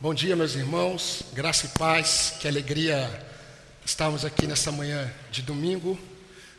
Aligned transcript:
Bom 0.00 0.14
dia, 0.14 0.36
meus 0.36 0.54
irmãos, 0.54 1.24
graça 1.32 1.66
e 1.66 1.70
paz, 1.70 2.34
que 2.38 2.46
alegria 2.46 3.10
estarmos 3.84 4.24
aqui 4.24 4.46
nessa 4.46 4.70
manhã 4.70 5.12
de 5.28 5.42
domingo. 5.42 5.98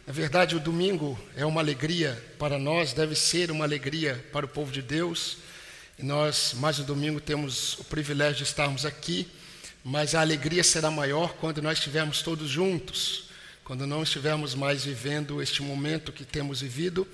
Na 0.05 0.12
verdade, 0.12 0.58
o 0.58 0.59
domingo 0.59 1.17
é 1.38 1.46
uma 1.46 1.62
alegria 1.62 2.21
para 2.38 2.60
nós, 2.60 2.91
deve 2.91 3.15
ser 3.15 3.49
uma 3.49 3.63
alegria 3.63 4.21
para 4.33 4.46
o 4.46 4.49
povo 4.49 4.73
de 4.73 4.81
Deus. 4.81 5.38
E 5.97 6.04
nós, 6.04 6.54
mais 6.55 6.79
um 6.79 6.83
domingo, 6.83 7.21
temos 7.21 7.79
o 7.79 7.86
privilégio 7.86 8.36
de 8.36 8.44
estarmos 8.44 8.86
aqui, 8.86 9.25
mas 9.86 10.16
a 10.16 10.20
alegria 10.20 10.62
será 10.62 10.92
maior 10.92 11.36
quando 11.36 11.62
nós 11.62 11.78
estivermos 11.78 12.21
todos 12.21 12.50
juntos, 12.50 13.30
quando 13.64 13.88
não 13.88 14.04
estivermos 14.04 14.54
mais 14.54 14.84
vivendo 14.84 15.42
este 15.42 15.64
momento 15.64 16.12
que 16.12 16.26
temos 16.26 16.60
vivido 16.60 17.08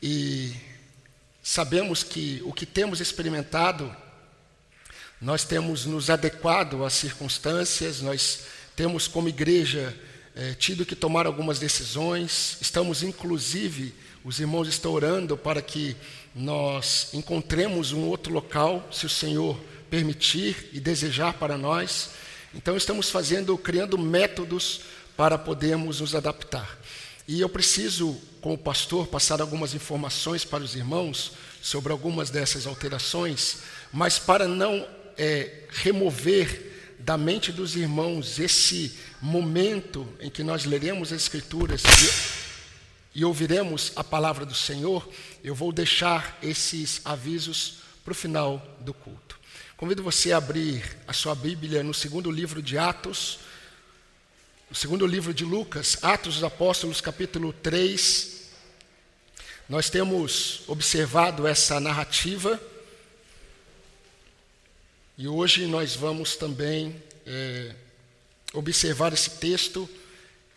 e 0.00 0.54
sabemos 1.42 2.04
que 2.04 2.40
o 2.44 2.52
que 2.52 2.64
temos 2.64 3.00
experimentado 3.00 4.05
nós 5.20 5.44
temos 5.44 5.86
nos 5.86 6.10
adequado 6.10 6.84
às 6.84 6.92
circunstâncias, 6.92 8.00
nós 8.02 8.40
temos 8.74 9.08
como 9.08 9.28
igreja 9.28 9.94
é, 10.34 10.52
tido 10.52 10.84
que 10.84 10.94
tomar 10.94 11.26
algumas 11.26 11.58
decisões, 11.58 12.58
estamos 12.60 13.02
inclusive, 13.02 13.94
os 14.22 14.38
irmãos 14.38 14.68
estão 14.68 14.92
orando 14.92 15.36
para 15.36 15.62
que 15.62 15.96
nós 16.34 17.08
encontremos 17.14 17.92
um 17.92 18.04
outro 18.04 18.32
local, 18.32 18.86
se 18.92 19.06
o 19.06 19.08
Senhor 19.08 19.58
permitir 19.88 20.68
e 20.72 20.80
desejar 20.80 21.34
para 21.34 21.56
nós. 21.56 22.10
Então 22.54 22.76
estamos 22.76 23.08
fazendo, 23.08 23.56
criando 23.56 23.96
métodos 23.96 24.82
para 25.16 25.38
podermos 25.38 26.00
nos 26.00 26.14
adaptar. 26.14 26.78
E 27.26 27.40
eu 27.40 27.48
preciso, 27.48 28.16
como 28.40 28.58
pastor, 28.58 29.06
passar 29.06 29.40
algumas 29.40 29.74
informações 29.74 30.44
para 30.44 30.62
os 30.62 30.76
irmãos 30.76 31.32
sobre 31.62 31.90
algumas 31.90 32.30
dessas 32.30 32.66
alterações, 32.66 33.58
mas 33.92 34.18
para 34.18 34.46
não 34.46 34.86
é, 35.18 35.64
remover 35.68 36.94
da 36.98 37.16
mente 37.16 37.52
dos 37.52 37.76
irmãos 37.76 38.38
esse 38.38 38.96
momento 39.20 40.08
em 40.20 40.30
que 40.30 40.42
nós 40.42 40.64
leremos 40.64 41.12
as 41.12 41.22
Escrituras 41.22 41.82
e, 43.14 43.20
e 43.20 43.24
ouviremos 43.24 43.92
a 43.96 44.02
palavra 44.02 44.44
do 44.44 44.54
Senhor, 44.54 45.08
eu 45.42 45.54
vou 45.54 45.72
deixar 45.72 46.38
esses 46.42 47.00
avisos 47.04 47.78
para 48.04 48.12
o 48.12 48.14
final 48.14 48.60
do 48.80 48.92
culto. 48.92 49.38
Convido 49.76 50.02
você 50.02 50.32
a 50.32 50.38
abrir 50.38 50.82
a 51.06 51.12
sua 51.12 51.34
Bíblia 51.34 51.82
no 51.82 51.92
segundo 51.92 52.30
livro 52.30 52.62
de 52.62 52.78
Atos, 52.78 53.40
no 54.68 54.74
segundo 54.74 55.06
livro 55.06 55.32
de 55.32 55.44
Lucas, 55.44 55.98
Atos 56.02 56.34
dos 56.34 56.44
Apóstolos, 56.44 57.00
capítulo 57.00 57.52
3. 57.52 58.48
Nós 59.68 59.90
temos 59.90 60.62
observado 60.66 61.46
essa 61.46 61.78
narrativa 61.78 62.60
e 65.18 65.26
hoje 65.26 65.66
nós 65.66 65.96
vamos 65.96 66.36
também 66.36 66.94
é, 67.26 67.74
observar 68.52 69.14
esse 69.14 69.30
texto 69.30 69.88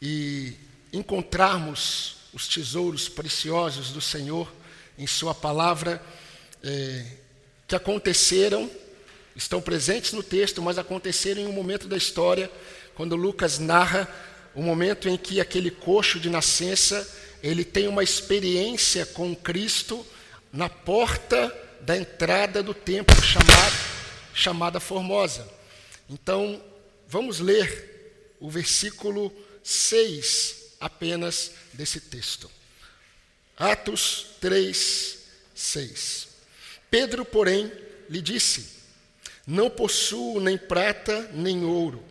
e 0.01 0.53
encontrarmos 0.91 2.17
os 2.33 2.45
tesouros 2.45 3.07
preciosos 3.07 3.91
do 3.91 4.01
Senhor 4.01 4.51
em 4.97 5.07
Sua 5.07 5.33
palavra, 5.33 6.03
é, 6.61 7.05
que 7.69 7.73
aconteceram, 7.73 8.69
estão 9.33 9.61
presentes 9.61 10.11
no 10.11 10.21
texto, 10.21 10.61
mas 10.61 10.77
aconteceram 10.77 11.41
em 11.41 11.47
um 11.47 11.53
momento 11.53 11.87
da 11.87 11.95
história, 11.95 12.51
quando 12.95 13.15
Lucas 13.15 13.59
narra 13.59 14.13
o 14.53 14.61
momento 14.61 15.07
em 15.07 15.15
que 15.15 15.39
aquele 15.39 15.71
coxo 15.71 16.19
de 16.19 16.29
nascença 16.29 17.07
ele 17.41 17.63
tem 17.63 17.87
uma 17.87 18.03
experiência 18.03 19.05
com 19.05 19.33
Cristo 19.33 20.05
na 20.51 20.67
porta 20.67 21.55
da 21.79 21.95
entrada 21.95 22.61
do 22.61 22.73
templo 22.73 23.15
chamado 23.23 23.88
chamada 24.39 24.79
Formosa. 24.79 25.47
Então, 26.09 26.63
vamos 27.07 27.39
ler 27.39 28.35
o 28.39 28.49
versículo 28.49 29.33
6 29.63 30.75
apenas 30.79 31.51
desse 31.73 31.99
texto. 31.99 32.49
Atos 33.57 34.27
3, 34.39 35.17
6. 35.53 36.27
Pedro, 36.89 37.25
porém, 37.25 37.71
lhe 38.09 38.21
disse: 38.21 38.77
Não 39.45 39.69
possuo 39.69 40.39
nem 40.39 40.57
prata 40.57 41.29
nem 41.33 41.65
ouro, 41.65 42.03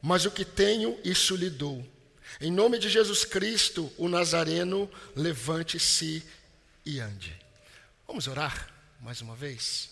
mas 0.00 0.24
o 0.24 0.30
que 0.30 0.44
tenho, 0.44 0.98
isso 1.04 1.34
lhe 1.34 1.50
dou. 1.50 1.84
Em 2.40 2.50
nome 2.50 2.78
de 2.78 2.88
Jesus 2.88 3.24
Cristo, 3.24 3.92
o 3.98 4.08
Nazareno, 4.08 4.90
levante-se 5.14 6.22
e 6.86 7.00
ande. 7.00 7.36
Vamos 8.06 8.26
orar 8.26 8.72
mais 9.00 9.20
uma 9.20 9.34
vez? 9.34 9.90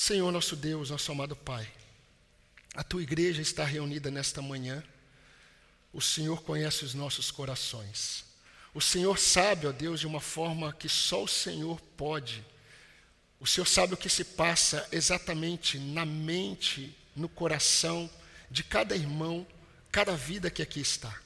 Senhor 0.00 0.30
nosso 0.30 0.54
Deus, 0.54 0.90
nosso 0.90 1.10
amado 1.10 1.34
Pai, 1.34 1.68
a 2.72 2.84
tua 2.84 3.02
igreja 3.02 3.42
está 3.42 3.64
reunida 3.64 4.12
nesta 4.12 4.40
manhã. 4.40 4.80
O 5.92 6.00
Senhor 6.00 6.40
conhece 6.44 6.84
os 6.84 6.94
nossos 6.94 7.32
corações. 7.32 8.24
O 8.72 8.80
Senhor 8.80 9.18
sabe, 9.18 9.66
ó 9.66 9.72
Deus, 9.72 9.98
de 9.98 10.06
uma 10.06 10.20
forma 10.20 10.72
que 10.72 10.88
só 10.88 11.24
o 11.24 11.26
Senhor 11.26 11.80
pode. 11.96 12.44
O 13.40 13.46
Senhor 13.46 13.66
sabe 13.66 13.94
o 13.94 13.96
que 13.96 14.08
se 14.08 14.22
passa 14.22 14.86
exatamente 14.92 15.80
na 15.80 16.06
mente, 16.06 16.96
no 17.16 17.28
coração 17.28 18.08
de 18.48 18.62
cada 18.62 18.94
irmão, 18.94 19.44
cada 19.90 20.14
vida 20.14 20.48
que 20.48 20.62
aqui 20.62 20.78
está. 20.78 21.20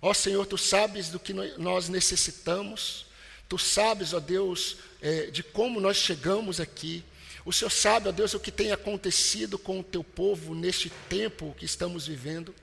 Ó 0.00 0.14
Senhor, 0.14 0.46
tu 0.46 0.56
sabes 0.56 1.10
do 1.10 1.20
que 1.20 1.34
nós 1.34 1.90
necessitamos, 1.90 3.04
tu 3.46 3.58
sabes, 3.58 4.14
ó 4.14 4.18
Deus, 4.18 4.78
é, 5.02 5.26
de 5.26 5.42
como 5.42 5.78
nós 5.78 5.98
chegamos 5.98 6.58
aqui. 6.58 7.04
O 7.48 7.52
Senhor 7.52 7.70
sabe, 7.70 8.10
ó 8.10 8.12
Deus, 8.12 8.34
o 8.34 8.38
que 8.38 8.52
tem 8.52 8.72
acontecido 8.72 9.58
com 9.58 9.80
o 9.80 9.82
teu 9.82 10.04
povo 10.04 10.54
neste 10.54 10.90
tempo 11.08 11.56
que 11.56 11.64
estamos 11.64 12.06
vivendo. 12.06 12.54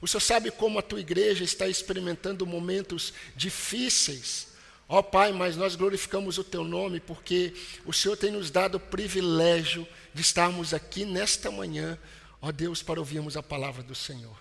O 0.00 0.08
Senhor 0.08 0.22
sabe 0.22 0.50
como 0.50 0.78
a 0.78 0.82
tua 0.82 0.98
igreja 0.98 1.44
está 1.44 1.68
experimentando 1.68 2.46
momentos 2.46 3.12
difíceis. 3.36 4.46
Ó 4.88 5.02
Pai, 5.02 5.30
mas 5.30 5.58
nós 5.58 5.76
glorificamos 5.76 6.38
o 6.38 6.42
teu 6.42 6.64
nome 6.64 7.00
porque 7.00 7.52
o 7.84 7.92
Senhor 7.92 8.16
tem 8.16 8.30
nos 8.30 8.50
dado 8.50 8.76
o 8.76 8.80
privilégio 8.80 9.86
de 10.14 10.22
estarmos 10.22 10.72
aqui 10.72 11.04
nesta 11.04 11.50
manhã, 11.50 11.98
ó 12.40 12.50
Deus, 12.50 12.82
para 12.82 12.98
ouvirmos 12.98 13.36
a 13.36 13.42
palavra 13.42 13.82
do 13.82 13.94
Senhor. 13.94 14.38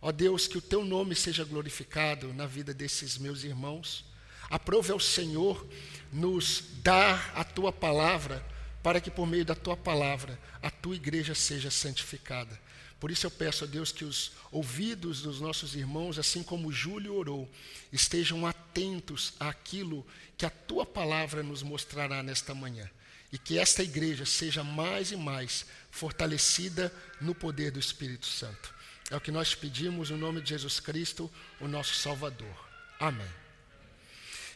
Ó 0.00 0.12
Deus, 0.12 0.46
que 0.46 0.58
o 0.58 0.62
teu 0.62 0.84
nome 0.84 1.16
seja 1.16 1.42
glorificado 1.42 2.32
na 2.34 2.46
vida 2.46 2.72
desses 2.72 3.18
meus 3.18 3.42
irmãos. 3.42 4.04
Aprove 4.48 4.92
ao 4.92 5.00
Senhor 5.00 5.66
nos 6.12 6.62
dar 6.84 7.32
a 7.34 7.42
tua 7.42 7.72
palavra 7.72 8.48
para 8.82 9.00
que 9.00 9.10
por 9.10 9.26
meio 9.26 9.44
da 9.44 9.54
tua 9.54 9.76
palavra 9.76 10.38
a 10.62 10.70
tua 10.70 10.96
igreja 10.96 11.34
seja 11.34 11.70
santificada. 11.70 12.58
Por 13.00 13.10
isso 13.10 13.26
eu 13.26 13.30
peço 13.30 13.64
a 13.64 13.66
Deus 13.66 13.90
que 13.90 14.04
os 14.04 14.32
ouvidos 14.52 15.22
dos 15.22 15.40
nossos 15.40 15.74
irmãos, 15.74 16.18
assim 16.18 16.42
como 16.42 16.70
Júlio 16.70 17.14
orou, 17.14 17.50
estejam 17.90 18.46
atentos 18.46 19.32
àquilo 19.40 20.06
que 20.36 20.44
a 20.44 20.50
tua 20.50 20.84
palavra 20.84 21.42
nos 21.42 21.62
mostrará 21.62 22.22
nesta 22.22 22.54
manhã. 22.54 22.88
E 23.32 23.38
que 23.38 23.58
esta 23.58 23.82
igreja 23.82 24.26
seja 24.26 24.62
mais 24.62 25.12
e 25.12 25.16
mais 25.16 25.64
fortalecida 25.90 26.92
no 27.20 27.34
poder 27.34 27.70
do 27.70 27.78
Espírito 27.78 28.26
Santo. 28.26 28.74
É 29.10 29.16
o 29.16 29.20
que 29.20 29.30
nós 29.30 29.54
pedimos 29.54 30.10
no 30.10 30.18
nome 30.18 30.42
de 30.42 30.50
Jesus 30.50 30.78
Cristo, 30.78 31.30
o 31.58 31.66
nosso 31.66 31.94
Salvador. 31.94 32.68
Amém. 32.98 33.26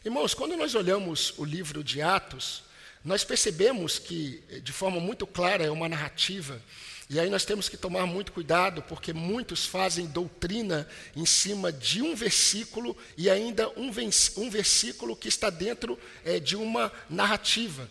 Irmãos, 0.03 0.35
quando 0.35 0.55
nós 0.55 0.75
olhamos 0.75 1.33
o 1.37 1.43
livro 1.43 1.83
de 1.83 1.99
Atos, 1.99 2.63
nós 3.05 3.23
percebemos 3.23 3.99
que, 3.99 4.43
de 4.63 4.73
forma 4.73 4.99
muito 4.99 5.27
clara, 5.27 5.63
é 5.63 5.69
uma 5.69 5.87
narrativa, 5.87 6.59
e 7.07 7.19
aí 7.19 7.29
nós 7.29 7.45
temos 7.45 7.69
que 7.69 7.77
tomar 7.77 8.07
muito 8.07 8.31
cuidado, 8.31 8.81
porque 8.81 9.13
muitos 9.13 9.65
fazem 9.65 10.07
doutrina 10.07 10.87
em 11.15 11.25
cima 11.25 11.71
de 11.71 12.01
um 12.01 12.15
versículo 12.15 12.97
e 13.15 13.29
ainda 13.29 13.69
um, 13.79 13.91
um 14.37 14.49
versículo 14.49 15.15
que 15.15 15.27
está 15.27 15.51
dentro 15.51 15.99
é, 16.23 16.39
de 16.39 16.55
uma 16.55 16.91
narrativa. 17.07 17.87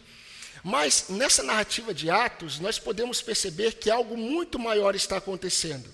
Mas 0.64 1.04
nessa 1.08 1.44
narrativa 1.44 1.94
de 1.94 2.10
Atos, 2.10 2.58
nós 2.58 2.78
podemos 2.78 3.22
perceber 3.22 3.74
que 3.74 3.88
algo 3.90 4.16
muito 4.16 4.58
maior 4.58 4.96
está 4.96 5.18
acontecendo. 5.18 5.88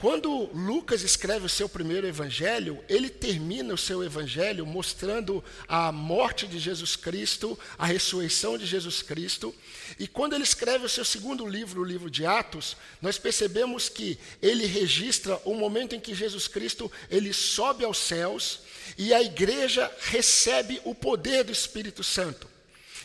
Quando 0.00 0.48
Lucas 0.54 1.02
escreve 1.02 1.44
o 1.44 1.48
seu 1.48 1.68
primeiro 1.68 2.06
evangelho, 2.06 2.82
ele 2.88 3.10
termina 3.10 3.74
o 3.74 3.78
seu 3.78 4.02
evangelho 4.02 4.64
mostrando 4.64 5.44
a 5.68 5.92
morte 5.92 6.46
de 6.46 6.58
Jesus 6.58 6.96
Cristo, 6.96 7.58
a 7.76 7.84
ressurreição 7.84 8.56
de 8.56 8.64
Jesus 8.64 9.02
Cristo. 9.02 9.54
E 9.98 10.08
quando 10.08 10.32
ele 10.32 10.42
escreve 10.42 10.86
o 10.86 10.88
seu 10.88 11.04
segundo 11.04 11.46
livro, 11.46 11.82
o 11.82 11.84
livro 11.84 12.10
de 12.10 12.24
Atos, 12.24 12.78
nós 13.02 13.18
percebemos 13.18 13.90
que 13.90 14.18
ele 14.40 14.64
registra 14.64 15.38
o 15.44 15.54
momento 15.54 15.94
em 15.94 16.00
que 16.00 16.14
Jesus 16.14 16.48
Cristo 16.48 16.90
ele 17.10 17.34
sobe 17.34 17.84
aos 17.84 17.98
céus 17.98 18.60
e 18.96 19.12
a 19.12 19.20
igreja 19.20 19.92
recebe 20.04 20.80
o 20.82 20.94
poder 20.94 21.44
do 21.44 21.52
Espírito 21.52 22.02
Santo. 22.02 22.49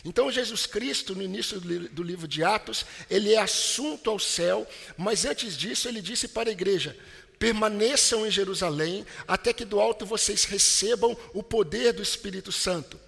Então, 0.05 0.31
Jesus 0.31 0.67
Cristo, 0.67 1.15
no 1.15 1.23
início 1.23 1.59
do 1.59 2.03
livro 2.03 2.27
de 2.27 2.43
Atos, 2.43 2.85
ele 3.09 3.33
é 3.33 3.39
assunto 3.39 4.07
ao 4.07 4.19
céu, 4.19 4.67
mas 4.95 5.25
antes 5.25 5.57
disso, 5.57 5.87
ele 5.87 5.99
disse 5.99 6.27
para 6.27 6.49
a 6.49 6.51
igreja: 6.51 6.95
permaneçam 7.39 8.25
em 8.25 8.29
Jerusalém, 8.29 9.03
até 9.27 9.51
que 9.51 9.65
do 9.65 9.79
alto 9.79 10.05
vocês 10.05 10.45
recebam 10.45 11.17
o 11.33 11.41
poder 11.41 11.91
do 11.91 12.03
Espírito 12.03 12.51
Santo. 12.51 12.99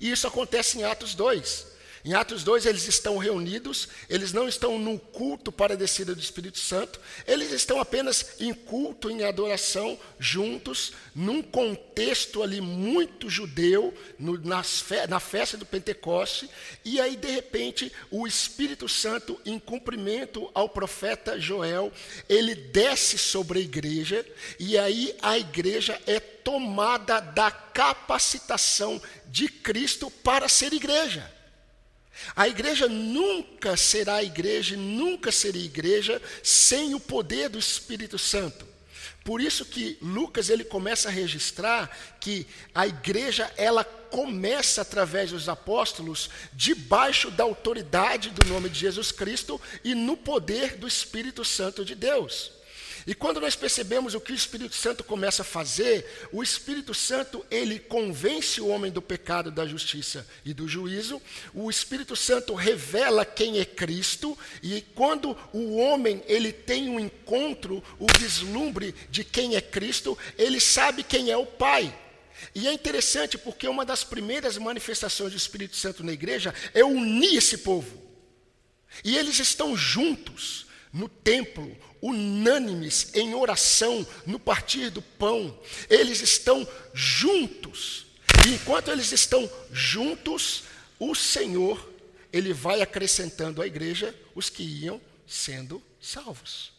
E 0.00 0.10
isso 0.10 0.26
acontece 0.26 0.78
em 0.78 0.84
Atos 0.84 1.14
2. 1.14 1.77
Em 2.04 2.14
Atos 2.14 2.44
2, 2.44 2.66
eles 2.66 2.86
estão 2.86 3.18
reunidos, 3.18 3.88
eles 4.08 4.32
não 4.32 4.48
estão 4.48 4.78
no 4.78 4.98
culto 4.98 5.50
para 5.50 5.74
a 5.74 5.76
descida 5.76 6.14
do 6.14 6.20
Espírito 6.20 6.58
Santo, 6.58 7.00
eles 7.26 7.50
estão 7.52 7.80
apenas 7.80 8.34
em 8.38 8.54
culto, 8.54 9.10
em 9.10 9.24
adoração, 9.24 9.98
juntos, 10.18 10.92
num 11.14 11.42
contexto 11.42 12.42
ali 12.42 12.60
muito 12.60 13.28
judeu, 13.28 13.92
no, 14.18 14.38
fe, 14.62 15.06
na 15.08 15.18
festa 15.18 15.56
do 15.56 15.66
Pentecoste, 15.66 16.48
e 16.84 17.00
aí, 17.00 17.16
de 17.16 17.30
repente, 17.30 17.92
o 18.10 18.26
Espírito 18.26 18.88
Santo, 18.88 19.40
em 19.44 19.58
cumprimento 19.58 20.50
ao 20.54 20.68
profeta 20.68 21.38
Joel, 21.40 21.92
ele 22.28 22.54
desce 22.54 23.18
sobre 23.18 23.58
a 23.58 23.62
igreja, 23.62 24.24
e 24.58 24.78
aí 24.78 25.14
a 25.20 25.36
igreja 25.36 26.00
é 26.06 26.20
tomada 26.20 27.20
da 27.20 27.50
capacitação 27.50 29.02
de 29.26 29.48
Cristo 29.48 30.10
para 30.10 30.48
ser 30.48 30.72
igreja. 30.72 31.37
A 32.34 32.48
igreja 32.48 32.88
nunca 32.88 33.76
será 33.76 34.22
igreja, 34.22 34.76
nunca 34.76 35.30
seria 35.32 35.64
igreja 35.64 36.20
sem 36.42 36.94
o 36.94 37.00
poder 37.00 37.48
do 37.48 37.58
Espírito 37.58 38.18
Santo. 38.18 38.66
Por 39.24 39.40
isso 39.40 39.64
que 39.64 39.98
Lucas 40.00 40.48
ele 40.48 40.64
começa 40.64 41.08
a 41.08 41.12
registrar 41.12 41.94
que 42.18 42.46
a 42.74 42.86
igreja 42.86 43.52
ela 43.58 43.84
começa 43.84 44.80
através 44.80 45.32
dos 45.32 45.50
apóstolos 45.50 46.30
debaixo 46.54 47.30
da 47.30 47.44
autoridade 47.44 48.30
do 48.30 48.46
nome 48.48 48.70
de 48.70 48.78
Jesus 48.78 49.12
Cristo 49.12 49.60
e 49.84 49.94
no 49.94 50.16
poder 50.16 50.76
do 50.76 50.88
Espírito 50.88 51.44
Santo 51.44 51.84
de 51.84 51.94
Deus. 51.94 52.57
E 53.08 53.14
quando 53.14 53.40
nós 53.40 53.56
percebemos 53.56 54.14
o 54.14 54.20
que 54.20 54.32
o 54.32 54.34
Espírito 54.34 54.74
Santo 54.74 55.02
começa 55.02 55.40
a 55.40 55.44
fazer, 55.44 56.28
o 56.30 56.42
Espírito 56.42 56.92
Santo, 56.92 57.42
ele 57.50 57.78
convence 57.78 58.60
o 58.60 58.68
homem 58.68 58.92
do 58.92 59.00
pecado, 59.00 59.50
da 59.50 59.66
justiça 59.66 60.28
e 60.44 60.52
do 60.52 60.68
juízo. 60.68 61.18
O 61.54 61.70
Espírito 61.70 62.14
Santo 62.14 62.52
revela 62.52 63.24
quem 63.24 63.60
é 63.60 63.64
Cristo, 63.64 64.38
e 64.62 64.82
quando 64.94 65.34
o 65.54 65.76
homem 65.76 66.22
ele 66.26 66.52
tem 66.52 66.90
um 66.90 67.00
encontro, 67.00 67.82
o 67.98 68.04
vislumbre 68.18 68.94
de 69.08 69.24
quem 69.24 69.56
é 69.56 69.60
Cristo, 69.62 70.18
ele 70.36 70.60
sabe 70.60 71.02
quem 71.02 71.30
é 71.30 71.36
o 71.38 71.46
Pai. 71.46 71.98
E 72.54 72.68
é 72.68 72.72
interessante 72.74 73.38
porque 73.38 73.66
uma 73.66 73.86
das 73.86 74.04
primeiras 74.04 74.58
manifestações 74.58 75.32
do 75.32 75.38
Espírito 75.38 75.76
Santo 75.76 76.04
na 76.04 76.12
igreja 76.12 76.54
é 76.74 76.84
unir 76.84 77.38
esse 77.38 77.56
povo. 77.56 78.02
E 79.02 79.16
eles 79.16 79.38
estão 79.38 79.74
juntos 79.74 80.66
no 80.92 81.08
templo, 81.08 81.76
unânimes 82.00 83.14
em 83.14 83.34
oração, 83.34 84.06
no 84.26 84.38
partir 84.38 84.90
do 84.90 85.02
pão. 85.02 85.58
Eles 85.88 86.20
estão 86.20 86.66
juntos. 86.94 88.06
E 88.46 88.54
enquanto 88.54 88.90
eles 88.90 89.12
estão 89.12 89.50
juntos, 89.72 90.64
o 90.98 91.14
Senhor, 91.14 91.92
ele 92.32 92.52
vai 92.52 92.82
acrescentando 92.82 93.62
à 93.62 93.66
igreja 93.66 94.14
os 94.34 94.48
que 94.48 94.62
iam 94.62 95.00
sendo 95.26 95.82
salvos. 96.00 96.77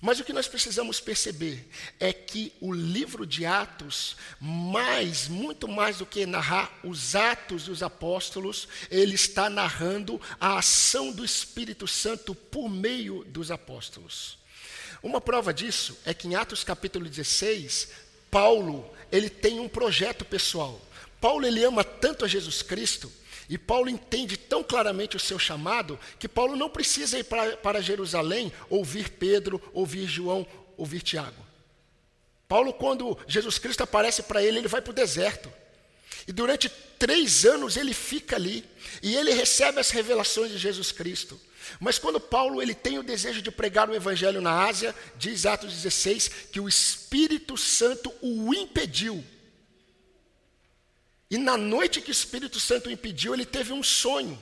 Mas 0.00 0.20
o 0.20 0.24
que 0.24 0.32
nós 0.32 0.46
precisamos 0.46 1.00
perceber 1.00 1.66
é 1.98 2.12
que 2.12 2.52
o 2.60 2.72
livro 2.72 3.24
de 3.24 3.46
Atos, 3.46 4.16
mais, 4.40 5.26
muito 5.26 5.66
mais 5.66 5.98
do 5.98 6.06
que 6.06 6.26
narrar 6.26 6.78
os 6.84 7.14
atos 7.14 7.64
dos 7.64 7.82
apóstolos, 7.82 8.68
ele 8.90 9.14
está 9.14 9.48
narrando 9.48 10.20
a 10.40 10.58
ação 10.58 11.12
do 11.12 11.24
Espírito 11.24 11.86
Santo 11.86 12.34
por 12.34 12.68
meio 12.68 13.24
dos 13.24 13.50
apóstolos. 13.50 14.38
Uma 15.02 15.20
prova 15.20 15.52
disso 15.54 15.96
é 16.04 16.12
que 16.12 16.28
em 16.28 16.34
Atos 16.34 16.62
capítulo 16.62 17.08
16, 17.08 17.88
Paulo, 18.30 18.92
ele 19.10 19.30
tem 19.30 19.60
um 19.60 19.68
projeto 19.68 20.24
pessoal. 20.24 20.80
Paulo 21.20 21.46
ele 21.46 21.64
ama 21.64 21.82
tanto 21.82 22.24
a 22.24 22.28
Jesus 22.28 22.60
Cristo 22.60 23.10
e 23.48 23.56
Paulo 23.56 23.88
entende 23.88 24.36
tão 24.36 24.62
claramente 24.62 25.16
o 25.16 25.20
seu 25.20 25.38
chamado 25.38 25.98
que 26.18 26.28
Paulo 26.28 26.56
não 26.56 26.68
precisa 26.68 27.18
ir 27.18 27.24
para, 27.24 27.56
para 27.56 27.80
Jerusalém 27.80 28.52
ouvir 28.68 29.10
Pedro, 29.10 29.62
ouvir 29.72 30.06
João, 30.06 30.46
ouvir 30.76 31.02
Tiago. 31.02 31.46
Paulo, 32.48 32.72
quando 32.72 33.18
Jesus 33.26 33.58
Cristo 33.58 33.82
aparece 33.82 34.22
para 34.22 34.42
ele, 34.42 34.58
ele 34.58 34.68
vai 34.68 34.80
para 34.80 34.90
o 34.90 34.94
deserto. 34.94 35.52
E 36.26 36.32
durante 36.32 36.68
três 36.98 37.44
anos 37.44 37.76
ele 37.76 37.94
fica 37.94 38.36
ali. 38.36 38.64
E 39.02 39.14
ele 39.14 39.32
recebe 39.32 39.78
as 39.78 39.90
revelações 39.90 40.50
de 40.50 40.58
Jesus 40.58 40.90
Cristo. 40.90 41.40
Mas 41.80 41.98
quando 41.98 42.20
Paulo 42.20 42.62
ele 42.62 42.74
tem 42.74 42.98
o 42.98 43.02
desejo 43.02 43.42
de 43.42 43.50
pregar 43.50 43.88
o 43.88 43.94
evangelho 43.94 44.40
na 44.40 44.64
Ásia, 44.64 44.94
diz 45.16 45.46
Atos 45.46 45.72
16 45.72 46.28
que 46.52 46.60
o 46.60 46.68
Espírito 46.68 47.56
Santo 47.56 48.12
o 48.20 48.54
impediu 48.54 49.24
e 51.30 51.38
na 51.38 51.56
noite 51.56 52.00
que 52.00 52.10
o 52.10 52.12
Espírito 52.12 52.60
Santo 52.60 52.88
o 52.88 52.92
impediu, 52.92 53.34
ele 53.34 53.44
teve 53.44 53.72
um 53.72 53.82
sonho. 53.82 54.40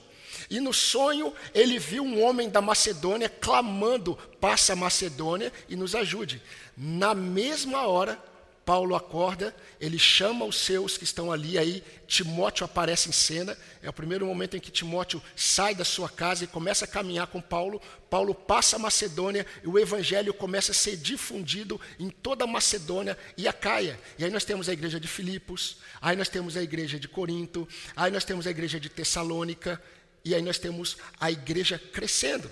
E 0.51 0.61
no 0.61 0.73
sonho 0.75 1.33
ele 1.55 1.79
viu 1.79 2.05
um 2.05 2.23
homem 2.23 2.51
da 2.51 2.61
Macedônia 2.61 3.29
clamando: 3.29 4.17
passa 4.41 4.77
Macedônia 4.77 5.53
e 5.69 5.77
nos 5.77 5.95
ajude. 5.95 6.43
Na 6.77 7.15
mesma 7.15 7.87
hora, 7.87 8.23
Paulo 8.65 8.95
acorda, 8.95 9.55
ele 9.79 9.99
chama 9.99 10.45
os 10.47 10.57
seus 10.57 10.97
que 10.97 11.05
estão 11.05 11.31
ali, 11.31 11.59
aí 11.59 11.85
Timóteo 12.07 12.65
aparece 12.65 13.11
em 13.11 13.13
cena. 13.13 13.57
É 13.83 13.91
o 13.91 13.93
primeiro 13.93 14.27
momento 14.27 14.57
em 14.57 14.61
que 14.61 14.71
Timóteo 14.71 15.23
sai 15.37 15.75
da 15.75 15.85
sua 15.85 16.09
casa 16.09 16.45
e 16.45 16.47
começa 16.47 16.87
a 16.87 16.89
caminhar 16.89 17.27
com 17.27 17.43
Paulo. 17.43 17.81
Paulo 18.09 18.35
passa 18.35 18.77
a 18.77 18.79
Macedônia 18.79 19.47
e 19.63 19.69
o 19.69 19.79
evangelho 19.79 20.33
começa 20.33 20.73
a 20.73 20.75
ser 20.75 20.97
difundido 20.97 21.79
em 21.99 22.09
toda 22.09 22.45
a 22.45 22.47
Macedônia 22.47 23.19
e 23.37 23.47
a 23.47 23.53
Caia. 23.53 24.01
E 24.19 24.25
aí 24.25 24.31
nós 24.31 24.45
temos 24.45 24.69
a 24.69 24.73
igreja 24.73 24.99
de 24.99 25.09
Filipos, 25.09 25.77
aí 26.01 26.17
nós 26.17 26.31
temos 26.31 26.57
a 26.57 26.63
igreja 26.63 26.99
de 26.99 27.07
Corinto, 27.07 27.69
aí 27.95 28.11
nós 28.11 28.25
temos 28.25 28.47
a 28.47 28.51
igreja 28.51 28.81
de 28.81 28.89
Tessalônica, 28.89 29.81
e 30.25 30.35
aí 30.35 30.41
nós 30.41 30.59
temos 30.59 30.97
a 31.21 31.31
igreja 31.31 31.79
crescendo. 31.79 32.51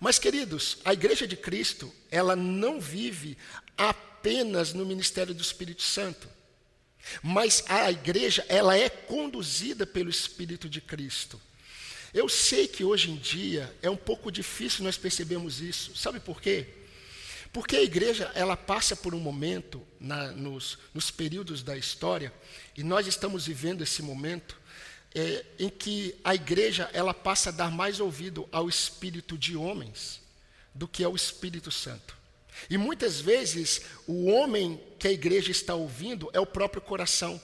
Mas, 0.00 0.18
queridos, 0.18 0.78
a 0.84 0.92
igreja 0.92 1.26
de 1.26 1.36
Cristo, 1.36 1.92
ela 2.10 2.34
não 2.34 2.80
vive 2.80 3.38
apenas 3.76 4.07
no 4.74 4.84
ministério 4.84 5.34
do 5.34 5.42
Espírito 5.42 5.82
Santo. 5.82 6.28
Mas 7.22 7.64
a 7.68 7.90
igreja, 7.90 8.44
ela 8.48 8.76
é 8.76 8.88
conduzida 8.88 9.86
pelo 9.86 10.10
Espírito 10.10 10.68
de 10.68 10.80
Cristo. 10.80 11.40
Eu 12.12 12.28
sei 12.28 12.66
que 12.66 12.84
hoje 12.84 13.10
em 13.10 13.16
dia 13.16 13.74
é 13.82 13.88
um 13.88 13.96
pouco 13.96 14.30
difícil 14.30 14.84
nós 14.84 14.96
percebermos 14.96 15.60
isso. 15.60 15.96
Sabe 15.96 16.20
por 16.20 16.40
quê? 16.40 16.66
Porque 17.52 17.76
a 17.76 17.82
igreja, 17.82 18.30
ela 18.34 18.56
passa 18.56 18.94
por 18.94 19.14
um 19.14 19.20
momento 19.20 19.82
na, 19.98 20.32
nos, 20.32 20.78
nos, 20.92 21.10
períodos 21.10 21.62
da 21.62 21.76
história, 21.76 22.32
e 22.76 22.82
nós 22.82 23.06
estamos 23.06 23.46
vivendo 23.46 23.82
esse 23.82 24.02
momento, 24.02 24.58
é, 25.14 25.44
em 25.58 25.70
que 25.70 26.14
a 26.22 26.34
igreja, 26.34 26.90
ela 26.92 27.14
passa 27.14 27.48
a 27.48 27.52
dar 27.52 27.70
mais 27.70 28.00
ouvido 28.00 28.46
ao 28.52 28.68
espírito 28.68 29.38
de 29.38 29.56
homens 29.56 30.20
do 30.74 30.86
que 30.86 31.02
ao 31.02 31.16
Espírito 31.16 31.70
Santo. 31.70 32.17
E 32.68 32.76
muitas 32.78 33.20
vezes 33.20 33.82
o 34.06 34.26
homem 34.26 34.80
que 34.98 35.08
a 35.08 35.12
igreja 35.12 35.50
está 35.50 35.74
ouvindo 35.74 36.30
é 36.32 36.40
o 36.40 36.46
próprio 36.46 36.82
coração. 36.82 37.40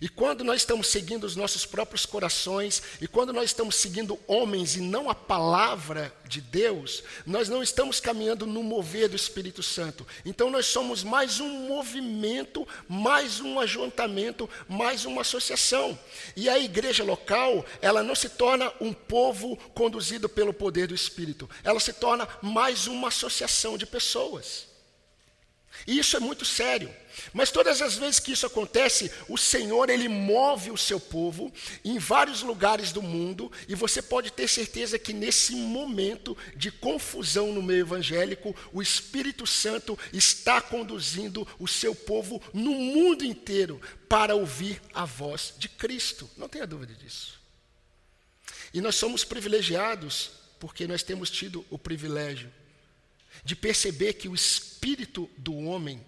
E 0.00 0.08
quando 0.08 0.44
nós 0.44 0.60
estamos 0.60 0.88
seguindo 0.88 1.24
os 1.24 1.36
nossos 1.36 1.64
próprios 1.64 2.04
corações, 2.04 2.82
e 3.00 3.08
quando 3.08 3.32
nós 3.32 3.46
estamos 3.46 3.76
seguindo 3.76 4.18
homens 4.26 4.76
e 4.76 4.80
não 4.80 5.08
a 5.08 5.14
palavra 5.14 6.14
de 6.26 6.40
Deus, 6.40 7.02
nós 7.24 7.48
não 7.48 7.62
estamos 7.62 7.98
caminhando 7.98 8.46
no 8.46 8.62
mover 8.62 9.08
do 9.08 9.16
Espírito 9.16 9.62
Santo. 9.62 10.06
Então 10.24 10.50
nós 10.50 10.66
somos 10.66 11.02
mais 11.02 11.40
um 11.40 11.66
movimento, 11.66 12.68
mais 12.86 13.40
um 13.40 13.58
ajuntamento, 13.58 14.50
mais 14.68 15.06
uma 15.06 15.22
associação. 15.22 15.98
E 16.36 16.48
a 16.48 16.58
igreja 16.58 17.02
local, 17.02 17.64
ela 17.80 18.02
não 18.02 18.14
se 18.14 18.28
torna 18.28 18.70
um 18.80 18.92
povo 18.92 19.56
conduzido 19.74 20.28
pelo 20.28 20.52
poder 20.52 20.88
do 20.88 20.94
Espírito, 20.94 21.48
ela 21.64 21.80
se 21.80 21.94
torna 21.94 22.28
mais 22.42 22.86
uma 22.86 23.08
associação 23.08 23.78
de 23.78 23.86
pessoas. 23.86 24.65
E 25.86 25.98
isso 25.98 26.16
é 26.16 26.20
muito 26.20 26.44
sério. 26.44 26.94
Mas 27.32 27.50
todas 27.50 27.80
as 27.80 27.96
vezes 27.96 28.20
que 28.20 28.32
isso 28.32 28.46
acontece, 28.46 29.10
o 29.28 29.36
Senhor 29.36 29.88
ele 29.88 30.08
move 30.08 30.70
o 30.70 30.76
seu 30.76 31.00
povo 31.00 31.52
em 31.84 31.98
vários 31.98 32.42
lugares 32.42 32.92
do 32.92 33.02
mundo, 33.02 33.50
e 33.68 33.74
você 33.74 34.02
pode 34.02 34.30
ter 34.30 34.48
certeza 34.48 34.98
que 34.98 35.12
nesse 35.12 35.54
momento 35.54 36.36
de 36.54 36.70
confusão 36.70 37.52
no 37.52 37.62
meio 37.62 37.80
evangélico, 37.80 38.54
o 38.72 38.82
Espírito 38.82 39.46
Santo 39.46 39.98
está 40.12 40.60
conduzindo 40.60 41.46
o 41.58 41.66
seu 41.66 41.94
povo 41.94 42.42
no 42.52 42.72
mundo 42.72 43.24
inteiro 43.24 43.80
para 44.08 44.34
ouvir 44.34 44.80
a 44.92 45.04
voz 45.04 45.54
de 45.58 45.68
Cristo. 45.68 46.28
Não 46.36 46.48
tenha 46.48 46.66
dúvida 46.66 46.94
disso. 46.94 47.40
E 48.72 48.80
nós 48.80 48.94
somos 48.96 49.24
privilegiados 49.24 50.30
porque 50.58 50.86
nós 50.86 51.02
temos 51.02 51.30
tido 51.30 51.64
o 51.70 51.78
privilégio 51.78 52.50
de 53.46 53.54
perceber 53.54 54.14
que 54.14 54.28
o 54.28 54.34
espírito 54.34 55.30
do 55.38 55.56
homem 55.56 56.04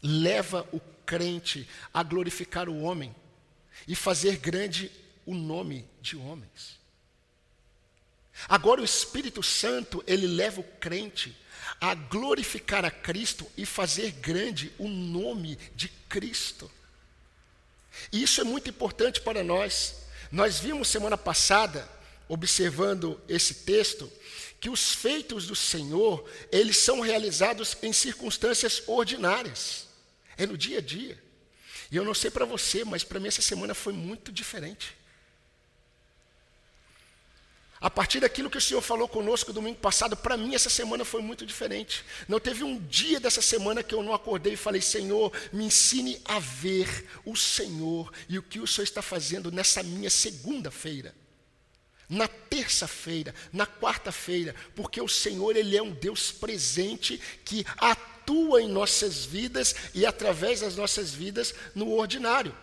leva 0.00 0.64
o 0.72 0.78
crente 1.04 1.68
a 1.92 2.04
glorificar 2.04 2.68
o 2.68 2.82
homem 2.82 3.12
e 3.86 3.96
fazer 3.96 4.36
grande 4.36 4.92
o 5.26 5.34
nome 5.34 5.84
de 6.00 6.16
homens. 6.16 6.78
Agora 8.48 8.80
o 8.80 8.84
Espírito 8.84 9.42
Santo, 9.42 10.04
ele 10.06 10.28
leva 10.28 10.60
o 10.60 10.64
crente 10.78 11.36
a 11.80 11.96
glorificar 11.96 12.84
a 12.84 12.92
Cristo 12.92 13.44
e 13.56 13.66
fazer 13.66 14.12
grande 14.12 14.72
o 14.78 14.86
nome 14.86 15.58
de 15.74 15.88
Cristo. 16.08 16.70
E 18.12 18.22
isso 18.22 18.40
é 18.40 18.44
muito 18.44 18.70
importante 18.70 19.20
para 19.20 19.42
nós. 19.42 19.96
Nós 20.30 20.60
vimos 20.60 20.86
semana 20.86 21.18
passada, 21.18 21.88
observando 22.28 23.20
esse 23.28 23.52
texto, 23.64 24.08
que 24.60 24.70
os 24.70 24.94
feitos 24.94 25.46
do 25.46 25.54
Senhor, 25.54 26.28
eles 26.50 26.78
são 26.78 27.00
realizados 27.00 27.76
em 27.82 27.92
circunstâncias 27.92 28.82
ordinárias. 28.86 29.86
É 30.36 30.46
no 30.46 30.56
dia 30.56 30.78
a 30.78 30.82
dia. 30.82 31.22
E 31.90 31.96
eu 31.96 32.04
não 32.04 32.14
sei 32.14 32.30
para 32.30 32.44
você, 32.44 32.84
mas 32.84 33.04
para 33.04 33.20
mim 33.20 33.28
essa 33.28 33.42
semana 33.42 33.74
foi 33.74 33.92
muito 33.92 34.32
diferente. 34.32 34.96
A 37.78 37.90
partir 37.90 38.20
daquilo 38.20 38.48
que 38.48 38.56
o 38.56 38.60
Senhor 38.60 38.80
falou 38.80 39.06
conosco 39.06 39.52
domingo 39.52 39.78
passado, 39.78 40.16
para 40.16 40.36
mim 40.36 40.54
essa 40.54 40.70
semana 40.70 41.04
foi 41.04 41.20
muito 41.20 41.44
diferente. 41.44 42.04
Não 42.26 42.40
teve 42.40 42.64
um 42.64 42.78
dia 42.78 43.20
dessa 43.20 43.42
semana 43.42 43.82
que 43.82 43.94
eu 43.94 44.02
não 44.02 44.14
acordei 44.14 44.54
e 44.54 44.56
falei: 44.56 44.80
Senhor, 44.80 45.30
me 45.52 45.66
ensine 45.66 46.20
a 46.24 46.38
ver 46.38 47.06
o 47.24 47.36
Senhor 47.36 48.10
e 48.28 48.38
o 48.38 48.42
que 48.42 48.60
o 48.60 48.66
Senhor 48.66 48.84
está 48.84 49.02
fazendo 49.02 49.52
nessa 49.52 49.82
minha 49.82 50.08
segunda-feira, 50.08 51.14
na 52.08 52.28
terça-feira, 52.28 53.34
na 53.52 53.66
quarta-feira, 53.66 54.54
porque 54.74 55.00
o 55.00 55.08
Senhor 55.08 55.56
ele 55.56 55.76
é 55.76 55.82
um 55.82 55.90
Deus 55.90 56.30
presente 56.30 57.20
que 57.44 57.64
atua 57.76 58.62
em 58.62 58.68
nossas 58.68 59.24
vidas 59.24 59.74
e 59.94 60.06
através 60.06 60.60
das 60.60 60.76
nossas 60.76 61.10
vidas 61.10 61.54
no 61.74 61.92
ordinário. 61.92 62.54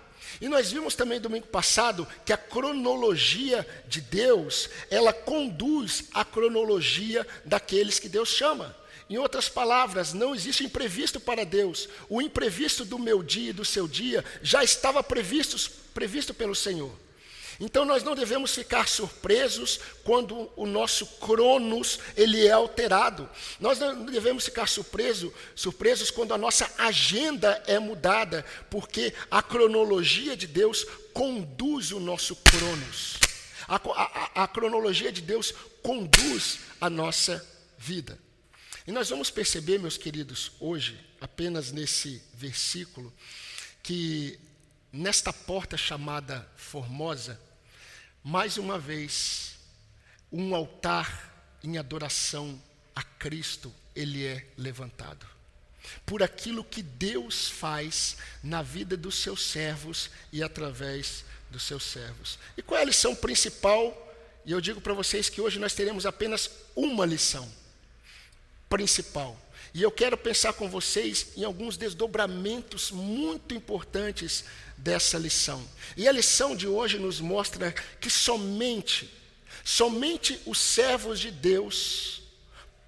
E 0.42 0.48
nós 0.48 0.72
vimos 0.72 0.96
também 0.96 1.20
domingo 1.20 1.48
passado 1.48 2.08
que 2.26 2.34
a 2.34 2.38
cronologia 2.38 3.68
de 3.88 4.02
Deus, 4.02 4.70
ela 4.90 5.14
conduz 5.14 6.06
a 6.14 6.26
cronologia 6.26 7.26
daqueles 7.46 8.00
que 8.00 8.10
Deus 8.10 8.30
chama. 8.30 8.76
Em 9.10 9.18
outras 9.18 9.50
palavras, 9.50 10.14
não 10.14 10.34
existe 10.34 10.64
imprevisto 10.64 11.20
para 11.20 11.46
Deus. 11.46 11.88
O 12.10 12.22
imprevisto 12.22 12.84
do 12.86 12.98
meu 12.98 13.22
dia 13.22 13.50
e 13.50 13.54
do 13.54 13.66
seu 13.66 13.88
dia 13.88 14.24
já 14.42 14.64
estava 14.64 15.04
previsto, 15.04 15.72
previsto 15.94 16.34
pelo 16.34 16.56
Senhor. 16.56 17.03
Então 17.60 17.86
nós 17.86 18.04
não 18.04 18.16
devemos 18.16 18.54
ficar 18.54 18.88
surpresos 18.88 19.80
quando 20.04 20.52
o 20.56 20.66
nosso 20.66 21.06
cronos 21.06 22.00
ele 22.16 22.46
é 22.46 22.52
alterado. 22.52 23.30
Nós 23.60 23.80
não 23.80 24.06
devemos 24.06 24.46
ficar 24.46 24.68
surpreso, 24.68 25.34
surpresos 25.56 26.10
quando 26.10 26.34
a 26.34 26.38
nossa 26.38 26.70
agenda 26.78 27.64
é 27.68 27.80
mudada, 27.80 28.46
porque 28.70 29.14
a 29.30 29.42
cronologia 29.42 30.36
de 30.36 30.48
Deus 30.48 30.86
conduz 31.14 31.92
o 31.92 32.00
nosso 32.00 32.36
cronos. 32.36 33.18
A, 33.68 33.76
a, 33.76 34.44
a 34.44 34.48
cronologia 34.48 35.12
de 35.12 35.22
Deus 35.22 35.54
conduz 35.82 36.60
a 36.82 36.90
nossa 36.90 37.46
vida. 37.78 38.18
E 38.86 38.92
nós 38.92 39.10
vamos 39.10 39.30
perceber, 39.30 39.80
meus 39.80 39.98
queridos, 39.98 40.52
hoje, 40.60 41.00
apenas 41.22 41.72
nesse 41.72 42.22
versículo, 42.34 43.14
que 43.82 44.38
nesta 44.94 45.34
porta 45.34 45.76
chamada 45.76 46.48
Formosa, 46.56 47.42
mais 48.24 48.58
uma 48.58 48.78
vez, 48.78 49.56
um 50.32 50.54
altar 50.54 51.58
em 51.64 51.80
adoração 51.80 52.62
a 52.96 53.02
Cristo, 53.02 53.74
ele 53.96 54.24
é 54.24 54.46
levantado. 54.56 55.26
Por 56.06 56.22
aquilo 56.22 56.64
que 56.64 56.84
Deus 56.84 57.50
faz 57.50 58.18
na 58.44 58.62
vida 58.62 58.96
dos 58.96 59.16
seus 59.16 59.44
servos 59.48 60.12
e 60.32 60.44
através 60.44 61.26
dos 61.50 61.64
seus 61.64 61.84
servos. 61.84 62.38
E 62.56 62.62
qual 62.62 62.80
é 62.80 62.84
a 62.84 62.86
lição 62.86 63.16
principal? 63.16 64.00
E 64.46 64.52
eu 64.52 64.62
digo 64.62 64.80
para 64.80 64.94
vocês 64.94 65.28
que 65.28 65.42
hoje 65.42 65.60
nós 65.60 65.74
teremos 65.74 66.06
apenas 66.06 66.50
uma 66.76 67.06
lição 67.06 67.52
principal. 68.70 69.40
E 69.74 69.82
eu 69.82 69.92
quero 69.92 70.16
pensar 70.16 70.54
com 70.54 70.70
vocês 70.70 71.30
em 71.36 71.44
alguns 71.44 71.78
desdobramentos 71.78 72.92
muito 72.92 73.56
importantes 73.56 74.46
dessa 74.78 75.18
lição. 75.18 75.64
E 75.96 76.08
a 76.08 76.12
lição 76.12 76.56
de 76.56 76.68
hoje 76.68 76.98
nos 77.00 77.20
mostra 77.20 77.72
que 78.00 78.10
somente, 78.10 79.10
somente 79.64 80.40
os 80.46 80.58
servos 80.58 81.20
de 81.20 81.32
Deus 81.32 82.22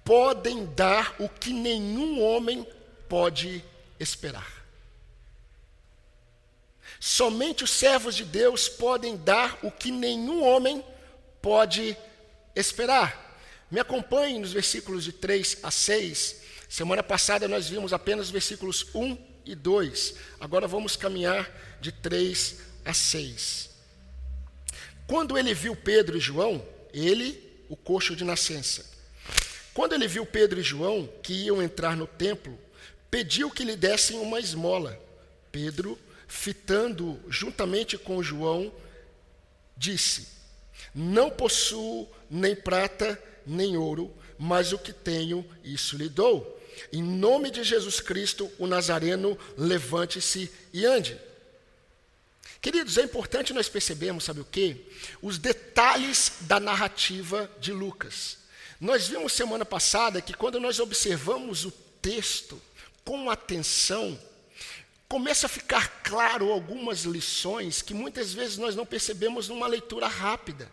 podem 0.04 0.66
dar 0.66 1.14
o 1.18 1.28
que 1.28 1.52
nenhum 1.52 2.22
homem 2.22 2.66
pode 3.08 3.64
esperar. 3.98 4.64
Somente 6.98 7.64
os 7.64 7.70
servos 7.70 8.14
de 8.14 8.24
Deus 8.24 8.68
podem 8.68 9.16
dar 9.16 9.58
o 9.62 9.70
que 9.70 9.90
nenhum 9.90 10.42
homem 10.42 10.84
pode 11.42 11.96
esperar. 12.54 13.38
Me 13.70 13.80
acompanhe 13.80 14.38
nos 14.38 14.52
versículos 14.52 15.04
de 15.04 15.12
3 15.12 15.58
a 15.62 15.70
6 15.70 16.46
Semana 16.68 17.02
passada 17.02 17.46
nós 17.46 17.68
vimos 17.68 17.92
apenas 17.92 18.28
versículos 18.28 18.86
1 18.94 19.16
e 19.44 19.54
2. 19.54 20.14
Agora 20.40 20.66
vamos 20.66 20.96
caminhar 20.96 21.48
de 21.86 21.92
3 21.92 22.56
a 22.84 22.92
6. 22.92 23.70
Quando 25.06 25.38
ele 25.38 25.54
viu 25.54 25.76
Pedro 25.76 26.16
e 26.16 26.20
João, 26.20 26.60
ele, 26.92 27.40
o 27.68 27.76
coxo 27.76 28.16
de 28.16 28.24
nascença. 28.24 28.84
Quando 29.72 29.92
ele 29.92 30.08
viu 30.08 30.26
Pedro 30.26 30.58
e 30.58 30.64
João 30.64 31.08
que 31.22 31.32
iam 31.44 31.62
entrar 31.62 31.96
no 31.96 32.08
templo, 32.08 32.58
pediu 33.08 33.52
que 33.52 33.62
lhe 33.62 33.76
dessem 33.76 34.18
uma 34.18 34.40
esmola. 34.40 35.00
Pedro, 35.52 35.96
fitando 36.26 37.20
juntamente 37.28 37.96
com 37.96 38.20
João, 38.20 38.72
disse: 39.76 40.26
Não 40.92 41.30
possuo 41.30 42.08
nem 42.28 42.56
prata 42.56 43.22
nem 43.46 43.76
ouro, 43.76 44.12
mas 44.36 44.72
o 44.72 44.78
que 44.78 44.92
tenho, 44.92 45.48
isso 45.62 45.96
lhe 45.96 46.08
dou. 46.08 46.60
Em 46.92 47.00
nome 47.00 47.48
de 47.48 47.62
Jesus 47.62 48.00
Cristo, 48.00 48.50
o 48.58 48.66
Nazareno, 48.66 49.38
levante-se 49.56 50.50
e 50.72 50.84
ande. 50.84 51.16
Queridos, 52.60 52.98
é 52.98 53.02
importante 53.02 53.52
nós 53.52 53.68
percebermos, 53.68 54.24
sabe 54.24 54.40
o 54.40 54.44
quê? 54.44 54.76
Os 55.22 55.38
detalhes 55.38 56.32
da 56.42 56.58
narrativa 56.58 57.50
de 57.60 57.72
Lucas. 57.72 58.38
Nós 58.80 59.08
vimos 59.08 59.32
semana 59.32 59.64
passada 59.64 60.20
que 60.20 60.34
quando 60.34 60.60
nós 60.60 60.80
observamos 60.80 61.64
o 61.64 61.70
texto 61.70 62.60
com 63.04 63.30
atenção, 63.30 64.18
começa 65.08 65.46
a 65.46 65.48
ficar 65.50 66.02
claro 66.02 66.50
algumas 66.50 67.04
lições 67.04 67.80
que 67.80 67.94
muitas 67.94 68.34
vezes 68.34 68.58
nós 68.58 68.74
não 68.74 68.84
percebemos 68.84 69.48
numa 69.48 69.66
leitura 69.66 70.08
rápida. 70.08 70.70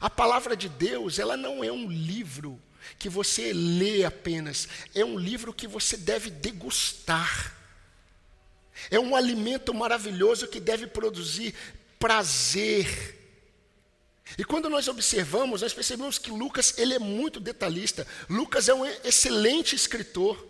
A 0.00 0.10
palavra 0.10 0.56
de 0.56 0.68
Deus, 0.68 1.18
ela 1.18 1.36
não 1.36 1.64
é 1.64 1.72
um 1.72 1.90
livro 1.90 2.60
que 2.98 3.08
você 3.08 3.52
lê 3.52 4.04
apenas, 4.04 4.68
é 4.94 5.04
um 5.04 5.18
livro 5.18 5.52
que 5.52 5.66
você 5.66 5.96
deve 5.96 6.30
degustar. 6.30 7.56
É 8.90 8.98
um 8.98 9.14
alimento 9.14 9.72
maravilhoso 9.72 10.48
que 10.48 10.60
deve 10.60 10.86
produzir 10.86 11.54
prazer. 11.98 13.18
E 14.38 14.44
quando 14.44 14.68
nós 14.68 14.88
observamos, 14.88 15.62
nós 15.62 15.74
percebemos 15.74 16.18
que 16.18 16.30
Lucas 16.30 16.74
ele 16.78 16.94
é 16.94 16.98
muito 16.98 17.38
detalhista. 17.38 18.06
Lucas 18.28 18.68
é 18.68 18.74
um 18.74 18.84
excelente 19.04 19.74
escritor. 19.74 20.48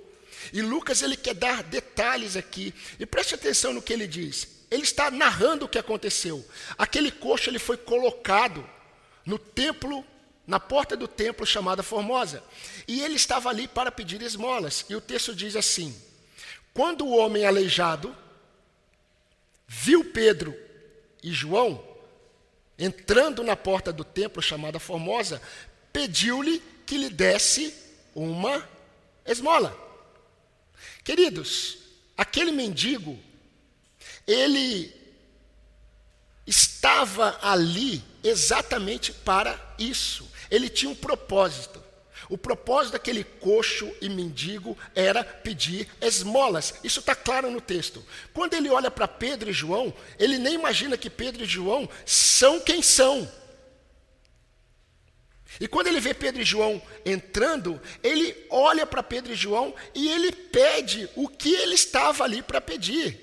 E 0.52 0.60
Lucas 0.62 1.02
ele 1.02 1.16
quer 1.16 1.34
dar 1.34 1.62
detalhes 1.62 2.36
aqui. 2.36 2.74
E 2.98 3.06
preste 3.06 3.34
atenção 3.34 3.72
no 3.72 3.82
que 3.82 3.92
ele 3.92 4.06
diz. 4.06 4.48
Ele 4.70 4.82
está 4.82 5.10
narrando 5.10 5.66
o 5.66 5.68
que 5.68 5.78
aconteceu. 5.78 6.44
Aquele 6.78 7.10
coxo 7.10 7.50
ele 7.50 7.58
foi 7.58 7.76
colocado 7.76 8.68
no 9.26 9.38
templo 9.38 10.04
na 10.46 10.58
porta 10.58 10.96
do 10.96 11.06
templo 11.06 11.46
chamada 11.46 11.82
Formosa. 11.82 12.42
E 12.88 13.00
ele 13.02 13.14
estava 13.14 13.48
ali 13.48 13.68
para 13.68 13.92
pedir 13.92 14.22
esmolas. 14.22 14.84
E 14.88 14.96
o 14.96 15.00
texto 15.00 15.34
diz 15.34 15.56
assim: 15.56 15.94
Quando 16.74 17.04
o 17.04 17.16
homem 17.16 17.44
aleijado 17.44 18.16
viu 19.66 20.04
Pedro 20.04 20.56
e 21.22 21.32
João 21.32 21.82
entrando 22.78 23.42
na 23.42 23.56
porta 23.56 23.92
do 23.92 24.04
templo 24.04 24.42
chamada 24.42 24.78
Formosa, 24.78 25.40
pediu-lhe 25.92 26.62
que 26.86 26.96
lhe 26.96 27.10
desse 27.10 27.74
uma 28.14 28.66
esmola. 29.24 29.76
Queridos, 31.04 31.78
aquele 32.16 32.50
mendigo, 32.50 33.18
ele 34.26 34.94
estava 36.46 37.38
ali 37.42 38.02
exatamente 38.22 39.12
para 39.12 39.74
isso. 39.78 40.28
Ele 40.50 40.68
tinha 40.68 40.90
um 40.90 40.94
propósito. 40.94 41.81
O 42.32 42.38
propósito 42.38 42.94
daquele 42.94 43.24
coxo 43.24 43.94
e 44.00 44.08
mendigo 44.08 44.74
era 44.94 45.22
pedir 45.22 45.86
esmolas. 46.00 46.76
Isso 46.82 47.00
está 47.00 47.14
claro 47.14 47.50
no 47.50 47.60
texto. 47.60 48.02
Quando 48.32 48.54
ele 48.54 48.70
olha 48.70 48.90
para 48.90 49.06
Pedro 49.06 49.50
e 49.50 49.52
João, 49.52 49.92
ele 50.18 50.38
nem 50.38 50.54
imagina 50.54 50.96
que 50.96 51.10
Pedro 51.10 51.44
e 51.44 51.46
João 51.46 51.86
são 52.06 52.58
quem 52.58 52.80
são. 52.80 53.30
E 55.60 55.68
quando 55.68 55.88
ele 55.88 56.00
vê 56.00 56.14
Pedro 56.14 56.40
e 56.40 56.44
João 56.46 56.80
entrando, 57.04 57.78
ele 58.02 58.34
olha 58.48 58.86
para 58.86 59.02
Pedro 59.02 59.34
e 59.34 59.36
João 59.36 59.74
e 59.94 60.08
ele 60.08 60.32
pede 60.32 61.10
o 61.14 61.28
que 61.28 61.52
ele 61.52 61.74
estava 61.74 62.24
ali 62.24 62.40
para 62.40 62.62
pedir. 62.62 63.20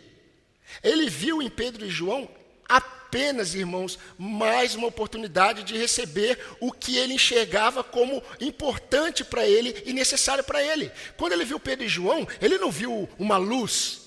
Ele 0.84 1.10
viu 1.10 1.42
em 1.42 1.50
Pedro 1.50 1.84
e 1.84 1.90
João 1.90 2.30
a 2.70 2.80
apenas, 3.10 3.56
irmãos, 3.56 3.98
mais 4.20 4.76
uma 4.76 4.86
oportunidade 4.86 5.64
de 5.64 5.76
receber 5.76 6.38
o 6.60 6.72
que 6.72 6.96
ele 6.96 7.16
enxergava 7.16 7.84
como 7.84 8.22
importante 8.40 9.26
para 9.26 9.48
ele 9.48 9.82
e 9.84 9.94
necessário 9.94 10.44
para 10.44 10.64
ele. 10.64 10.92
Quando 11.18 11.34
ele 11.34 11.44
viu 11.44 11.60
Pedro 11.60 11.86
e 11.86 11.90
João, 11.90 12.28
ele 12.40 12.60
não 12.60 12.70
viu 12.70 13.10
uma 13.18 13.38
luz, 13.38 14.02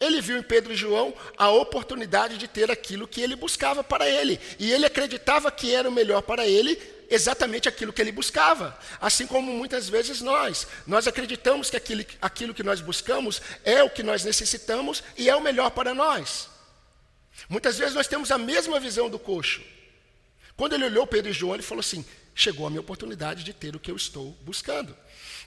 Ele 0.00 0.20
viu 0.20 0.38
em 0.38 0.42
Pedro 0.42 0.72
e 0.72 0.76
João 0.76 1.14
a 1.36 1.50
oportunidade 1.50 2.36
de 2.36 2.48
ter 2.48 2.70
aquilo 2.70 3.06
que 3.06 3.20
ele 3.20 3.36
buscava 3.36 3.84
para 3.84 4.08
ele. 4.08 4.40
E 4.58 4.72
ele 4.72 4.84
acreditava 4.84 5.50
que 5.52 5.74
era 5.74 5.88
o 5.88 5.92
melhor 5.92 6.20
para 6.22 6.46
ele, 6.46 6.80
exatamente 7.08 7.68
aquilo 7.68 7.92
que 7.92 8.02
ele 8.02 8.10
buscava. 8.10 8.76
Assim 9.00 9.26
como 9.26 9.52
muitas 9.52 9.88
vezes 9.88 10.20
nós. 10.20 10.66
Nós 10.86 11.06
acreditamos 11.06 11.70
que 11.70 11.76
aquilo, 11.76 12.04
aquilo 12.20 12.54
que 12.54 12.62
nós 12.62 12.80
buscamos 12.80 13.40
é 13.64 13.82
o 13.82 13.90
que 13.90 14.02
nós 14.02 14.24
necessitamos 14.24 15.02
e 15.16 15.30
é 15.30 15.36
o 15.36 15.40
melhor 15.42 15.70
para 15.70 15.94
nós. 15.94 16.53
Muitas 17.48 17.78
vezes 17.78 17.94
nós 17.94 18.06
temos 18.06 18.30
a 18.30 18.38
mesma 18.38 18.80
visão 18.80 19.10
do 19.10 19.18
coxo. 19.18 19.60
Quando 20.56 20.74
ele 20.74 20.84
olhou 20.84 21.06
Pedro 21.06 21.30
e 21.30 21.34
João, 21.34 21.54
ele 21.54 21.62
falou 21.62 21.80
assim: 21.80 22.04
chegou 22.34 22.66
a 22.66 22.70
minha 22.70 22.80
oportunidade 22.80 23.44
de 23.44 23.52
ter 23.52 23.74
o 23.74 23.80
que 23.80 23.90
eu 23.90 23.96
estou 23.96 24.36
buscando. 24.42 24.96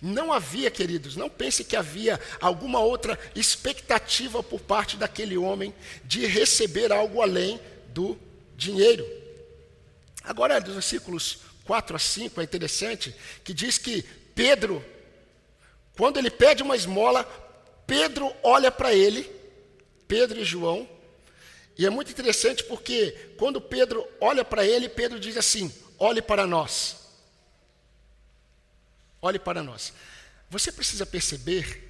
Não 0.02 0.32
havia, 0.32 0.70
queridos, 0.70 1.16
não 1.16 1.30
pense 1.30 1.64
que 1.64 1.76
havia 1.76 2.20
alguma 2.40 2.80
outra 2.80 3.20
expectativa 3.36 4.44
por 4.44 4.62
parte 4.62 4.96
daquele 4.96 5.38
homem 5.38 5.74
de 6.04 6.26
receber 6.26 6.92
algo 6.92 7.22
além 7.22 7.60
do 7.90 8.18
dinheiro. 8.56 9.06
Agora, 10.24 10.60
dos 10.60 10.74
versículos 10.74 11.40
4 11.64 11.96
a 11.96 12.00
5, 12.00 12.40
é 12.40 12.44
interessante 12.44 13.16
que 13.44 13.54
diz 13.54 13.78
que 13.78 14.04
Pedro, 14.36 14.84
quando 15.96 16.18
ele 16.18 16.30
pede 16.30 16.62
uma 16.62 16.76
esmola, 16.76 17.24
Pedro 17.88 18.32
olha 18.44 18.72
para 18.72 18.94
ele, 18.94 19.30
Pedro 20.08 20.40
e 20.40 20.44
João, 20.44 20.88
e 21.78 21.86
é 21.86 21.90
muito 21.90 22.12
interessante 22.12 22.64
porque 22.64 23.12
quando 23.38 23.62
Pedro 23.62 24.08
olha 24.20 24.44
para 24.44 24.66
ele, 24.66 24.90
Pedro 24.90 25.20
diz 25.20 25.38
assim: 25.38 25.74
olhe 26.00 26.22
para 26.22 26.48
nós. 26.48 26.98
Olhe 29.22 29.38
para 29.38 29.62
nós. 29.62 29.94
Você 30.50 30.72
precisa 30.72 31.06
perceber, 31.06 31.84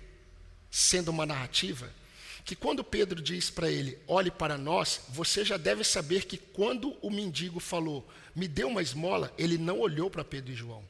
sendo 0.70 1.10
uma 1.10 1.26
narrativa, 1.26 1.92
que 2.44 2.56
quando 2.56 2.84
Pedro 2.84 3.22
diz 3.22 3.50
para 3.50 3.70
ele, 3.70 4.00
olhe 4.08 4.32
para 4.32 4.58
nós, 4.58 5.02
você 5.10 5.44
já 5.44 5.58
deve 5.58 5.84
saber 5.84 6.26
que 6.26 6.38
quando 6.38 6.98
o 7.02 7.10
mendigo 7.10 7.60
falou, 7.60 8.08
me 8.34 8.48
dê 8.48 8.64
uma 8.64 8.82
esmola, 8.82 9.34
ele 9.38 9.58
não 9.58 9.80
olhou 9.80 10.10
para 10.10 10.24
Pedro 10.24 10.52
e 10.54 10.56
João. 10.56 10.84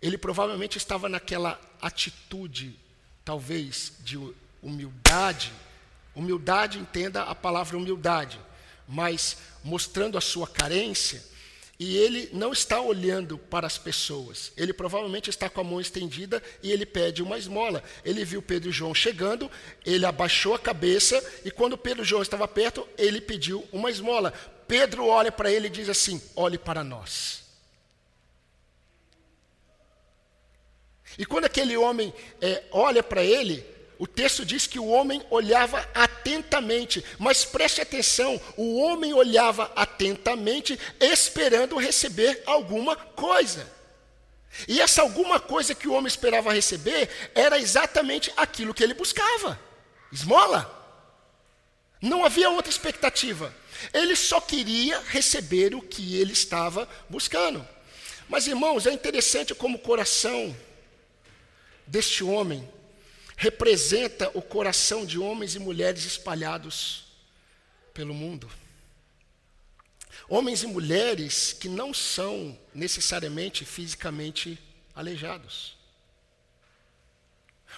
Ele 0.00 0.18
provavelmente 0.18 0.76
estava 0.76 1.08
naquela 1.08 1.60
atitude, 1.80 2.78
talvez, 3.24 3.94
de 4.00 4.18
humildade. 4.62 5.52
Humildade, 6.14 6.78
entenda 6.78 7.22
a 7.22 7.34
palavra 7.34 7.76
humildade, 7.76 8.38
mas 8.86 9.38
mostrando 9.64 10.18
a 10.18 10.20
sua 10.20 10.46
carência, 10.46 11.22
e 11.78 11.96
ele 11.96 12.28
não 12.32 12.52
está 12.52 12.80
olhando 12.80 13.36
para 13.36 13.66
as 13.66 13.76
pessoas. 13.76 14.52
Ele 14.56 14.72
provavelmente 14.72 15.30
está 15.30 15.48
com 15.48 15.60
a 15.60 15.64
mão 15.64 15.80
estendida 15.80 16.40
e 16.62 16.70
ele 16.70 16.86
pede 16.86 17.24
uma 17.24 17.36
esmola. 17.36 17.82
Ele 18.04 18.24
viu 18.24 18.40
Pedro 18.40 18.68
e 18.68 18.72
João 18.72 18.94
chegando, 18.94 19.50
ele 19.84 20.06
abaixou 20.06 20.54
a 20.54 20.60
cabeça 20.60 21.20
e 21.44 21.50
quando 21.50 21.76
Pedro 21.76 22.04
e 22.04 22.06
João 22.06 22.22
estava 22.22 22.46
perto, 22.46 22.86
ele 22.96 23.20
pediu 23.20 23.66
uma 23.72 23.90
esmola. 23.90 24.32
Pedro 24.68 25.06
olha 25.06 25.32
para 25.32 25.50
ele 25.50 25.66
e 25.66 25.70
diz 25.70 25.88
assim: 25.88 26.22
Olhe 26.36 26.56
para 26.56 26.84
nós. 26.84 27.42
E 31.18 31.26
quando 31.26 31.46
aquele 31.46 31.76
homem 31.76 32.14
é, 32.40 32.62
olha 32.70 33.02
para 33.02 33.24
ele, 33.24 33.66
o 34.02 34.06
texto 34.08 34.44
diz 34.44 34.66
que 34.66 34.80
o 34.80 34.88
homem 34.88 35.24
olhava 35.30 35.88
atentamente, 35.94 37.04
mas 37.20 37.44
preste 37.44 37.80
atenção: 37.80 38.40
o 38.56 38.80
homem 38.80 39.14
olhava 39.14 39.70
atentamente, 39.76 40.76
esperando 41.00 41.78
receber 41.78 42.42
alguma 42.44 42.96
coisa. 42.96 43.64
E 44.66 44.80
essa 44.80 45.02
alguma 45.02 45.38
coisa 45.38 45.72
que 45.72 45.86
o 45.86 45.92
homem 45.92 46.08
esperava 46.08 46.52
receber 46.52 47.08
era 47.32 47.60
exatamente 47.60 48.32
aquilo 48.36 48.74
que 48.74 48.82
ele 48.82 48.92
buscava: 48.92 49.56
esmola. 50.10 50.68
Não 52.00 52.24
havia 52.24 52.50
outra 52.50 52.72
expectativa. 52.72 53.54
Ele 53.94 54.16
só 54.16 54.40
queria 54.40 54.98
receber 55.10 55.76
o 55.76 55.80
que 55.80 56.20
ele 56.20 56.32
estava 56.32 56.88
buscando. 57.08 57.64
Mas, 58.28 58.48
irmãos, 58.48 58.84
é 58.84 58.92
interessante 58.92 59.54
como 59.54 59.76
o 59.76 59.80
coração 59.80 60.56
deste 61.86 62.24
homem 62.24 62.68
representa 63.42 64.30
o 64.34 64.40
coração 64.40 65.04
de 65.04 65.18
homens 65.18 65.56
e 65.56 65.58
mulheres 65.58 66.04
espalhados 66.04 67.06
pelo 67.92 68.14
mundo. 68.14 68.48
Homens 70.28 70.62
e 70.62 70.66
mulheres 70.68 71.52
que 71.52 71.68
não 71.68 71.92
são 71.92 72.56
necessariamente 72.72 73.64
fisicamente 73.64 74.56
aleijados. 74.94 75.76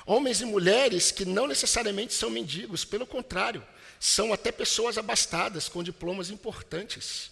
Homens 0.04 0.42
e 0.42 0.44
mulheres 0.44 1.10
que 1.10 1.24
não 1.24 1.46
necessariamente 1.46 2.12
são 2.12 2.28
mendigos, 2.28 2.84
pelo 2.84 3.06
contrário, 3.06 3.66
são 3.98 4.34
até 4.34 4.52
pessoas 4.52 4.98
abastadas, 4.98 5.66
com 5.66 5.82
diplomas 5.82 6.28
importantes. 6.28 7.30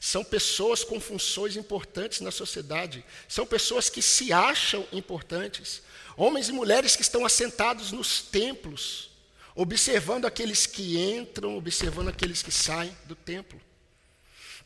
São 0.00 0.24
pessoas 0.24 0.82
com 0.82 0.98
funções 0.98 1.54
importantes 1.54 2.20
na 2.20 2.32
sociedade. 2.32 3.04
São 3.28 3.46
pessoas 3.46 3.88
que 3.88 4.02
se 4.02 4.32
acham 4.32 4.84
importantes. 4.90 5.80
Homens 6.20 6.48
e 6.48 6.52
mulheres 6.52 6.96
que 6.96 7.02
estão 7.02 7.24
assentados 7.24 7.92
nos 7.92 8.20
templos, 8.20 9.08
observando 9.54 10.24
aqueles 10.24 10.66
que 10.66 10.98
entram, 10.98 11.56
observando 11.56 12.08
aqueles 12.08 12.42
que 12.42 12.50
saem 12.50 12.90
do 13.04 13.14
templo. 13.14 13.60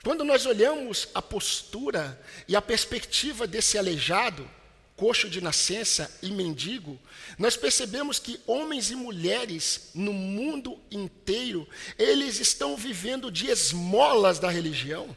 Quando 0.02 0.24
nós 0.24 0.46
olhamos 0.46 1.08
a 1.14 1.20
postura 1.20 2.18
e 2.48 2.56
a 2.56 2.62
perspectiva 2.62 3.46
desse 3.46 3.76
aleijado, 3.76 4.48
coxo 4.96 5.28
de 5.28 5.42
nascença 5.42 6.10
e 6.22 6.30
mendigo, 6.30 6.98
nós 7.38 7.54
percebemos 7.54 8.18
que 8.18 8.40
homens 8.46 8.90
e 8.90 8.96
mulheres 8.96 9.90
no 9.94 10.14
mundo 10.14 10.80
inteiro, 10.90 11.68
eles 11.98 12.40
estão 12.40 12.78
vivendo 12.78 13.30
de 13.30 13.50
esmolas 13.50 14.38
da 14.38 14.48
religião. 14.48 15.14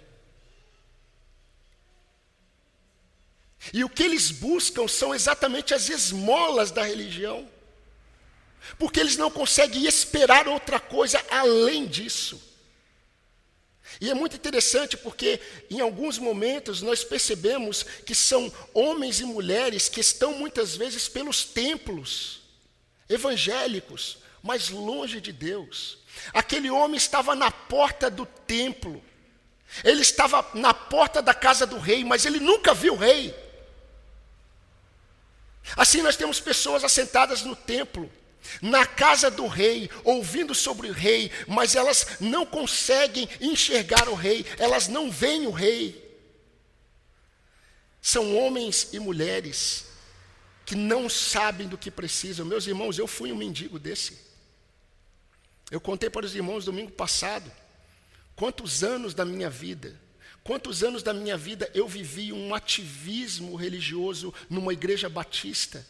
E 3.74 3.84
o 3.84 3.90
que 3.90 4.04
eles 4.04 4.32
buscam 4.32 4.88
são 4.88 5.14
exatamente 5.14 5.74
as 5.74 5.90
esmolas 5.90 6.72
da 6.72 6.84
religião. 6.84 7.50
Porque 8.78 9.00
eles 9.00 9.18
não 9.18 9.30
conseguem 9.30 9.86
esperar 9.86 10.48
outra 10.48 10.80
coisa 10.80 11.24
além 11.30 11.86
disso. 11.86 12.42
E 14.02 14.10
é 14.10 14.14
muito 14.14 14.36
interessante 14.36 14.98
porque, 14.98 15.40
em 15.70 15.80
alguns 15.80 16.18
momentos, 16.18 16.82
nós 16.82 17.04
percebemos 17.04 17.84
que 18.06 18.14
são 18.14 18.52
homens 18.74 19.20
e 19.20 19.26
mulheres 19.26 19.88
que 19.88 20.02
estão 20.02 20.34
muitas 20.34 20.76
vezes 20.76 21.08
pelos 21.08 21.46
templos 21.46 22.42
evangélicos, 23.08 24.18
mas 24.42 24.70
longe 24.70 25.22
de 25.22 25.32
Deus. 25.32 26.00
Aquele 26.34 26.70
homem 26.70 26.98
estava 26.98 27.36
na 27.36 27.52
porta 27.52 28.10
do 28.10 28.26
templo, 28.26 29.04
ele 29.84 30.02
estava 30.02 30.46
na 30.54 30.74
porta 30.74 31.22
da 31.22 31.34
casa 31.34 31.66
do 31.66 31.78
rei, 31.78 32.04
mas 32.04 32.26
ele 32.26 32.40
nunca 32.40 32.74
viu 32.74 32.94
o 32.94 32.98
rei. 32.98 33.34
Assim 35.76 36.02
nós 36.02 36.16
temos 36.16 36.40
pessoas 36.40 36.84
assentadas 36.84 37.42
no 37.44 37.56
templo, 37.56 38.12
na 38.62 38.86
casa 38.86 39.32
do 39.32 39.48
rei, 39.48 39.90
ouvindo 40.04 40.54
sobre 40.54 40.90
o 40.90 40.94
rei, 40.94 41.32
mas 41.48 41.76
elas 41.76 42.18
não 42.20 42.46
conseguem 42.46 43.28
enxergar 43.42 44.08
o 44.08 44.14
rei, 44.14 44.46
elas 44.60 44.88
não 44.88 45.10
veem 45.10 45.48
o 45.48 45.52
rei. 45.52 46.04
São 48.02 48.36
homens 48.38 48.90
e 48.94 49.00
mulheres 49.00 49.86
que 50.66 50.76
não 50.76 51.10
sabem 51.10 51.68
do 51.68 51.78
que 51.78 51.90
precisam. 51.90 52.46
Meus 52.46 52.68
irmãos, 52.68 53.00
eu 53.00 53.08
fui 53.08 53.32
um 53.32 53.36
mendigo 53.36 53.80
desse. 53.80 54.20
Eu 55.72 55.82
contei 55.82 56.10
para 56.10 56.26
os 56.26 56.36
irmãos 56.36 56.66
domingo 56.66 56.92
passado 56.92 57.52
quantos 58.36 58.84
anos 58.84 59.14
da 59.14 59.26
minha 59.26 59.50
vida 59.50 60.00
Quantos 60.46 60.84
anos 60.84 61.02
da 61.02 61.12
minha 61.12 61.36
vida 61.36 61.72
eu 61.74 61.88
vivi 61.88 62.32
um 62.32 62.54
ativismo 62.54 63.56
religioso 63.56 64.32
numa 64.48 64.72
igreja 64.72 65.10
batista? 65.10 65.84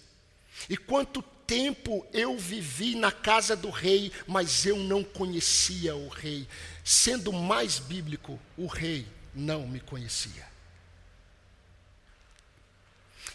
E 0.69 0.77
quanto 0.77 1.21
tempo 1.45 2.07
eu 2.13 2.37
vivi 2.37 2.95
na 2.95 3.11
casa 3.11 3.53
do 3.53 3.69
rei, 3.69 4.13
mas 4.25 4.65
eu 4.65 4.77
não 4.77 5.03
conhecia 5.03 5.93
o 5.93 6.07
rei. 6.07 6.47
Sendo 6.85 7.33
mais 7.33 7.79
bíblico, 7.79 8.39
o 8.55 8.65
rei 8.65 9.05
não 9.33 9.67
me 9.67 9.81
conhecia. 9.81 10.47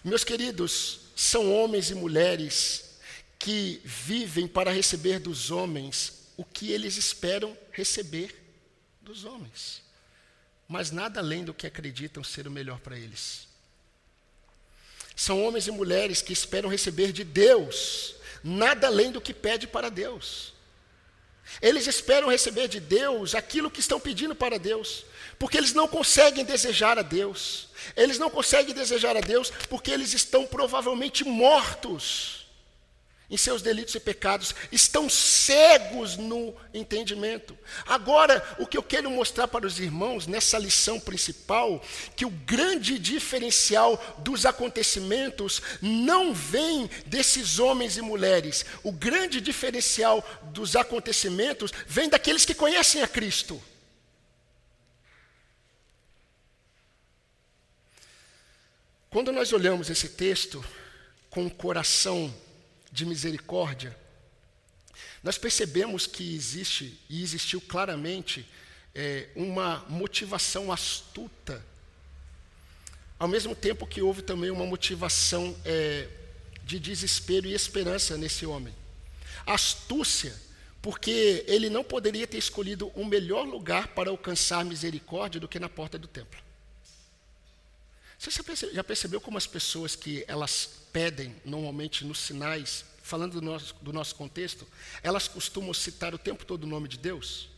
Meus 0.02 0.24
queridos, 0.24 1.00
são 1.14 1.52
homens 1.52 1.90
e 1.90 1.94
mulheres 1.94 2.98
que 3.38 3.82
vivem 3.84 4.48
para 4.48 4.72
receber 4.72 5.18
dos 5.18 5.50
homens 5.50 6.30
o 6.38 6.46
que 6.46 6.72
eles 6.72 6.96
esperam 6.96 7.54
receber 7.72 8.34
dos 9.02 9.26
homens 9.26 9.89
mas 10.70 10.92
nada 10.92 11.18
além 11.18 11.42
do 11.42 11.52
que 11.52 11.66
acreditam 11.66 12.22
ser 12.22 12.46
o 12.46 12.50
melhor 12.50 12.78
para 12.78 12.96
eles. 12.96 13.48
São 15.16 15.44
homens 15.44 15.66
e 15.66 15.70
mulheres 15.72 16.22
que 16.22 16.32
esperam 16.32 16.70
receber 16.70 17.10
de 17.10 17.24
Deus 17.24 18.14
nada 18.44 18.86
além 18.86 19.10
do 19.10 19.20
que 19.20 19.34
pede 19.34 19.66
para 19.66 19.90
Deus. 19.90 20.54
Eles 21.60 21.88
esperam 21.88 22.28
receber 22.28 22.68
de 22.68 22.78
Deus 22.78 23.34
aquilo 23.34 23.68
que 23.68 23.80
estão 23.80 23.98
pedindo 23.98 24.32
para 24.32 24.60
Deus, 24.60 25.04
porque 25.40 25.58
eles 25.58 25.74
não 25.74 25.88
conseguem 25.88 26.44
desejar 26.44 26.96
a 27.00 27.02
Deus. 27.02 27.66
Eles 27.96 28.16
não 28.16 28.30
conseguem 28.30 28.72
desejar 28.72 29.16
a 29.16 29.20
Deus 29.20 29.50
porque 29.68 29.90
eles 29.90 30.14
estão 30.14 30.46
provavelmente 30.46 31.24
mortos 31.24 32.39
em 33.30 33.36
seus 33.36 33.62
delitos 33.62 33.94
e 33.94 34.00
pecados, 34.00 34.54
estão 34.72 35.08
cegos 35.08 36.16
no 36.16 36.54
entendimento. 36.74 37.56
Agora, 37.86 38.44
o 38.58 38.66
que 38.66 38.76
eu 38.76 38.82
quero 38.82 39.08
mostrar 39.08 39.46
para 39.46 39.66
os 39.66 39.78
irmãos 39.78 40.26
nessa 40.26 40.58
lição 40.58 40.98
principal, 40.98 41.82
que 42.16 42.26
o 42.26 42.30
grande 42.30 42.98
diferencial 42.98 44.16
dos 44.18 44.44
acontecimentos 44.44 45.62
não 45.80 46.34
vem 46.34 46.90
desses 47.06 47.58
homens 47.58 47.96
e 47.96 48.02
mulheres. 48.02 48.64
O 48.82 48.90
grande 48.90 49.40
diferencial 49.40 50.24
dos 50.44 50.74
acontecimentos 50.74 51.72
vem 51.86 52.08
daqueles 52.08 52.44
que 52.44 52.54
conhecem 52.54 53.02
a 53.02 53.08
Cristo. 53.08 53.62
Quando 59.08 59.32
nós 59.32 59.52
olhamos 59.52 59.90
esse 59.90 60.08
texto 60.08 60.64
com 61.28 61.46
o 61.46 61.50
coração 61.50 62.32
de 62.90 63.06
misericórdia, 63.06 63.96
nós 65.22 65.36
percebemos 65.36 66.06
que 66.06 66.34
existe, 66.34 66.98
e 67.08 67.22
existiu 67.22 67.60
claramente, 67.60 68.46
é, 68.94 69.28
uma 69.36 69.84
motivação 69.88 70.72
astuta, 70.72 71.64
ao 73.18 73.28
mesmo 73.28 73.54
tempo 73.54 73.86
que 73.86 74.00
houve 74.00 74.22
também 74.22 74.50
uma 74.50 74.64
motivação 74.64 75.54
é, 75.64 76.08
de 76.64 76.78
desespero 76.78 77.46
e 77.46 77.54
esperança 77.54 78.16
nesse 78.16 78.46
homem. 78.46 78.74
Astúcia, 79.46 80.34
porque 80.80 81.44
ele 81.46 81.68
não 81.68 81.84
poderia 81.84 82.26
ter 82.26 82.38
escolhido 82.38 82.90
um 82.96 83.04
melhor 83.04 83.46
lugar 83.46 83.88
para 83.88 84.08
alcançar 84.08 84.64
misericórdia 84.64 85.38
do 85.38 85.48
que 85.48 85.58
na 85.58 85.68
porta 85.68 85.98
do 85.98 86.08
templo. 86.08 86.40
Você 88.18 88.30
já 88.72 88.84
percebeu 88.84 89.20
como 89.20 89.38
as 89.38 89.46
pessoas 89.46 89.94
que 89.94 90.24
elas 90.26 90.79
pedem 90.92 91.34
normalmente 91.44 92.04
nos 92.04 92.18
sinais, 92.18 92.84
falando 93.02 93.40
do 93.40 93.42
nosso, 93.42 93.74
do 93.80 93.92
nosso 93.92 94.14
contexto, 94.14 94.66
elas 95.02 95.26
costumam 95.26 95.74
citar 95.74 96.14
o 96.14 96.18
tempo 96.18 96.44
todo 96.44 96.64
o 96.64 96.66
nome 96.66 96.88
de 96.88 96.98
Deus? 96.98 97.48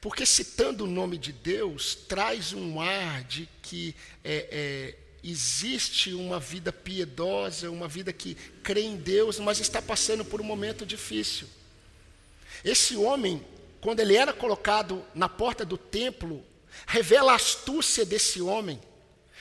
Porque 0.00 0.26
citando 0.26 0.84
o 0.84 0.88
nome 0.88 1.16
de 1.16 1.32
Deus 1.32 1.94
traz 1.94 2.52
um 2.52 2.80
ar 2.80 3.22
de 3.24 3.48
que 3.62 3.94
é, 4.24 4.48
é, 4.50 4.94
existe 5.22 6.12
uma 6.12 6.40
vida 6.40 6.72
piedosa, 6.72 7.70
uma 7.70 7.86
vida 7.86 8.12
que 8.12 8.34
crê 8.62 8.82
em 8.82 8.96
Deus, 8.96 9.38
mas 9.38 9.60
está 9.60 9.80
passando 9.80 10.24
por 10.24 10.40
um 10.40 10.44
momento 10.44 10.84
difícil. 10.84 11.48
Esse 12.64 12.96
homem, 12.96 13.44
quando 13.80 14.00
ele 14.00 14.16
era 14.16 14.32
colocado 14.32 15.04
na 15.14 15.28
porta 15.28 15.64
do 15.64 15.78
templo, 15.78 16.44
revela 16.86 17.32
a 17.32 17.36
astúcia 17.36 18.04
desse 18.04 18.40
homem, 18.40 18.80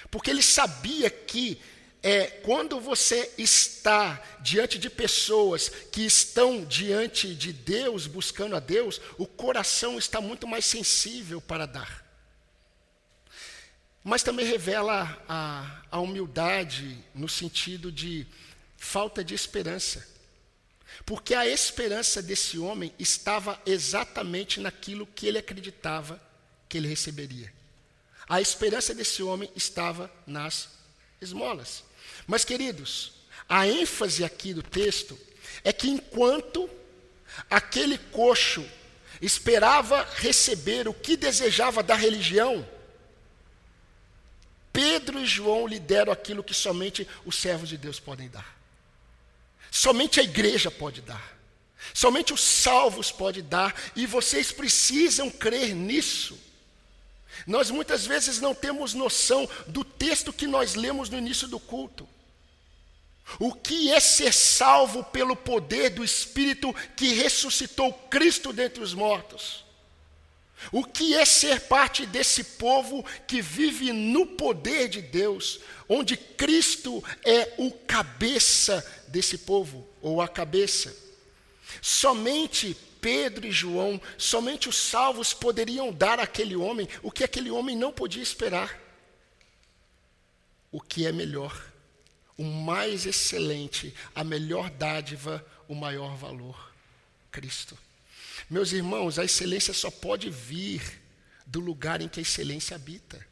porque 0.09 0.29
ele 0.29 0.43
sabia 0.43 1.09
que 1.09 1.59
é 2.03 2.25
quando 2.25 2.79
você 2.79 3.31
está 3.37 4.21
diante 4.39 4.79
de 4.79 4.89
pessoas 4.89 5.69
que 5.69 6.01
estão 6.01 6.65
diante 6.65 7.35
de 7.35 7.53
Deus, 7.53 8.07
buscando 8.07 8.55
a 8.55 8.59
Deus, 8.59 8.99
o 9.17 9.27
coração 9.27 9.97
está 9.97 10.19
muito 10.19 10.47
mais 10.47 10.65
sensível 10.65 11.39
para 11.39 11.65
dar. 11.65 12.05
Mas 14.03 14.23
também 14.23 14.45
revela 14.45 15.23
a, 15.29 15.83
a 15.91 15.99
humildade 15.99 16.97
no 17.13 17.29
sentido 17.29 17.91
de 17.91 18.25
falta 18.77 19.23
de 19.23 19.35
esperança. 19.35 20.09
Porque 21.05 21.35
a 21.35 21.47
esperança 21.47 22.21
desse 22.21 22.57
homem 22.57 22.91
estava 22.97 23.61
exatamente 23.63 24.59
naquilo 24.59 25.05
que 25.05 25.27
ele 25.27 25.37
acreditava 25.37 26.19
que 26.67 26.77
ele 26.77 26.87
receberia. 26.87 27.53
A 28.27 28.41
esperança 28.41 28.93
desse 28.93 29.21
homem 29.21 29.51
estava 29.55 30.11
nas 30.25 30.69
esmolas. 31.21 31.83
Mas, 32.31 32.45
queridos, 32.45 33.11
a 33.49 33.67
ênfase 33.67 34.23
aqui 34.23 34.53
do 34.53 34.63
texto 34.63 35.19
é 35.65 35.73
que 35.73 35.89
enquanto 35.89 36.69
aquele 37.49 37.97
coxo 37.97 38.65
esperava 39.21 40.07
receber 40.15 40.87
o 40.87 40.93
que 40.93 41.17
desejava 41.17 41.83
da 41.83 41.93
religião, 41.93 42.65
Pedro 44.71 45.19
e 45.19 45.25
João 45.25 45.67
lhe 45.67 45.77
deram 45.77 46.13
aquilo 46.13 46.41
que 46.41 46.53
somente 46.53 47.05
os 47.25 47.35
servos 47.35 47.67
de 47.67 47.75
Deus 47.75 47.99
podem 47.99 48.29
dar. 48.29 48.57
Somente 49.69 50.21
a 50.21 50.23
igreja 50.23 50.71
pode 50.71 51.01
dar. 51.01 51.37
Somente 51.93 52.31
os 52.31 52.39
salvos 52.39 53.11
podem 53.11 53.43
dar. 53.43 53.75
E 53.93 54.05
vocês 54.05 54.53
precisam 54.53 55.29
crer 55.29 55.75
nisso. 55.75 56.39
Nós 57.45 57.69
muitas 57.69 58.05
vezes 58.05 58.39
não 58.39 58.55
temos 58.55 58.93
noção 58.93 59.49
do 59.67 59.83
texto 59.83 60.31
que 60.31 60.47
nós 60.47 60.75
lemos 60.75 61.09
no 61.09 61.17
início 61.17 61.45
do 61.45 61.59
culto. 61.59 62.07
O 63.39 63.53
que 63.53 63.91
é 63.91 63.99
ser 63.99 64.33
salvo 64.33 65.03
pelo 65.03 65.35
poder 65.35 65.89
do 65.89 66.03
Espírito 66.03 66.73
que 66.95 67.13
ressuscitou 67.13 67.93
Cristo 67.93 68.51
dentre 68.51 68.83
os 68.83 68.93
mortos? 68.93 69.63
O 70.71 70.83
que 70.83 71.15
é 71.15 71.25
ser 71.25 71.61
parte 71.61 72.05
desse 72.05 72.43
povo 72.43 73.03
que 73.25 73.41
vive 73.41 73.91
no 73.91 74.27
poder 74.27 74.89
de 74.89 75.01
Deus, 75.01 75.59
onde 75.89 76.15
Cristo 76.15 77.03
é 77.23 77.53
o 77.57 77.71
cabeça 77.71 78.85
desse 79.07 79.39
povo, 79.39 79.87
ou 80.01 80.21
a 80.21 80.27
cabeça? 80.27 80.95
Somente 81.81 82.77
Pedro 82.99 83.47
e 83.47 83.51
João, 83.51 83.99
somente 84.17 84.69
os 84.69 84.77
salvos 84.77 85.33
poderiam 85.33 85.91
dar 85.91 86.19
àquele 86.19 86.55
homem 86.55 86.87
o 87.01 87.11
que 87.11 87.23
aquele 87.23 87.49
homem 87.49 87.75
não 87.75 87.91
podia 87.91 88.21
esperar. 88.21 88.79
O 90.71 90.79
que 90.79 91.07
é 91.07 91.11
melhor, 91.11 91.70
o 92.41 92.43
mais 92.43 93.05
excelente, 93.05 93.93
a 94.15 94.23
melhor 94.23 94.71
dádiva, 94.71 95.45
o 95.67 95.75
maior 95.75 96.15
valor: 96.17 96.73
Cristo. 97.31 97.77
Meus 98.49 98.71
irmãos, 98.71 99.19
a 99.19 99.23
excelência 99.23 99.75
só 99.75 99.91
pode 99.91 100.27
vir 100.31 100.81
do 101.45 101.59
lugar 101.59 102.01
em 102.01 102.07
que 102.07 102.19
a 102.19 102.23
excelência 102.23 102.75
habita. 102.75 103.23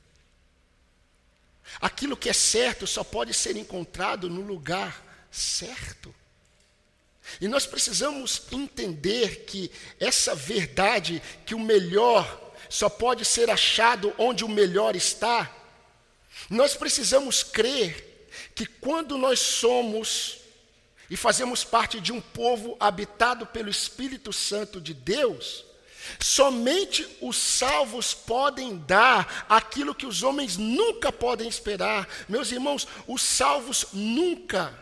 Aquilo 1.82 2.16
que 2.16 2.30
é 2.30 2.34
certo 2.34 2.86
só 2.86 3.04
pode 3.04 3.34
ser 3.34 3.58
encontrado 3.58 4.30
no 4.30 4.42
lugar 4.42 5.04
certo. 5.32 6.14
E 7.42 7.48
nós 7.48 7.66
precisamos 7.66 8.44
entender 8.52 9.46
que 9.46 9.72
essa 10.00 10.36
verdade, 10.36 11.20
que 11.48 11.56
o 11.56 11.60
melhor 11.60 12.54
só 12.70 12.88
pode 12.90 13.26
ser 13.26 13.50
achado 13.50 14.14
onde 14.20 14.46
o 14.46 14.50
melhor 14.50 14.96
está, 14.96 15.52
nós 16.48 16.76
precisamos 16.76 17.42
crer 17.42 18.09
que 18.56 18.66
quando 18.66 19.18
nós 19.18 19.40
somos 19.40 20.38
e 21.10 21.18
fazemos 21.18 21.64
parte 21.64 22.00
de 22.00 22.12
um 22.12 22.22
povo 22.22 22.78
habitado 22.80 23.46
pelo 23.46 23.70
Espírito 23.70 24.32
Santo 24.32 24.80
de 24.80 24.94
Deus, 24.94 25.66
somente 26.20 27.08
os 27.22 27.36
salvos 27.38 28.14
podem 28.14 28.78
dar 28.78 29.46
aquilo 29.50 29.96
que 29.96 30.06
os 30.06 30.24
homens 30.24 30.58
nunca 30.58 31.12
podem 31.12 31.48
esperar. 31.48 32.08
Meus 32.28 32.52
irmãos, 32.52 32.88
os 33.08 33.22
salvos 33.22 33.88
nunca 33.92 34.74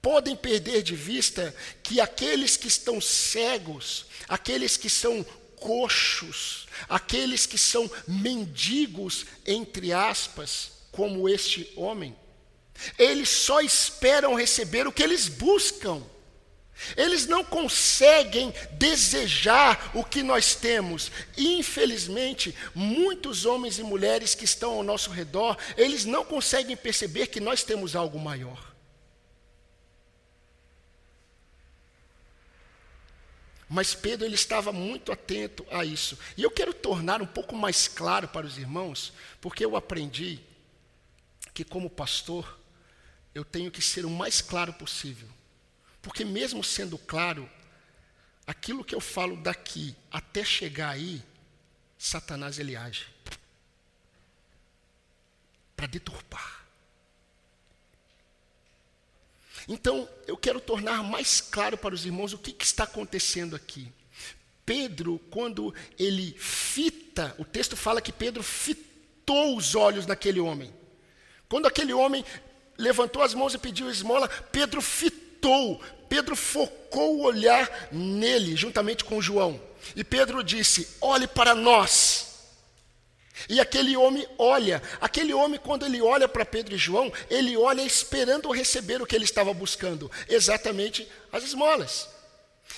podem 0.00 0.34
perder 0.34 0.82
de 0.82 0.96
vista 0.96 1.54
que 1.82 2.00
aqueles 2.00 2.56
que 2.56 2.68
estão 2.68 3.00
cegos, 3.00 4.06
aqueles 4.28 4.76
que 4.76 4.90
são 4.90 5.24
coxos, 5.56 6.66
aqueles 6.88 7.46
que 7.46 7.56
são 7.58 7.88
mendigos, 8.06 9.26
entre 9.46 9.92
aspas, 9.92 10.72
como 10.90 11.28
este 11.28 11.72
homem, 11.76 12.16
eles 12.98 13.28
só 13.28 13.60
esperam 13.60 14.34
receber 14.34 14.86
o 14.86 14.92
que 14.92 15.02
eles 15.02 15.28
buscam. 15.28 16.02
Eles 16.96 17.26
não 17.26 17.44
conseguem 17.44 18.52
desejar 18.72 19.92
o 19.94 20.04
que 20.04 20.22
nós 20.22 20.54
temos. 20.54 21.12
Infelizmente, 21.36 22.54
muitos 22.74 23.46
homens 23.46 23.78
e 23.78 23.82
mulheres 23.82 24.34
que 24.34 24.44
estão 24.44 24.72
ao 24.72 24.82
nosso 24.82 25.10
redor, 25.10 25.56
eles 25.76 26.04
não 26.04 26.24
conseguem 26.24 26.76
perceber 26.76 27.28
que 27.28 27.40
nós 27.40 27.62
temos 27.62 27.94
algo 27.94 28.18
maior. 28.18 28.72
Mas 33.68 33.94
Pedro 33.94 34.26
ele 34.26 34.34
estava 34.34 34.70
muito 34.70 35.10
atento 35.10 35.64
a 35.70 35.82
isso. 35.82 36.18
E 36.36 36.42
eu 36.42 36.50
quero 36.50 36.74
tornar 36.74 37.22
um 37.22 37.26
pouco 37.26 37.56
mais 37.56 37.88
claro 37.88 38.28
para 38.28 38.46
os 38.46 38.58
irmãos, 38.58 39.14
porque 39.40 39.64
eu 39.64 39.76
aprendi 39.76 40.40
que 41.54 41.64
como 41.64 41.88
pastor 41.88 42.60
eu 43.34 43.44
tenho 43.44 43.70
que 43.70 43.82
ser 43.82 44.04
o 44.04 44.10
mais 44.10 44.40
claro 44.40 44.72
possível. 44.72 45.28
Porque 46.00 46.24
mesmo 46.24 46.62
sendo 46.62 46.98
claro, 46.98 47.48
aquilo 48.46 48.84
que 48.84 48.94
eu 48.94 49.00
falo 49.00 49.36
daqui 49.36 49.94
até 50.10 50.44
chegar 50.44 50.90
aí, 50.90 51.22
Satanás 51.98 52.58
ele 52.58 52.76
age 52.76 53.06
para 55.76 55.86
deturpar. 55.86 56.66
Então, 59.68 60.08
eu 60.26 60.36
quero 60.36 60.60
tornar 60.60 61.02
mais 61.02 61.40
claro 61.40 61.78
para 61.78 61.94
os 61.94 62.04
irmãos 62.04 62.32
o 62.32 62.38
que, 62.38 62.52
que 62.52 62.64
está 62.64 62.84
acontecendo 62.84 63.54
aqui. 63.54 63.92
Pedro, 64.66 65.20
quando 65.30 65.74
ele 65.98 66.32
fita, 66.38 67.34
o 67.38 67.44
texto 67.44 67.76
fala 67.76 68.00
que 68.00 68.12
Pedro 68.12 68.42
fitou 68.42 69.56
os 69.56 69.74
olhos 69.74 70.06
naquele 70.06 70.40
homem. 70.40 70.72
Quando 71.48 71.66
aquele 71.66 71.92
homem 71.92 72.24
levantou 72.82 73.22
as 73.22 73.32
mãos 73.32 73.54
e 73.54 73.58
pediu 73.58 73.88
esmola, 73.88 74.28
Pedro 74.28 74.82
fitou 74.82 75.80
Pedro 76.12 76.36
focou 76.36 77.16
o 77.16 77.22
olhar 77.22 77.88
nele, 77.90 78.54
juntamente 78.54 79.02
com 79.02 79.22
João. 79.22 79.58
E 79.96 80.04
Pedro 80.04 80.44
disse: 80.44 80.86
Olhe 81.00 81.26
para 81.26 81.54
nós. 81.54 82.32
E 83.48 83.58
aquele 83.58 83.96
homem 83.96 84.28
olha, 84.36 84.82
aquele 85.00 85.32
homem, 85.32 85.58
quando 85.58 85.86
ele 85.86 86.02
olha 86.02 86.28
para 86.28 86.44
Pedro 86.44 86.74
e 86.74 86.78
João, 86.78 87.10
ele 87.30 87.56
olha 87.56 87.80
esperando 87.80 88.52
receber 88.52 89.00
o 89.00 89.06
que 89.06 89.16
ele 89.16 89.24
estava 89.24 89.54
buscando, 89.54 90.10
exatamente 90.28 91.08
as 91.32 91.44
esmolas. 91.44 92.10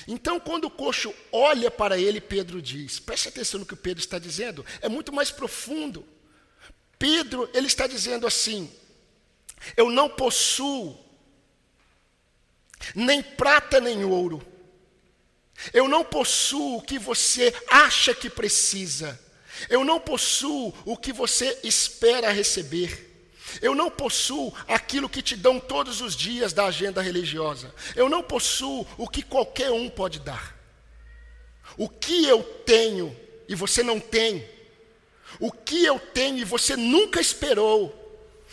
Então, 0.07 0.39
quando 0.39 0.67
o 0.67 0.71
coxo 0.71 1.13
olha 1.33 1.73
para 1.73 1.99
ele, 1.99 2.21
Pedro 2.21 2.63
diz: 2.63 3.01
preste 3.01 3.31
atenção 3.31 3.59
no 3.59 3.67
que 3.67 3.75
o 3.75 3.77
Pedro 3.77 4.01
está 4.01 4.17
dizendo, 4.17 4.65
é 4.81 4.89
muito 4.89 5.13
mais 5.13 5.33
profundo. 5.33 6.07
Pedro, 7.01 7.51
ele 7.53 7.67
está 7.67 7.89
dizendo 7.89 8.29
assim: 8.29 8.71
eu 9.77 9.91
não 9.91 10.09
possuo 10.09 10.99
nem 12.95 13.23
prata 13.23 13.81
nem 13.81 14.05
ouro, 14.05 14.45
eu 15.73 15.89
não 15.89 16.05
possuo 16.05 16.79
o 16.79 16.83
que 16.83 16.99
você 16.99 17.55
acha 17.69 18.15
que 18.15 18.29
precisa, 18.29 19.19
eu 19.69 19.85
não 19.85 20.01
possuo 20.01 20.75
o 20.85 20.97
que 20.97 21.13
você 21.13 21.59
espera 21.63 22.31
receber. 22.31 23.13
Eu 23.63 23.75
não 23.75 23.91
possuo 23.91 24.53
aquilo 24.67 25.09
que 25.09 25.23
te 25.23 25.37
dão 25.37 25.61
todos 25.61 26.01
os 26.01 26.17
dias 26.17 26.53
da 26.53 26.67
agenda 26.67 27.01
religiosa. 27.01 27.73
Eu 27.95 28.09
não 28.09 28.23
possuo 28.23 28.87
o 28.99 29.09
que 29.09 29.23
qualquer 29.23 29.71
um 29.71 29.89
pode 29.89 30.19
dar. 30.19 30.57
O 31.77 31.89
que 31.89 32.27
eu 32.27 32.43
tenho 32.43 33.17
e 33.49 33.55
você 33.55 33.83
não 33.83 34.01
tem. 34.01 34.49
O 35.39 35.51
que 35.51 35.85
eu 35.85 35.99
tenho 35.99 36.39
e 36.39 36.45
você 36.45 36.77
nunca 36.77 37.21
esperou. 37.21 38.01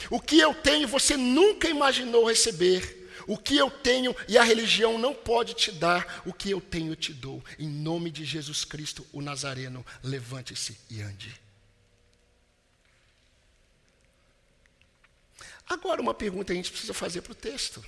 O 0.10 0.20
que 0.20 0.40
eu 0.40 0.54
tenho 0.54 0.88
você 0.88 1.16
nunca 1.16 1.70
imaginou 1.70 2.28
receber. 2.28 3.02
O 3.28 3.38
que 3.38 3.56
eu 3.56 3.70
tenho 3.70 4.16
e 4.28 4.38
a 4.38 4.44
religião 4.44 4.98
não 4.98 5.14
pode 5.14 5.54
te 5.54 5.72
dar, 5.72 6.24
o 6.26 6.34
que 6.34 6.50
eu 6.50 6.60
tenho 6.60 6.92
eu 6.92 6.96
te 6.96 7.14
dou. 7.14 7.44
Em 7.60 7.68
nome 7.68 8.10
de 8.10 8.26
Jesus 8.26 8.66
Cristo, 8.66 9.06
o 9.14 9.22
Nazareno, 9.22 9.86
levante-se 10.04 10.78
e 10.90 11.02
ande. 11.02 11.40
Agora, 15.68 16.02
uma 16.02 16.14
pergunta 16.14 16.52
a 16.52 16.56
gente 16.56 16.72
precisa 16.72 16.94
fazer 16.94 17.22
para 17.22 17.32
o 17.32 17.36
texto: 17.36 17.84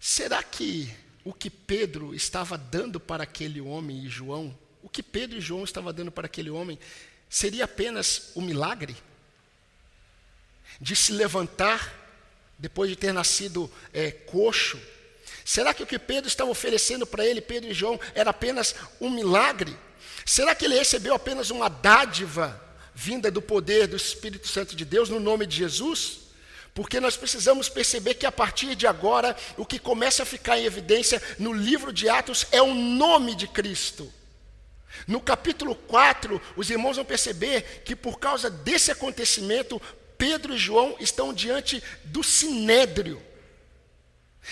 será 0.00 0.42
que 0.42 0.90
o 1.24 1.32
que 1.32 1.50
Pedro 1.50 2.14
estava 2.14 2.56
dando 2.56 3.00
para 3.00 3.24
aquele 3.24 3.60
homem 3.60 4.04
e 4.04 4.08
João, 4.08 4.56
o 4.82 4.88
que 4.88 5.02
Pedro 5.02 5.38
e 5.38 5.40
João 5.40 5.64
estavam 5.64 5.92
dando 5.92 6.12
para 6.12 6.26
aquele 6.26 6.50
homem, 6.50 6.78
seria 7.28 7.64
apenas 7.64 8.30
o 8.34 8.40
um 8.40 8.44
milagre 8.44 8.96
de 10.84 10.94
se 10.94 11.12
levantar 11.12 11.98
depois 12.58 12.90
de 12.90 12.94
ter 12.94 13.10
nascido 13.10 13.72
é, 13.90 14.10
coxo? 14.10 14.78
Será 15.42 15.72
que 15.72 15.82
o 15.82 15.86
que 15.86 15.98
Pedro 15.98 16.28
estava 16.28 16.50
oferecendo 16.50 17.06
para 17.06 17.24
ele, 17.24 17.40
Pedro 17.40 17.70
e 17.70 17.74
João, 17.74 17.98
era 18.14 18.28
apenas 18.28 18.74
um 19.00 19.08
milagre? 19.08 19.74
Será 20.26 20.54
que 20.54 20.66
ele 20.66 20.78
recebeu 20.78 21.14
apenas 21.14 21.48
uma 21.48 21.70
dádiva 21.70 22.62
vinda 22.94 23.30
do 23.30 23.40
poder 23.40 23.86
do 23.86 23.96
Espírito 23.96 24.46
Santo 24.46 24.76
de 24.76 24.84
Deus 24.84 25.08
no 25.08 25.18
nome 25.18 25.46
de 25.46 25.56
Jesus? 25.56 26.18
Porque 26.74 27.00
nós 27.00 27.16
precisamos 27.16 27.70
perceber 27.70 28.14
que 28.14 28.26
a 28.26 28.32
partir 28.32 28.74
de 28.74 28.86
agora, 28.86 29.34
o 29.56 29.64
que 29.64 29.78
começa 29.78 30.22
a 30.22 30.26
ficar 30.26 30.58
em 30.58 30.66
evidência 30.66 31.22
no 31.38 31.52
livro 31.54 31.94
de 31.94 32.10
Atos 32.10 32.46
é 32.52 32.60
o 32.60 32.74
nome 32.74 33.34
de 33.34 33.48
Cristo. 33.48 34.12
No 35.06 35.18
capítulo 35.18 35.74
4, 35.74 36.40
os 36.56 36.68
irmãos 36.68 36.96
vão 36.96 37.06
perceber 37.06 37.82
que 37.86 37.96
por 37.96 38.18
causa 38.18 38.50
desse 38.50 38.90
acontecimento, 38.90 39.80
Pedro 40.24 40.54
e 40.54 40.58
João 40.58 40.96
estão 40.98 41.34
diante 41.34 41.82
do 42.06 42.22
sinédrio. 42.22 43.22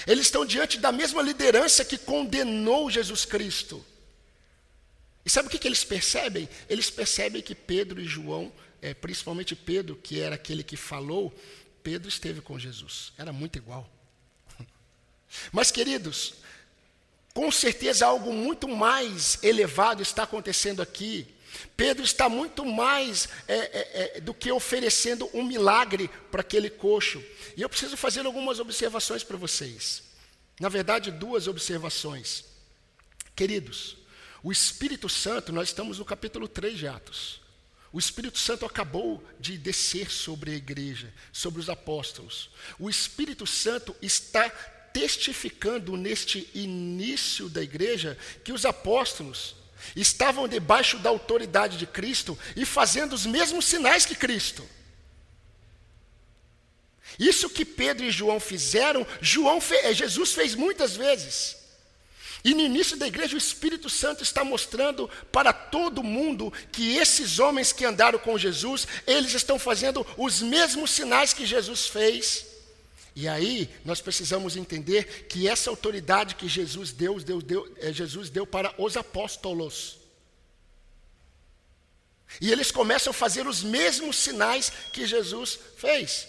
Eles 0.07 0.27
estão 0.27 0.45
diante 0.45 0.79
da 0.79 0.93
mesma 0.93 1.23
liderança 1.23 1.83
que 1.83 1.97
condenou 1.97 2.91
Jesus 2.91 3.25
Cristo. 3.25 3.83
E 5.25 5.31
sabe 5.31 5.49
o 5.49 5.51
que, 5.51 5.59
que 5.59 5.67
eles 5.67 5.83
percebem? 5.83 6.47
Eles 6.69 6.91
percebem 6.91 7.41
que 7.41 7.55
Pedro 7.55 8.03
e 8.03 8.05
João, 8.05 8.53
é, 8.83 8.93
principalmente 8.93 9.57
Pedro, 9.57 9.97
que 9.97 10.21
era 10.21 10.35
aquele 10.35 10.63
que 10.63 10.77
falou, 10.77 11.35
Pedro 11.83 12.07
esteve 12.07 12.43
com 12.43 12.59
Jesus. 12.59 13.15
Era 13.17 13.33
muito 13.33 13.57
igual. 13.57 13.91
Mas, 15.51 15.71
queridos, 15.71 16.35
com 17.33 17.51
certeza 17.51 18.05
algo 18.05 18.31
muito 18.31 18.69
mais 18.69 19.43
elevado 19.43 20.03
está 20.03 20.25
acontecendo 20.25 20.83
aqui. 20.83 21.32
Pedro 21.77 22.05
está 22.05 22.29
muito 22.29 22.65
mais 22.65 23.29
é, 23.49 23.55
é, 23.57 24.17
é, 24.17 24.21
do 24.21 24.33
que 24.33 24.51
oferecendo 24.51 25.29
um 25.35 25.45
milagre 25.45 26.09
para 26.31 26.41
aquele 26.41 26.71
coxo. 26.71 27.23
E 27.57 27.63
eu 27.63 27.69
preciso 27.69 27.97
fazer 27.97 28.25
algumas 28.25 28.59
observações 28.59 29.23
para 29.23 29.37
vocês. 29.37 30.03
Na 30.61 30.69
verdade, 30.69 31.11
duas 31.11 31.49
observações. 31.49 32.45
Queridos, 33.35 33.97
o 34.43 34.53
Espírito 34.53 35.09
Santo, 35.09 35.53
nós 35.53 35.69
estamos 35.69 35.99
no 35.99 36.05
capítulo 36.05 36.49
3 36.49 36.79
de 36.79 36.87
Atos. 36.87 37.41
O 37.93 37.99
Espírito 37.99 38.39
Santo 38.39 38.65
acabou 38.65 39.23
de 39.39 39.59
descer 39.59 40.11
sobre 40.11 40.53
a 40.53 40.55
igreja, 40.55 41.13
sobre 41.33 41.61
os 41.61 41.69
apóstolos. 41.69 42.51
O 42.79 42.89
Espírito 42.89 43.47
Santo 43.47 43.95
está 44.01 44.49
testificando 44.93 45.97
neste 45.97 46.49
início 46.55 47.49
da 47.49 47.63
igreja 47.63 48.17
que 48.45 48.53
os 48.53 48.65
apóstolos 48.65 49.57
estavam 49.97 50.49
debaixo 50.49 50.99
da 50.99 51.11
autoridade 51.11 51.77
de 51.77 51.87
Cristo 51.87 52.39
e 52.57 52.65
fazendo 52.65 53.13
os 53.13 53.27
mesmos 53.27 53.65
sinais 53.65 54.07
que 54.07 54.15
Cristo. 54.15 54.69
Isso 57.19 57.51
que 57.51 57.65
Pedro 57.65 58.05
e 58.05 58.11
João 58.11 58.41
fizeram, 58.41 59.07
João 59.21 59.61
eh, 59.83 59.93
Jesus 59.93 60.33
fez 60.33 60.55
muitas 60.55 60.97
vezes. 60.97 61.57
E 62.45 62.55
no 62.55 62.61
início 62.61 62.97
da 62.97 63.07
igreja, 63.07 63.37
o 63.37 63.39
Espírito 63.39 63.89
Santo 63.89 64.23
está 64.23 64.43
mostrando 64.43 65.09
para 65.31 65.53
todo 65.53 66.03
mundo 66.03 66.53
que 66.73 66.97
esses 66.97 67.39
homens 67.39 67.73
que 67.73 67.85
andaram 67.85 68.19
com 68.19 68.37
Jesus, 68.37 68.89
eles 69.07 69.33
estão 69.33 69.59
fazendo 69.59 70.05
os 70.17 70.43
mesmos 70.43 70.91
sinais 70.91 71.33
que 71.33 71.47
Jesus 71.47 71.87
fez. 71.87 72.52
E 73.15 73.29
aí 73.29 73.69
nós 73.85 74.01
precisamos 74.01 74.57
entender 74.57 75.27
que 75.29 75.47
essa 75.47 75.69
autoridade 75.69 76.35
que 76.35 76.49
Jesus 76.49 76.93
deu, 76.93 77.19
deu, 77.21 77.43
deu 77.43 77.73
é, 77.79 77.93
Jesus 77.93 78.31
deu 78.31 78.47
para 78.47 78.75
os 78.79 78.97
apóstolos. 78.97 79.99
E 82.41 82.51
eles 82.51 82.71
começam 82.71 83.11
a 83.11 83.15
fazer 83.15 83.47
os 83.47 83.63
mesmos 83.63 84.17
sinais 84.17 84.73
que 84.93 85.07
Jesus 85.07 85.59
fez. 85.77 86.27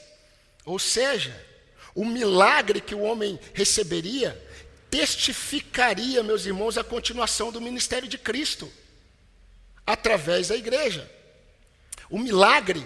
Ou 0.66 0.78
seja, 0.78 1.34
o 1.96 2.04
milagre 2.04 2.82
que 2.82 2.96
o 2.96 3.02
homem 3.02 3.40
receberia 3.54 4.42
testificaria, 4.90 6.22
meus 6.22 6.46
irmãos, 6.46 6.78
a 6.78 6.84
continuação 6.84 7.52
do 7.52 7.62
ministério 7.62 8.08
de 8.08 8.18
Cristo 8.18 8.72
através 9.88 10.50
da 10.50 10.56
igreja. 10.56 11.10
O 12.10 12.20
milagre 12.20 12.86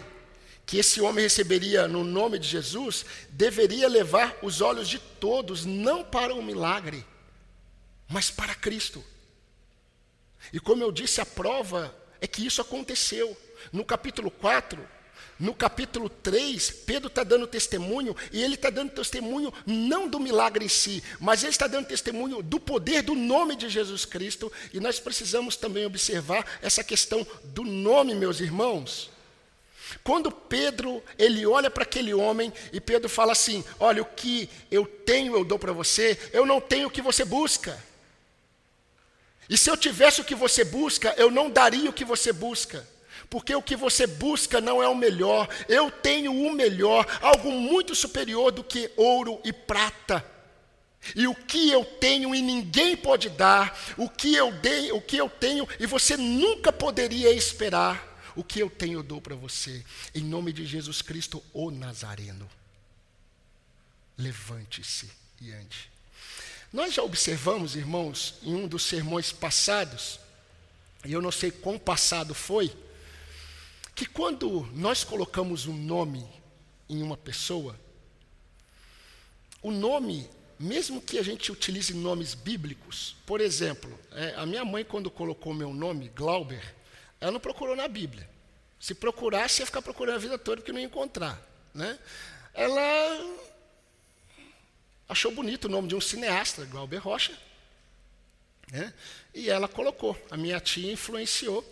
que 0.67 0.77
esse 0.77 0.99
homem 0.99 1.23
receberia 1.23 1.87
no 1.87 2.03
nome 2.03 2.37
de 2.37 2.45
Jesus, 2.45 3.05
deveria 3.29 3.87
levar 3.87 4.37
os 4.43 4.59
olhos 4.59 4.89
de 4.89 4.99
todos, 4.99 5.65
não 5.65 6.03
para 6.03 6.35
o 6.35 6.43
milagre, 6.43 7.05
mas 8.05 8.29
para 8.29 8.53
Cristo. 8.53 9.01
E 10.51 10.59
como 10.59 10.83
eu 10.83 10.91
disse, 10.91 11.21
a 11.21 11.25
prova 11.25 11.95
é 12.19 12.27
que 12.27 12.45
isso 12.45 12.61
aconteceu. 12.61 13.35
No 13.71 13.85
capítulo 13.85 14.29
4, 14.29 14.85
no 15.39 15.53
capítulo 15.53 16.09
3, 16.09 16.69
Pedro 16.85 17.07
está 17.07 17.23
dando 17.23 17.47
testemunho, 17.47 18.13
e 18.33 18.43
ele 18.43 18.55
está 18.55 18.69
dando 18.69 18.91
testemunho 18.91 19.53
não 19.65 20.05
do 20.09 20.19
milagre 20.19 20.65
em 20.65 20.69
si, 20.69 21.01
mas 21.17 21.43
ele 21.43 21.51
está 21.51 21.67
dando 21.67 21.87
testemunho 21.87 22.43
do 22.43 22.59
poder 22.59 23.03
do 23.03 23.15
nome 23.15 23.55
de 23.55 23.69
Jesus 23.69 24.03
Cristo, 24.03 24.51
e 24.73 24.81
nós 24.81 24.99
precisamos 24.99 25.55
também 25.55 25.85
observar 25.85 26.45
essa 26.61 26.83
questão 26.83 27.25
do 27.45 27.63
nome, 27.63 28.13
meus 28.13 28.41
irmãos. 28.41 29.15
Quando 30.03 30.31
Pedro, 30.31 31.03
ele 31.17 31.45
olha 31.45 31.69
para 31.69 31.83
aquele 31.83 32.13
homem 32.13 32.51
e 32.71 32.79
Pedro 32.79 33.09
fala 33.09 33.31
assim: 33.31 33.63
"Olha, 33.79 34.01
o 34.01 34.05
que 34.05 34.49
eu 34.71 34.85
tenho 34.85 35.35
eu 35.35 35.45
dou 35.45 35.59
para 35.59 35.73
você, 35.73 36.17
eu 36.33 36.45
não 36.45 36.59
tenho 36.59 36.87
o 36.87 36.91
que 36.91 37.01
você 37.01 37.23
busca. 37.23 37.77
E 39.49 39.57
se 39.57 39.69
eu 39.69 39.77
tivesse 39.77 40.19
o 40.19 40.25
que 40.25 40.35
você 40.35 40.63
busca, 40.63 41.13
eu 41.17 41.31
não 41.31 41.49
daria 41.49 41.89
o 41.89 41.93
que 41.93 42.03
você 42.03 42.33
busca. 42.33 42.85
Porque 43.29 43.53
o 43.55 43.61
que 43.61 43.75
você 43.75 44.07
busca 44.07 44.61
não 44.61 44.81
é 44.81 44.87
o 44.87 44.95
melhor. 44.95 45.47
Eu 45.67 45.89
tenho 45.91 46.33
o 46.33 46.51
melhor, 46.51 47.05
algo 47.21 47.51
muito 47.51 47.95
superior 47.95 48.51
do 48.51 48.63
que 48.63 48.91
ouro 48.95 49.39
e 49.43 49.51
prata. 49.51 50.23
E 51.15 51.27
o 51.27 51.35
que 51.35 51.69
eu 51.69 51.85
tenho 51.85 52.33
e 52.35 52.41
ninguém 52.41 52.95
pode 52.95 53.29
dar, 53.29 53.77
o 53.97 54.09
que 54.09 54.35
eu 54.35 54.51
dei, 54.51 54.91
o 54.91 55.01
que 55.01 55.17
eu 55.17 55.29
tenho 55.29 55.67
e 55.79 55.85
você 55.85 56.17
nunca 56.17 56.71
poderia 56.71 57.31
esperar. 57.31 58.16
O 58.37 58.43
que 58.43 58.59
eu 58.59 58.69
tenho 58.69 58.99
eu 58.99 59.03
dou 59.03 59.19
para 59.19 59.33
você. 59.33 59.83
Em 60.13 60.23
nome 60.23 60.53
de 60.53 60.63
Jesus 60.63 61.01
Cristo, 61.01 61.43
o 61.51 61.71
Nazareno. 61.71 62.47
Levante-se 64.15 65.09
e 65.41 65.51
ande. 65.51 65.89
Nós 66.71 66.93
já 66.93 67.01
observamos, 67.01 67.75
irmãos, 67.75 68.35
em 68.43 68.53
um 68.53 68.67
dos 68.67 68.83
sermões 68.83 69.31
passados, 69.31 70.19
e 71.03 71.11
eu 71.11 71.19
não 71.19 71.31
sei 71.31 71.49
quão 71.49 71.79
passado 71.79 72.35
foi, 72.35 72.71
que 73.95 74.05
quando 74.05 74.69
nós 74.71 75.03
colocamos 75.03 75.65
um 75.65 75.75
nome 75.75 76.23
em 76.87 77.01
uma 77.01 77.17
pessoa, 77.17 77.75
o 79.63 79.71
nome 79.71 80.29
mesmo 80.59 81.01
que 81.01 81.17
a 81.17 81.23
gente 81.23 81.51
utilize 81.51 81.91
nomes 81.91 82.35
bíblicos, 82.35 83.15
por 83.25 83.41
exemplo, 83.41 83.99
é, 84.11 84.35
a 84.35 84.45
minha 84.45 84.63
mãe, 84.63 84.85
quando 84.85 85.09
colocou 85.09 85.55
meu 85.55 85.73
nome, 85.73 86.11
Glauber, 86.15 86.76
ela 87.19 87.31
não 87.31 87.39
procurou 87.39 87.75
na 87.75 87.87
Bíblia. 87.87 88.27
Se 88.79 88.93
procurasse, 88.93 89.61
ia 89.61 89.65
ficar 89.65 89.81
procurando 89.81 90.15
a 90.15 90.19
vida 90.19 90.37
toda 90.37 90.57
porque 90.57 90.71
não 90.71 90.79
ia 90.79 90.85
encontrar. 90.85 91.41
Né? 91.73 91.97
Ela 92.53 93.37
achou 95.09 95.31
bonito 95.31 95.65
o 95.65 95.69
nome 95.69 95.87
de 95.87 95.95
um 95.95 96.01
cineasta, 96.01 96.65
Glauber 96.65 96.97
Rocha, 96.97 97.37
né? 98.71 98.93
e 99.33 99.49
ela 99.49 99.67
colocou. 99.67 100.17
A 100.29 100.37
minha 100.37 100.59
tia 100.59 100.91
influenciou 100.91 101.65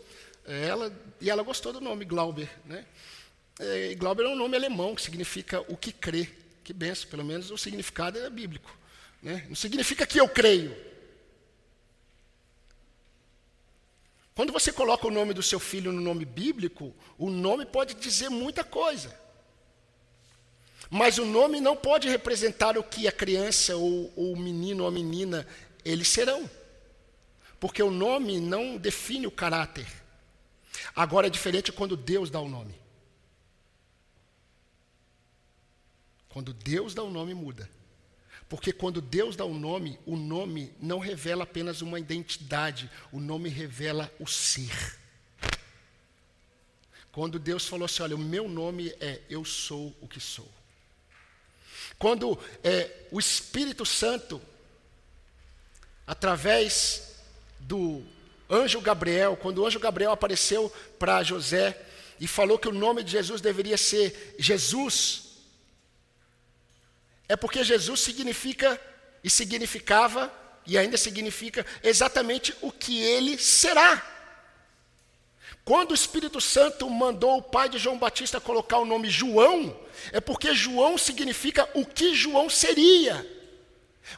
ela, 0.45 0.91
e 1.19 1.29
ela 1.29 1.43
gostou 1.43 1.73
do 1.73 1.81
nome 1.81 2.05
Glauber. 2.05 2.49
Né? 2.65 2.85
É, 3.59 3.95
Glauber 3.95 4.23
é 4.23 4.29
um 4.29 4.35
nome 4.35 4.55
alemão 4.55 4.95
que 4.95 5.01
significa 5.01 5.61
o 5.67 5.77
que 5.77 5.91
crê. 5.91 6.29
Que 6.63 6.73
benção, 6.73 7.09
pelo 7.09 7.23
menos 7.23 7.51
o 7.51 7.57
significado 7.57 8.17
é 8.17 8.29
bíblico. 8.29 8.75
Né? 9.21 9.45
Não 9.47 9.55
significa 9.55 10.05
que 10.05 10.19
eu 10.19 10.27
creio. 10.27 10.75
Quando 14.35 14.51
você 14.51 14.71
coloca 14.73 15.07
o 15.07 15.11
nome 15.11 15.33
do 15.33 15.41
seu 15.41 15.61
filho 15.61 15.93
no 15.93 16.01
nome 16.01 16.25
bíblico, 16.25 16.93
o 17.17 17.29
nome 17.29 17.65
pode 17.65 17.93
dizer 17.93 18.29
muita 18.29 18.65
coisa. 18.65 19.17
Mas 20.89 21.17
o 21.17 21.25
nome 21.25 21.61
não 21.61 21.75
pode 21.75 22.09
representar 22.09 22.77
o 22.77 22.83
que 22.83 23.07
a 23.07 23.13
criança 23.13 23.77
ou, 23.77 24.11
ou 24.13 24.33
o 24.33 24.37
menino 24.37 24.83
ou 24.83 24.89
a 24.89 24.91
menina 24.91 25.47
eles 25.85 26.09
serão. 26.09 26.49
Porque 27.61 27.81
o 27.81 27.89
nome 27.89 28.41
não 28.41 28.75
define 28.75 29.25
o 29.25 29.31
caráter. 29.31 29.87
Agora 30.93 31.27
é 31.27 31.29
diferente 31.29 31.71
quando 31.71 31.95
Deus 31.95 32.29
dá 32.29 32.39
o 32.41 32.49
nome. 32.49 32.75
Quando 36.27 36.53
Deus 36.53 36.93
dá 36.93 37.01
o 37.01 37.09
nome, 37.09 37.33
muda. 37.33 37.69
Porque 38.47 38.71
quando 38.71 39.01
Deus 39.01 39.35
dá 39.35 39.43
o 39.43 39.53
nome, 39.53 39.99
o 40.05 40.15
nome 40.15 40.71
não 40.79 40.99
revela 40.99 41.43
apenas 41.43 41.81
uma 41.81 41.99
identidade, 41.99 42.89
o 43.11 43.19
nome 43.19 43.49
revela 43.49 44.11
o 44.19 44.27
ser. 44.27 44.99
Quando 47.11 47.39
Deus 47.39 47.67
falou 47.67 47.85
assim: 47.85 48.03
Olha, 48.03 48.15
o 48.15 48.19
meu 48.19 48.47
nome 48.47 48.93
é 48.99 49.21
Eu 49.29 49.43
sou 49.43 49.95
o 50.01 50.07
que 50.07 50.19
sou. 50.19 50.51
Quando 51.97 52.37
é, 52.63 53.07
o 53.11 53.19
Espírito 53.19 53.85
Santo, 53.85 54.41
através 56.05 57.15
do 57.59 58.03
anjo 58.49 58.81
Gabriel, 58.81 59.37
quando 59.37 59.59
o 59.59 59.65
anjo 59.65 59.79
Gabriel 59.79 60.11
apareceu 60.11 60.69
para 60.99 61.23
José 61.23 61.81
e 62.19 62.27
falou 62.27 62.59
que 62.59 62.67
o 62.67 62.73
nome 62.73 63.03
de 63.03 63.11
Jesus 63.11 63.41
deveria 63.41 63.77
ser 63.77 64.35
Jesus, 64.37 65.24
é 67.27 67.35
porque 67.35 67.63
Jesus 67.63 68.01
significa 68.01 68.79
e 69.23 69.29
significava 69.29 70.31
e 70.65 70.77
ainda 70.77 70.97
significa 70.97 71.65
exatamente 71.83 72.53
o 72.61 72.71
que 72.71 73.01
ele 73.01 73.37
será. 73.37 74.03
Quando 75.63 75.91
o 75.91 75.95
Espírito 75.95 76.39
Santo 76.39 76.89
mandou 76.89 77.37
o 77.37 77.41
pai 77.41 77.69
de 77.69 77.77
João 77.77 77.97
Batista 77.97 78.39
colocar 78.39 78.77
o 78.77 78.85
nome 78.85 79.09
João, 79.09 79.75
é 80.11 80.19
porque 80.19 80.53
João 80.53 80.97
significa 80.97 81.67
o 81.73 81.85
que 81.85 82.13
João 82.13 82.49
seria. 82.49 83.25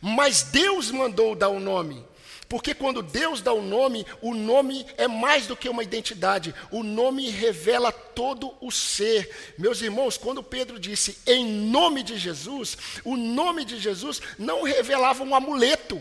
Mas 0.01 0.43
Deus 0.43 0.91
mandou 0.91 1.35
dar 1.35 1.49
o 1.49 1.59
nome. 1.59 2.05
Porque 2.49 2.73
quando 2.73 3.01
Deus 3.01 3.41
dá 3.41 3.51
o 3.51 3.61
nome, 3.61 4.05
o 4.21 4.33
nome 4.33 4.85
é 4.97 5.07
mais 5.07 5.47
do 5.47 5.55
que 5.55 5.67
uma 5.67 5.83
identidade, 5.83 6.55
o 6.71 6.81
nome 6.81 7.29
revela 7.29 7.91
todo 7.91 8.53
o 8.61 8.71
ser. 8.71 9.29
Meus 9.57 9.81
irmãos, 9.81 10.17
quando 10.17 10.41
Pedro 10.41 10.79
disse 10.79 11.17
em 11.27 11.45
nome 11.45 12.03
de 12.03 12.17
Jesus, 12.17 12.77
o 13.03 13.17
nome 13.17 13.65
de 13.65 13.77
Jesus 13.77 14.21
não 14.39 14.63
revelava 14.63 15.23
um 15.23 15.35
amuleto. 15.35 15.99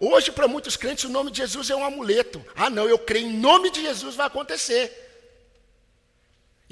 Hoje, 0.00 0.32
para 0.32 0.48
muitos 0.48 0.76
crentes, 0.76 1.04
o 1.04 1.08
nome 1.08 1.30
de 1.30 1.38
Jesus 1.38 1.70
é 1.70 1.76
um 1.76 1.84
amuleto. 1.84 2.44
Ah, 2.56 2.70
não, 2.70 2.88
eu 2.88 2.98
creio 2.98 3.28
em 3.28 3.36
nome 3.36 3.70
de 3.70 3.82
Jesus 3.82 4.16
vai 4.16 4.26
acontecer. 4.26 5.11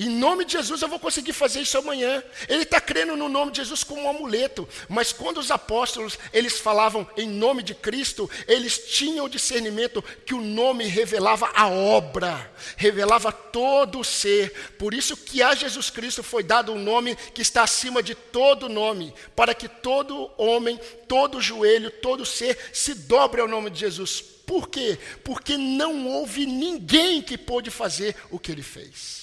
Em 0.00 0.08
nome 0.08 0.46
de 0.46 0.52
Jesus 0.52 0.80
eu 0.80 0.88
vou 0.88 0.98
conseguir 0.98 1.34
fazer 1.34 1.60
isso 1.60 1.76
amanhã. 1.76 2.24
Ele 2.48 2.62
está 2.62 2.80
crendo 2.80 3.14
no 3.16 3.28
nome 3.28 3.52
de 3.52 3.58
Jesus 3.58 3.84
como 3.84 4.00
um 4.00 4.08
amuleto. 4.08 4.66
Mas 4.88 5.12
quando 5.12 5.36
os 5.36 5.50
apóstolos 5.50 6.18
eles 6.32 6.58
falavam 6.58 7.06
em 7.18 7.28
nome 7.28 7.62
de 7.62 7.74
Cristo, 7.74 8.28
eles 8.48 8.78
tinham 8.78 9.26
o 9.26 9.28
discernimento 9.28 10.02
que 10.24 10.32
o 10.32 10.40
nome 10.40 10.86
revelava 10.86 11.50
a 11.54 11.68
obra, 11.68 12.50
revelava 12.78 13.30
todo 13.30 14.00
o 14.00 14.04
ser. 14.04 14.72
Por 14.78 14.94
isso 14.94 15.14
que 15.14 15.42
a 15.42 15.54
Jesus 15.54 15.90
Cristo 15.90 16.22
foi 16.22 16.42
dado 16.42 16.72
um 16.72 16.82
nome 16.82 17.14
que 17.34 17.42
está 17.42 17.62
acima 17.62 18.02
de 18.02 18.14
todo 18.14 18.70
nome, 18.70 19.12
para 19.36 19.54
que 19.54 19.68
todo 19.68 20.30
homem, 20.38 20.80
todo 21.06 21.42
joelho, 21.42 21.90
todo 21.90 22.24
ser 22.24 22.58
se 22.72 22.94
dobre 22.94 23.42
ao 23.42 23.48
nome 23.48 23.68
de 23.68 23.80
Jesus. 23.80 24.22
Por 24.46 24.70
quê? 24.70 24.98
Porque 25.22 25.58
não 25.58 26.08
houve 26.08 26.46
ninguém 26.46 27.20
que 27.20 27.36
pôde 27.36 27.70
fazer 27.70 28.16
o 28.30 28.38
que 28.38 28.50
ele 28.50 28.62
fez. 28.62 29.19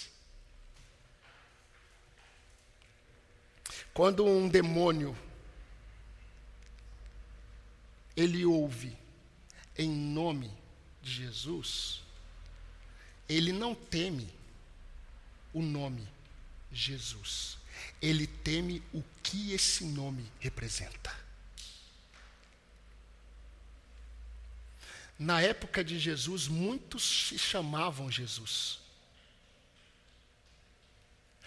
Quando 3.97 4.23
um 4.23 4.47
demônio 4.47 5.17
ele 8.15 8.45
ouve 8.45 8.95
em 9.75 9.89
nome 9.89 10.55
de 11.01 11.11
Jesus, 11.11 12.03
ele 13.27 13.51
não 13.51 13.73
teme 13.73 14.31
o 15.51 15.63
nome 15.63 16.07
Jesus. 16.71 17.57
Ele 17.99 18.27
teme 18.27 18.83
o 18.93 19.03
que 19.23 19.51
esse 19.51 19.83
nome 19.83 20.31
representa. 20.39 21.11
Na 25.17 25.41
época 25.41 25.83
de 25.83 25.97
Jesus, 25.97 26.47
muitos 26.47 27.29
se 27.29 27.39
chamavam 27.39 28.11
Jesus. 28.11 28.79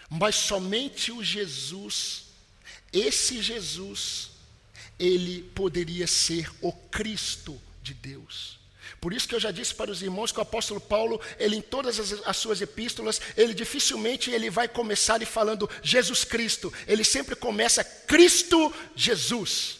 Mas 0.09 0.35
somente 0.35 1.13
o 1.13 1.23
Jesus 1.23 2.29
esse 2.91 3.41
Jesus, 3.41 4.31
ele 4.99 5.43
poderia 5.55 6.07
ser 6.07 6.51
o 6.61 6.71
Cristo 6.71 7.59
de 7.81 7.93
Deus. 7.93 8.59
Por 8.99 9.13
isso 9.13 9.27
que 9.27 9.33
eu 9.33 9.39
já 9.39 9.49
disse 9.49 9.73
para 9.73 9.89
os 9.89 10.03
irmãos 10.03 10.31
que 10.31 10.37
o 10.37 10.43
apóstolo 10.43 10.79
Paulo, 10.79 11.19
ele 11.39 11.55
em 11.55 11.61
todas 11.61 11.99
as, 11.99 12.21
as, 12.23 12.37
suas 12.37 12.61
epístolas, 12.61 13.19
ele 13.35 13.53
dificilmente 13.53 14.29
ele 14.29 14.49
vai 14.49 14.67
começar 14.67 15.19
falando 15.25 15.69
Jesus 15.81 16.23
Cristo. 16.23 16.71
Ele 16.87 17.03
sempre 17.03 17.35
começa 17.35 17.83
Cristo 17.83 18.71
Jesus. 18.95 19.79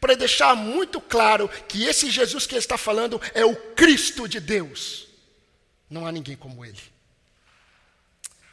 Para 0.00 0.14
deixar 0.14 0.54
muito 0.54 1.00
claro 1.00 1.48
que 1.66 1.84
esse 1.84 2.10
Jesus 2.10 2.46
que 2.46 2.54
ele 2.54 2.60
está 2.60 2.76
falando 2.76 3.20
é 3.34 3.44
o 3.44 3.56
Cristo 3.56 4.28
de 4.28 4.38
Deus. 4.38 5.06
Não 5.88 6.06
há 6.06 6.12
ninguém 6.12 6.36
como 6.36 6.62
ele. 6.62 6.97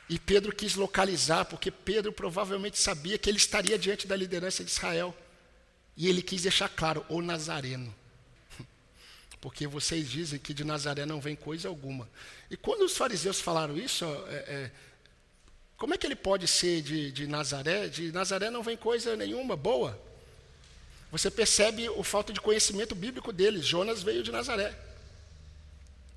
E 0.08 0.20
Pedro 0.20 0.56
quis 0.56 0.76
localizar, 0.76 1.46
porque 1.46 1.72
Pedro 1.72 2.12
provavelmente 2.12 2.80
sabia 2.80 3.18
que 3.18 3.30
ele 3.30 3.38
estaria 3.38 3.78
diante 3.78 4.06
da 4.06 4.16
liderança 4.16 4.64
de 4.64 4.70
Israel. 4.70 5.16
E 5.98 6.08
ele 6.08 6.22
quis 6.22 6.44
deixar 6.44 6.70
claro, 6.70 7.06
o 7.10 7.22
Nazareno. 7.22 7.94
Porque 9.42 9.66
vocês 9.66 10.10
dizem 10.10 10.38
que 10.38 10.54
de 10.54 10.64
Nazaré 10.64 11.06
não 11.06 11.22
vem 11.22 11.36
coisa 11.36 11.70
alguma. 11.70 12.10
E 12.52 12.58
quando 12.58 12.82
os 12.82 12.98
fariseus 12.98 13.40
falaram 13.40 13.78
isso, 13.78 14.04
é, 14.28 14.36
é, 14.36 14.72
como 15.78 15.94
é 15.94 15.98
que 15.98 16.06
ele 16.06 16.16
pode 16.16 16.48
ser 16.48 16.82
de, 16.82 17.12
de 17.12 17.28
Nazaré? 17.28 17.88
De 17.88 18.12
Nazaré 18.12 18.50
não 18.50 18.62
vem 18.62 18.76
coisa 18.76 19.16
nenhuma 19.16 19.56
boa. 19.56 20.00
Você 21.12 21.32
percebe 21.32 21.88
o 21.90 22.04
falta 22.04 22.34
de 22.34 22.42
conhecimento 22.42 22.94
bíblico 22.94 23.32
deles. 23.32 23.66
Jonas 23.66 24.04
veio 24.04 24.22
de 24.22 24.32
Nazaré, 24.32 24.78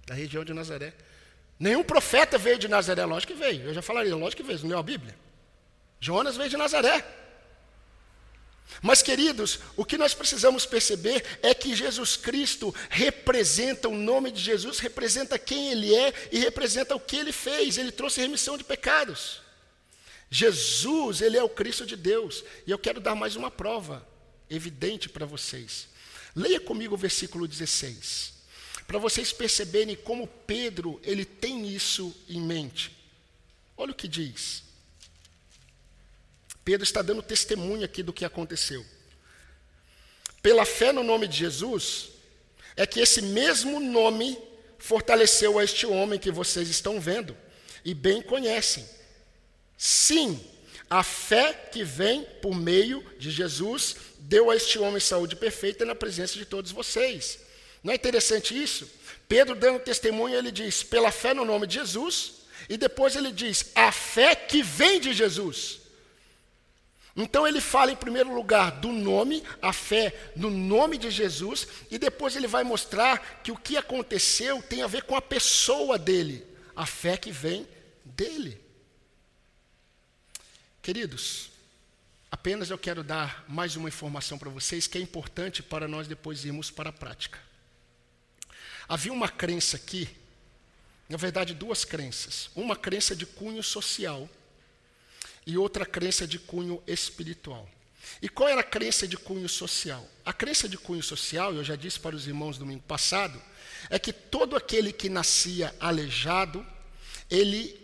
da 0.06 0.14
região 0.14 0.44
de 0.44 0.52
Nazaré. 0.52 0.92
Nenhum 1.58 1.82
profeta 1.82 2.38
veio 2.38 2.58
de 2.58 2.68
Nazaré, 2.68 3.04
lógico 3.04 3.32
que 3.32 3.38
veio. 3.38 3.64
Eu 3.64 3.74
já 3.74 3.82
falaria, 3.82 4.14
lógico 4.14 4.42
que 4.42 4.46
veio, 4.46 4.60
não 4.60 4.68
leu 4.68 4.78
a 4.78 4.82
Bíblia. 4.82 5.14
Jonas 5.98 6.36
veio 6.36 6.48
de 6.48 6.56
Nazaré. 6.56 7.04
Mas, 8.80 9.02
queridos, 9.02 9.58
o 9.76 9.84
que 9.84 9.98
nós 9.98 10.14
precisamos 10.14 10.64
perceber 10.64 11.24
é 11.42 11.52
que 11.54 11.74
Jesus 11.74 12.16
Cristo 12.16 12.72
representa, 12.88 13.88
o 13.88 13.96
nome 13.96 14.30
de 14.30 14.40
Jesus 14.40 14.78
representa 14.78 15.38
quem 15.38 15.72
Ele 15.72 15.92
é 15.92 16.12
e 16.30 16.38
representa 16.38 16.94
o 16.94 17.00
que 17.00 17.16
Ele 17.16 17.32
fez. 17.32 17.76
Ele 17.76 17.90
trouxe 17.90 18.20
remissão 18.20 18.56
de 18.56 18.62
pecados. 18.62 19.40
Jesus, 20.30 21.20
Ele 21.20 21.36
é 21.36 21.42
o 21.42 21.48
Cristo 21.48 21.84
de 21.84 21.96
Deus. 21.96 22.44
E 22.66 22.70
eu 22.70 22.78
quero 22.78 23.00
dar 23.00 23.16
mais 23.16 23.34
uma 23.34 23.50
prova 23.50 24.06
evidente 24.48 25.08
para 25.08 25.26
vocês. 25.26 25.88
Leia 26.36 26.60
comigo 26.60 26.94
o 26.94 26.98
versículo 26.98 27.48
16 27.48 28.37
para 28.88 28.98
vocês 28.98 29.34
perceberem 29.34 29.94
como 29.94 30.26
Pedro 30.26 30.98
ele 31.04 31.26
tem 31.26 31.68
isso 31.68 32.16
em 32.26 32.40
mente. 32.40 32.90
Olha 33.76 33.92
o 33.92 33.94
que 33.94 34.08
diz. 34.08 34.64
Pedro 36.64 36.84
está 36.84 37.02
dando 37.02 37.22
testemunho 37.22 37.84
aqui 37.84 38.02
do 38.02 38.14
que 38.14 38.24
aconteceu. 38.24 38.84
Pela 40.40 40.64
fé 40.64 40.90
no 40.90 41.04
nome 41.04 41.28
de 41.28 41.36
Jesus, 41.36 42.08
é 42.76 42.86
que 42.86 43.00
esse 43.00 43.20
mesmo 43.20 43.78
nome 43.78 44.38
fortaleceu 44.78 45.58
a 45.58 45.64
este 45.64 45.84
homem 45.84 46.18
que 46.18 46.30
vocês 46.30 46.70
estão 46.70 46.98
vendo 46.98 47.36
e 47.84 47.92
bem 47.92 48.22
conhecem. 48.22 48.88
Sim, 49.76 50.40
A 50.90 51.02
fé 51.02 51.52
que 51.52 51.84
vem 51.84 52.24
por 52.40 52.54
meio 52.54 53.04
de 53.18 53.30
Jesus 53.30 53.94
deu 54.20 54.50
a 54.50 54.56
este 54.56 54.78
homem 54.78 54.98
saúde 54.98 55.36
perfeita 55.36 55.84
na 55.84 55.94
presença 55.94 56.38
de 56.38 56.46
todos 56.46 56.72
vocês. 56.72 57.40
Não 57.82 57.92
é 57.92 57.96
interessante 57.96 58.60
isso? 58.60 58.88
Pedro 59.28 59.54
dando 59.54 59.80
testemunho, 59.80 60.34
ele 60.34 60.50
diz, 60.50 60.82
pela 60.82 61.12
fé 61.12 61.34
no 61.34 61.44
nome 61.44 61.66
de 61.66 61.74
Jesus, 61.74 62.32
e 62.68 62.76
depois 62.76 63.14
ele 63.14 63.30
diz, 63.30 63.70
a 63.74 63.92
fé 63.92 64.34
que 64.34 64.62
vem 64.62 65.00
de 65.00 65.12
Jesus. 65.12 65.80
Então 67.14 67.46
ele 67.46 67.60
fala 67.60 67.90
em 67.90 67.96
primeiro 67.96 68.32
lugar 68.32 68.70
do 68.70 68.92
nome, 68.92 69.42
a 69.60 69.72
fé 69.72 70.30
no 70.36 70.50
nome 70.50 70.96
de 70.96 71.10
Jesus, 71.10 71.66
e 71.90 71.98
depois 71.98 72.36
ele 72.36 72.46
vai 72.46 72.62
mostrar 72.62 73.40
que 73.42 73.50
o 73.50 73.56
que 73.56 73.76
aconteceu 73.76 74.62
tem 74.62 74.82
a 74.82 74.86
ver 74.86 75.02
com 75.02 75.16
a 75.16 75.22
pessoa 75.22 75.98
dele, 75.98 76.46
a 76.76 76.86
fé 76.86 77.16
que 77.16 77.32
vem 77.32 77.66
dele. 78.04 78.60
Queridos, 80.80 81.50
apenas 82.30 82.70
eu 82.70 82.78
quero 82.78 83.02
dar 83.02 83.44
mais 83.48 83.74
uma 83.74 83.88
informação 83.88 84.38
para 84.38 84.48
vocês 84.48 84.86
que 84.86 84.96
é 84.96 85.00
importante 85.00 85.62
para 85.62 85.88
nós 85.88 86.06
depois 86.06 86.44
irmos 86.44 86.70
para 86.70 86.90
a 86.90 86.92
prática. 86.92 87.47
Havia 88.88 89.12
uma 89.12 89.28
crença 89.28 89.76
aqui, 89.76 90.08
na 91.08 91.16
verdade, 91.16 91.54
duas 91.54 91.84
crenças. 91.84 92.50
Uma 92.56 92.74
crença 92.74 93.14
de 93.14 93.26
cunho 93.26 93.62
social 93.62 94.28
e 95.46 95.58
outra 95.58 95.84
crença 95.84 96.26
de 96.26 96.38
cunho 96.38 96.82
espiritual. 96.86 97.68
E 98.22 98.28
qual 98.28 98.48
era 98.48 98.60
a 98.60 98.64
crença 98.64 99.06
de 99.06 99.16
cunho 99.16 99.48
social? 99.48 100.06
A 100.24 100.32
crença 100.32 100.68
de 100.68 100.78
cunho 100.78 101.02
social, 101.02 101.54
eu 101.54 101.62
já 101.62 101.76
disse 101.76 102.00
para 102.00 102.16
os 102.16 102.26
irmãos 102.26 102.58
domingo 102.58 102.82
passado, 102.82 103.40
é 103.90 103.98
que 103.98 104.12
todo 104.12 104.56
aquele 104.56 104.92
que 104.92 105.08
nascia 105.08 105.74
aleijado, 105.78 106.66
ele 107.30 107.78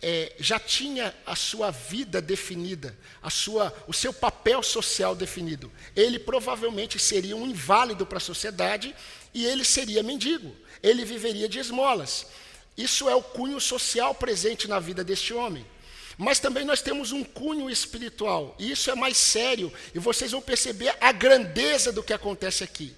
é, 0.00 0.34
já 0.38 0.58
tinha 0.58 1.14
a 1.24 1.34
sua 1.34 1.70
vida 1.70 2.20
definida, 2.20 2.96
a 3.22 3.30
sua, 3.30 3.74
o 3.86 3.92
seu 3.92 4.12
papel 4.12 4.62
social 4.62 5.14
definido. 5.14 5.72
Ele 5.96 6.18
provavelmente 6.18 6.98
seria 6.98 7.36
um 7.36 7.46
inválido 7.46 8.04
para 8.04 8.18
a 8.18 8.20
sociedade 8.20 8.94
e 9.34 9.44
ele 9.44 9.64
seria 9.64 10.02
mendigo. 10.02 10.54
Ele 10.82 11.04
viveria 11.04 11.48
de 11.48 11.58
esmolas. 11.58 12.26
Isso 12.76 13.08
é 13.08 13.14
o 13.14 13.22
cunho 13.22 13.60
social 13.60 14.14
presente 14.14 14.68
na 14.68 14.78
vida 14.78 15.02
deste 15.02 15.34
homem. 15.34 15.66
Mas 16.16 16.38
também 16.38 16.64
nós 16.64 16.80
temos 16.80 17.10
um 17.12 17.24
cunho 17.24 17.68
espiritual, 17.68 18.54
e 18.58 18.70
isso 18.70 18.88
é 18.88 18.94
mais 18.94 19.16
sério, 19.16 19.72
e 19.92 19.98
vocês 19.98 20.30
vão 20.30 20.40
perceber 20.40 20.94
a 21.00 21.10
grandeza 21.10 21.92
do 21.92 22.04
que 22.04 22.12
acontece 22.12 22.62
aqui. 22.62 22.94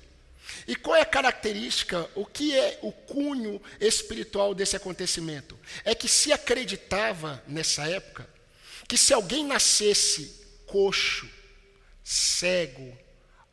E 0.69 0.77
qual 0.77 0.97
é 0.97 1.01
a 1.01 1.07
característica, 1.07 2.09
o 2.15 2.27
que 2.27 2.55
é 2.55 2.79
o 2.83 2.93
cunho 2.93 3.61
espiritual 3.81 4.55
desse 4.55 4.77
acontecimento? 4.77 5.59
É 5.85 5.95
que 5.95 6.09
se 6.09 6.33
acreditava 6.33 7.43
nessa 7.47 7.89
época 7.89 8.29
que 8.89 8.97
se 8.97 9.13
alguém 9.13 9.45
nascesse 9.45 10.45
coxo, 10.67 11.29
cego, 12.05 12.97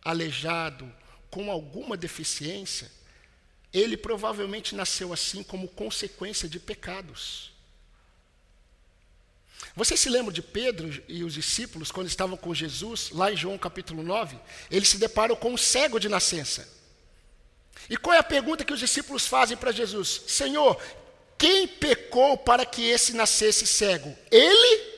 aleijado, 0.04 0.92
com 1.34 1.50
alguma 1.50 1.98
deficiência, 1.98 2.92
ele 3.74 3.98
provavelmente 3.98 4.76
nasceu 4.76 5.12
assim 5.12 5.42
como 5.42 5.68
consequência 5.68 6.48
de 6.48 6.60
pecados. 6.60 7.52
Vocês 9.76 10.00
se 10.00 10.12
lembram 10.12 10.32
de 10.32 10.44
Pedro 10.44 11.04
e 11.08 11.24
os 11.24 11.34
discípulos, 11.34 11.92
quando 11.92 12.06
estavam 12.06 12.38
com 12.38 12.54
Jesus, 12.54 13.10
lá 13.10 13.32
em 13.32 13.36
João 13.36 13.58
capítulo 13.58 14.04
9? 14.04 14.38
Eles 14.70 14.90
se 14.90 15.00
deparam 15.00 15.36
com 15.36 15.52
um 15.52 15.58
cego 15.58 16.00
de 16.00 16.08
nascença. 16.08 16.72
E 17.90 17.98
qual 17.98 18.14
é 18.14 18.20
a 18.20 18.24
pergunta 18.24 18.64
que 18.64 18.74
os 18.74 18.80
discípulos 18.80 19.26
fazem 19.26 19.58
para 19.58 19.72
Jesus? 19.72 20.22
Senhor, 20.28 20.80
quem 21.36 21.68
pecou 21.68 22.38
para 22.38 22.64
que 22.64 22.84
esse 22.84 23.14
nascesse 23.14 23.66
cego? 23.66 24.16
Ele? 24.30 24.94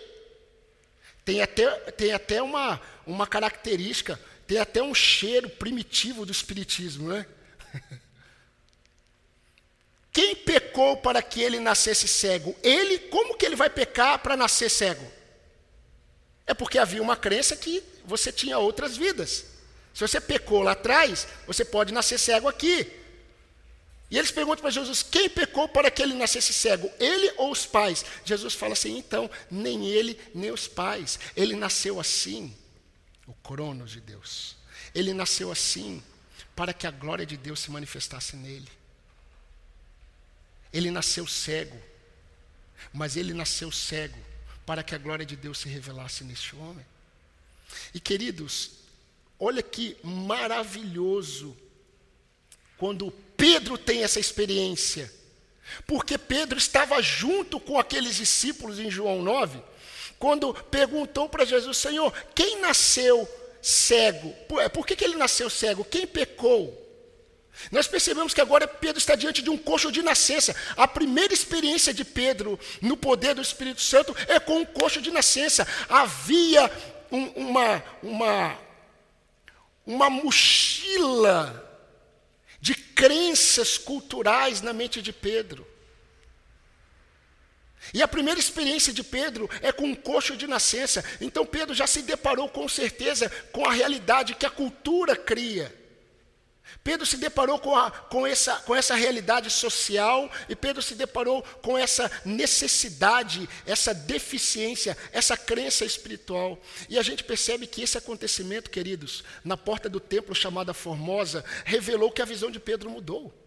Tem 1.23 1.41
até, 1.41 1.69
tem 1.91 2.11
até 2.11 2.41
uma, 2.41 2.81
uma 3.07 3.25
característica, 3.25 4.19
tem 4.47 4.59
até 4.59 4.81
um 4.81 4.93
cheiro 4.93 5.49
primitivo 5.49 6.25
do 6.25 6.31
Espiritismo, 6.31 7.09
né? 7.09 7.25
Quem 10.11 10.35
pecou 10.35 10.95
para 10.97 11.21
que 11.21 11.41
ele 11.41 11.59
nascesse 11.59 12.07
cego? 12.07 12.55
Ele, 12.63 12.99
como 12.99 13.35
que 13.35 13.45
ele 13.45 13.55
vai 13.55 13.69
pecar 13.69 14.19
para 14.19 14.37
nascer 14.37 14.69
cego? 14.69 15.05
É 16.47 16.53
porque 16.53 16.77
havia 16.77 17.01
uma 17.01 17.17
crença 17.17 17.55
que 17.55 17.83
você 18.05 18.31
tinha 18.31 18.57
outras 18.57 18.95
vidas. 18.95 19.45
Se 19.93 20.01
você 20.01 20.21
pecou 20.21 20.61
lá 20.61 20.71
atrás, 20.71 21.27
você 21.47 21.65
pode 21.65 21.93
nascer 21.93 22.19
cego 22.19 22.47
aqui. 22.47 22.89
E 24.09 24.17
eles 24.17 24.31
perguntam 24.31 24.61
para 24.61 24.69
Jesus: 24.69 25.01
quem 25.03 25.29
pecou 25.29 25.67
para 25.67 25.89
que 25.89 26.01
ele 26.01 26.13
nascesse 26.13 26.53
cego? 26.53 26.91
Ele 26.99 27.33
ou 27.37 27.51
os 27.51 27.65
pais? 27.65 28.05
Jesus 28.23 28.53
fala 28.53 28.73
assim: 28.73 28.97
então, 28.97 29.29
nem 29.49 29.87
ele, 29.87 30.19
nem 30.33 30.51
os 30.51 30.67
pais. 30.67 31.19
Ele 31.35 31.55
nasceu 31.55 31.99
assim, 31.99 32.55
o 33.27 33.33
cronos 33.33 33.91
de 33.91 34.01
Deus. 34.01 34.55
Ele 34.93 35.13
nasceu 35.13 35.51
assim, 35.51 36.03
para 36.55 36.73
que 36.73 36.87
a 36.87 36.91
glória 36.91 37.25
de 37.25 37.37
Deus 37.37 37.59
se 37.59 37.71
manifestasse 37.71 38.35
nele. 38.35 38.69
Ele 40.71 40.91
nasceu 40.91 41.25
cego, 41.25 41.79
mas 42.93 43.15
ele 43.15 43.33
nasceu 43.33 43.71
cego 43.71 44.17
para 44.65 44.83
que 44.83 44.95
a 44.95 44.97
glória 44.97 45.25
de 45.25 45.35
Deus 45.35 45.59
se 45.59 45.69
revelasse 45.69 46.23
neste 46.23 46.55
homem. 46.55 46.85
E 47.93 47.99
queridos, 47.99 48.71
olha 49.39 49.61
que 49.61 49.97
maravilhoso 50.03 51.55
quando 52.77 53.11
Pedro 53.37 53.77
tem 53.77 54.03
essa 54.03 54.19
experiência. 54.19 55.11
Porque 55.87 56.17
Pedro 56.17 56.57
estava 56.57 57.01
junto 57.01 57.59
com 57.59 57.79
aqueles 57.79 58.15
discípulos 58.15 58.79
em 58.79 58.91
João 58.91 59.21
9, 59.21 59.61
quando 60.19 60.53
perguntou 60.53 61.27
para 61.29 61.45
Jesus: 61.45 61.77
Senhor, 61.77 62.13
quem 62.33 62.61
nasceu 62.61 63.27
cego? 63.61 64.31
Por, 64.47 64.69
por 64.69 64.87
que, 64.87 64.95
que 64.95 65.03
ele 65.03 65.17
nasceu 65.17 65.49
cego? 65.49 65.83
Quem 65.83 66.05
pecou? 66.05 66.85
Nós 67.71 67.87
percebemos 67.87 68.33
que 68.33 68.41
agora 68.41 68.67
Pedro 68.67 68.97
está 68.97 69.15
diante 69.15 69.41
de 69.41 69.49
um 69.49 69.57
coxo 69.57 69.91
de 69.91 70.01
nascença. 70.01 70.55
A 70.75 70.87
primeira 70.87 71.33
experiência 71.33 71.93
de 71.93 72.03
Pedro 72.03 72.59
no 72.81 72.97
poder 72.97 73.33
do 73.33 73.41
Espírito 73.41 73.81
Santo 73.81 74.15
é 74.27 74.39
com 74.39 74.57
um 74.57 74.65
coxo 74.65 75.01
de 75.01 75.11
nascença. 75.11 75.67
Havia 75.87 76.69
um, 77.11 77.27
uma, 77.29 77.83
uma, 78.03 78.59
uma 79.85 80.09
mochila 80.09 81.61
de 82.59 82.75
crenças 82.75 83.77
culturais 83.77 84.61
na 84.61 84.73
mente 84.73 85.01
de 85.01 85.13
Pedro. 85.13 85.65
E 87.93 88.01
a 88.01 88.07
primeira 88.07 88.39
experiência 88.39 88.91
de 88.91 89.03
Pedro 89.03 89.49
é 89.61 89.71
com 89.71 89.85
um 89.85 89.95
coxo 89.95 90.35
de 90.35 90.47
nascença. 90.47 91.03
Então 91.21 91.45
Pedro 91.45 91.73
já 91.73 91.87
se 91.87 92.01
deparou 92.01 92.49
com 92.49 92.67
certeza 92.67 93.29
com 93.51 93.65
a 93.65 93.73
realidade 93.73 94.35
que 94.35 94.45
a 94.45 94.49
cultura 94.49 95.15
cria. 95.15 95.73
Pedro 96.83 97.05
se 97.05 97.17
deparou 97.17 97.57
com, 97.59 97.75
a, 97.75 97.89
com, 97.89 98.27
essa, 98.27 98.55
com 98.57 98.75
essa 98.75 98.95
realidade 98.95 99.49
social 99.49 100.29
e 100.49 100.55
Pedro 100.55 100.81
se 100.81 100.95
deparou 100.95 101.41
com 101.61 101.77
essa 101.77 102.11
necessidade, 102.23 103.47
essa 103.65 103.93
deficiência, 103.93 104.97
essa 105.11 105.37
crença 105.37 105.85
espiritual. 105.85 106.59
E 106.89 106.97
a 106.99 107.03
gente 107.03 107.23
percebe 107.23 107.67
que 107.67 107.81
esse 107.81 107.97
acontecimento, 107.97 108.69
queridos, 108.69 109.23
na 109.43 109.57
porta 109.57 109.89
do 109.89 109.99
templo 109.99 110.35
chamada 110.35 110.73
Formosa, 110.73 111.43
revelou 111.63 112.11
que 112.11 112.21
a 112.21 112.25
visão 112.25 112.51
de 112.51 112.59
Pedro 112.59 112.89
mudou. 112.89 113.44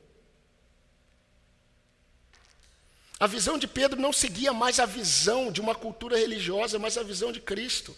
A 3.21 3.27
visão 3.27 3.59
de 3.59 3.67
Pedro 3.67 4.01
não 4.01 4.13
seguia 4.13 4.53
mais 4.53 4.79
a 4.79 4.87
visão 4.87 5.51
de 5.51 5.61
uma 5.61 5.75
cultura 5.75 6.17
religiosa, 6.17 6.79
mas 6.79 6.97
a 6.97 7.03
visão 7.03 7.33
de 7.33 7.41
Cristo. 7.41 7.97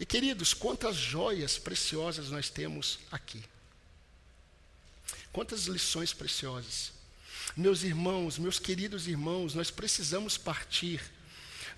E 0.00 0.04
queridos, 0.04 0.52
quantas 0.52 0.96
joias 0.96 1.56
preciosas 1.56 2.30
nós 2.30 2.50
temos 2.50 2.98
aqui. 3.10 3.42
Quantas 5.32 5.66
lições 5.66 6.12
preciosas. 6.12 6.92
Meus 7.56 7.84
irmãos, 7.84 8.38
meus 8.38 8.58
queridos 8.58 9.06
irmãos, 9.06 9.54
nós 9.54 9.70
precisamos 9.70 10.36
partir 10.36 11.00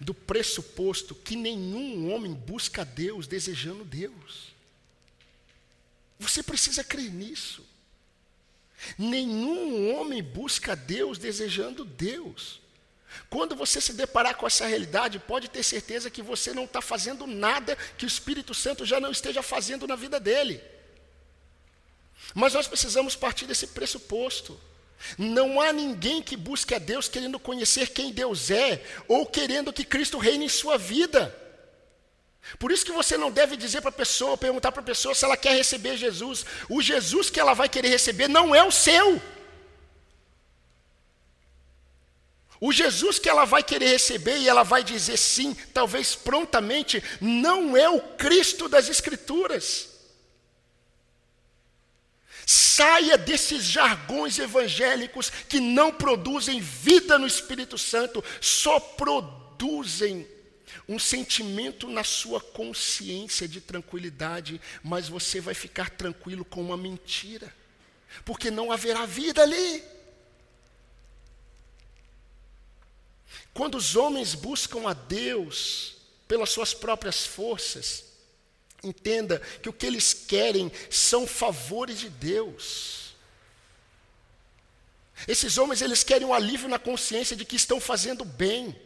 do 0.01 0.15
pressuposto 0.15 1.15
que 1.15 1.37
nenhum 1.37 2.11
homem 2.11 2.33
busca 2.33 2.85
Deus 2.85 3.27
desejando 3.27 3.85
Deus. 3.85 4.55
Você 6.19 6.43
precisa 6.43 6.83
crer 6.83 7.13
nisso. 7.13 7.65
Nenhum 8.97 9.95
homem 9.95 10.23
busca 10.23 10.75
Deus 10.75 11.19
desejando 11.19 11.85
Deus. 11.85 12.61
Quando 13.29 13.55
você 13.55 13.81
se 13.81 13.93
deparar 13.93 14.37
com 14.37 14.47
essa 14.47 14.67
realidade, 14.67 15.19
pode 15.19 15.49
ter 15.49 15.63
certeza 15.63 16.11
que 16.11 16.23
você 16.23 16.53
não 16.53 16.65
está 16.65 16.81
fazendo 16.81 17.27
nada 17.27 17.77
que 17.97 18.05
o 18.05 18.07
Espírito 18.07 18.55
Santo 18.55 18.85
já 18.87 18.99
não 19.01 19.11
esteja 19.11 19.43
fazendo 19.43 19.87
na 19.87 19.97
vida 19.97 20.19
dele. 20.19 20.61
Mas 22.35 22.55
nós 22.55 22.67
precisamos 22.67 23.17
partir 23.17 23.47
desse 23.47 23.69
pressuposto. 23.69 24.59
Não 25.17 25.61
há 25.61 25.73
ninguém 25.73 26.23
que 26.23 26.37
busque 26.37 26.75
a 26.75 26.79
Deus 26.79 27.09
querendo 27.09 27.39
conhecer 27.39 27.91
quem 27.91 28.13
Deus 28.13 28.51
é, 28.51 28.83
ou 29.07 29.25
querendo 29.25 29.73
que 29.73 29.85
Cristo 29.85 30.19
reine 30.19 30.47
em 30.47 30.49
sua 30.49 30.77
vida. 30.77 31.35
Por 32.59 32.73
isso 32.73 32.85
que 32.85 32.93
você 32.93 33.17
não 33.17 33.31
deve 33.31 33.57
dizer 33.57 33.81
para 33.81 33.91
a 33.91 33.93
pessoa, 33.93 34.37
perguntar 34.37 34.73
para 34.73 34.81
a 34.81 34.85
pessoa 34.85 35.15
se 35.15 35.25
ela 35.25 35.37
quer 35.37 35.55
receber 35.55 35.97
Jesus. 35.97 36.45
O 36.69 36.81
Jesus 36.81 37.31
que 37.31 37.39
ela 37.39 37.55
vai 37.55 37.69
querer 37.69 37.89
receber 37.89 38.29
não 38.29 38.55
é 38.55 38.63
o 38.65 38.71
seu. 38.71 39.21
O 42.61 42.73
Jesus 42.73 43.19
que 43.19 43.29
ela 43.29 43.45
vai 43.45 43.63
querer 43.63 43.89
receber 43.91 44.39
e 44.39 44.49
ela 44.49 44.65
vai 44.65 44.83
dizer 44.83 45.17
sim, 45.17 45.55
talvez 45.73 46.15
prontamente, 46.17 47.03
não 47.21 47.77
é 47.77 47.89
o 47.89 48.01
Cristo 48.01 48.69
das 48.69 48.89
Escrituras. 48.89 49.89
Saia 52.45 53.17
desses 53.17 53.65
jargões 53.65 54.39
evangélicos 54.39 55.31
que 55.49 55.61
não 55.61 55.93
produzem 55.93 56.61
vida 56.61 57.19
no 57.19 57.27
Espírito 57.27 57.77
Santo, 57.77 58.25
só 58.41 58.81
produzem 58.81 60.27
um 60.89 60.99
sentimento 60.99 61.89
na 61.89 62.03
sua 62.03 62.41
consciência 62.41 63.47
de 63.47 63.61
tranquilidade, 63.61 64.61
mas 64.83 65.09
você 65.09 65.41
vai 65.41 65.55
ficar 65.55 65.91
tranquilo 65.91 66.45
com 66.45 66.63
uma 66.63 66.77
mentira, 66.77 67.55
porque 68.25 68.51
não 68.51 68.73
haverá 68.73 69.05
vida 69.05 69.43
ali. 69.43 69.83
Quando 73.59 73.75
os 73.75 73.97
homens 73.97 74.37
buscam 74.37 74.89
a 74.89 74.93
Deus 74.93 75.97
pelas 76.29 76.49
suas 76.49 76.73
próprias 76.73 77.27
forças, 77.27 78.05
entenda 78.85 79.41
que 79.61 79.69
o 79.69 79.73
que 79.73 79.85
eles 79.85 80.15
querem 80.15 80.71
são 80.89 81.27
favores 81.27 81.99
de 81.99 82.09
Deus. 82.09 83.15
Esses 85.27 85.59
homens 85.59 85.83
eles 85.83 86.05
querem 86.05 86.25
um 86.25 86.33
alívio 86.33 86.69
na 86.69 86.79
consciência 86.79 87.35
de 87.35 87.45
que 87.45 87.57
estão 87.57 87.81
fazendo 87.81 88.25
bem. 88.25 88.81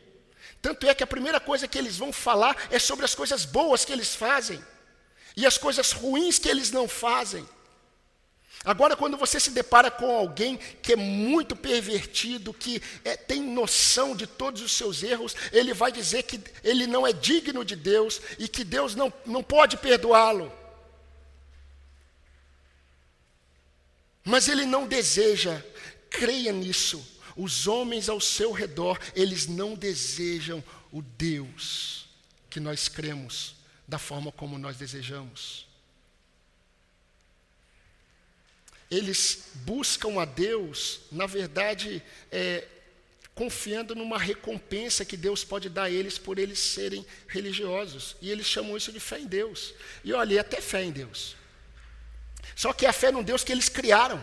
Tanto 0.62 0.88
é 0.88 0.94
que 0.94 1.04
a 1.04 1.06
primeira 1.06 1.38
coisa 1.38 1.68
que 1.68 1.76
eles 1.76 1.98
vão 1.98 2.10
falar 2.10 2.56
é 2.70 2.78
sobre 2.78 3.04
as 3.04 3.14
coisas 3.14 3.44
boas 3.44 3.84
que 3.84 3.92
eles 3.92 4.14
fazem 4.14 4.58
e 5.36 5.44
as 5.44 5.58
coisas 5.58 5.92
ruins 5.92 6.38
que 6.38 6.48
eles 6.48 6.70
não 6.70 6.88
fazem. 6.88 7.46
Agora, 8.64 8.96
quando 8.96 9.16
você 9.16 9.40
se 9.40 9.50
depara 9.50 9.90
com 9.90 10.16
alguém 10.16 10.56
que 10.56 10.92
é 10.92 10.96
muito 10.96 11.56
pervertido, 11.56 12.54
que 12.54 12.80
é, 13.04 13.16
tem 13.16 13.42
noção 13.42 14.14
de 14.14 14.24
todos 14.24 14.62
os 14.62 14.72
seus 14.72 15.02
erros, 15.02 15.34
ele 15.50 15.74
vai 15.74 15.90
dizer 15.90 16.22
que 16.22 16.40
ele 16.62 16.86
não 16.86 17.04
é 17.04 17.12
digno 17.12 17.64
de 17.64 17.74
Deus 17.74 18.20
e 18.38 18.46
que 18.46 18.62
Deus 18.62 18.94
não, 18.94 19.12
não 19.26 19.42
pode 19.42 19.76
perdoá-lo. 19.76 20.52
Mas 24.24 24.46
ele 24.46 24.64
não 24.64 24.86
deseja, 24.86 25.60
creia 26.08 26.52
nisso, 26.52 27.04
os 27.36 27.66
homens 27.66 28.08
ao 28.08 28.20
seu 28.20 28.52
redor, 28.52 29.00
eles 29.16 29.48
não 29.48 29.74
desejam 29.74 30.62
o 30.92 31.02
Deus 31.02 32.06
que 32.48 32.60
nós 32.60 32.86
cremos 32.86 33.56
da 33.88 33.98
forma 33.98 34.30
como 34.30 34.56
nós 34.56 34.76
desejamos. 34.76 35.71
Eles 38.92 39.44
buscam 39.64 40.20
a 40.20 40.26
Deus, 40.26 41.00
na 41.10 41.24
verdade, 41.24 42.02
é, 42.30 42.68
confiando 43.34 43.94
numa 43.94 44.18
recompensa 44.18 45.02
que 45.02 45.16
Deus 45.16 45.42
pode 45.42 45.70
dar 45.70 45.84
a 45.84 45.90
eles 45.90 46.18
por 46.18 46.38
eles 46.38 46.58
serem 46.58 47.06
religiosos. 47.26 48.16
E 48.20 48.30
eles 48.30 48.46
chamam 48.46 48.76
isso 48.76 48.92
de 48.92 49.00
fé 49.00 49.18
em 49.18 49.26
Deus. 49.26 49.72
E 50.04 50.12
olha, 50.12 50.36
é 50.36 50.38
até 50.40 50.60
fé 50.60 50.84
em 50.84 50.90
Deus. 50.90 51.34
Só 52.54 52.70
que 52.74 52.84
é 52.84 52.90
a 52.90 52.92
fé 52.92 53.10
num 53.10 53.22
Deus 53.22 53.42
que 53.42 53.50
eles 53.50 53.70
criaram. 53.70 54.22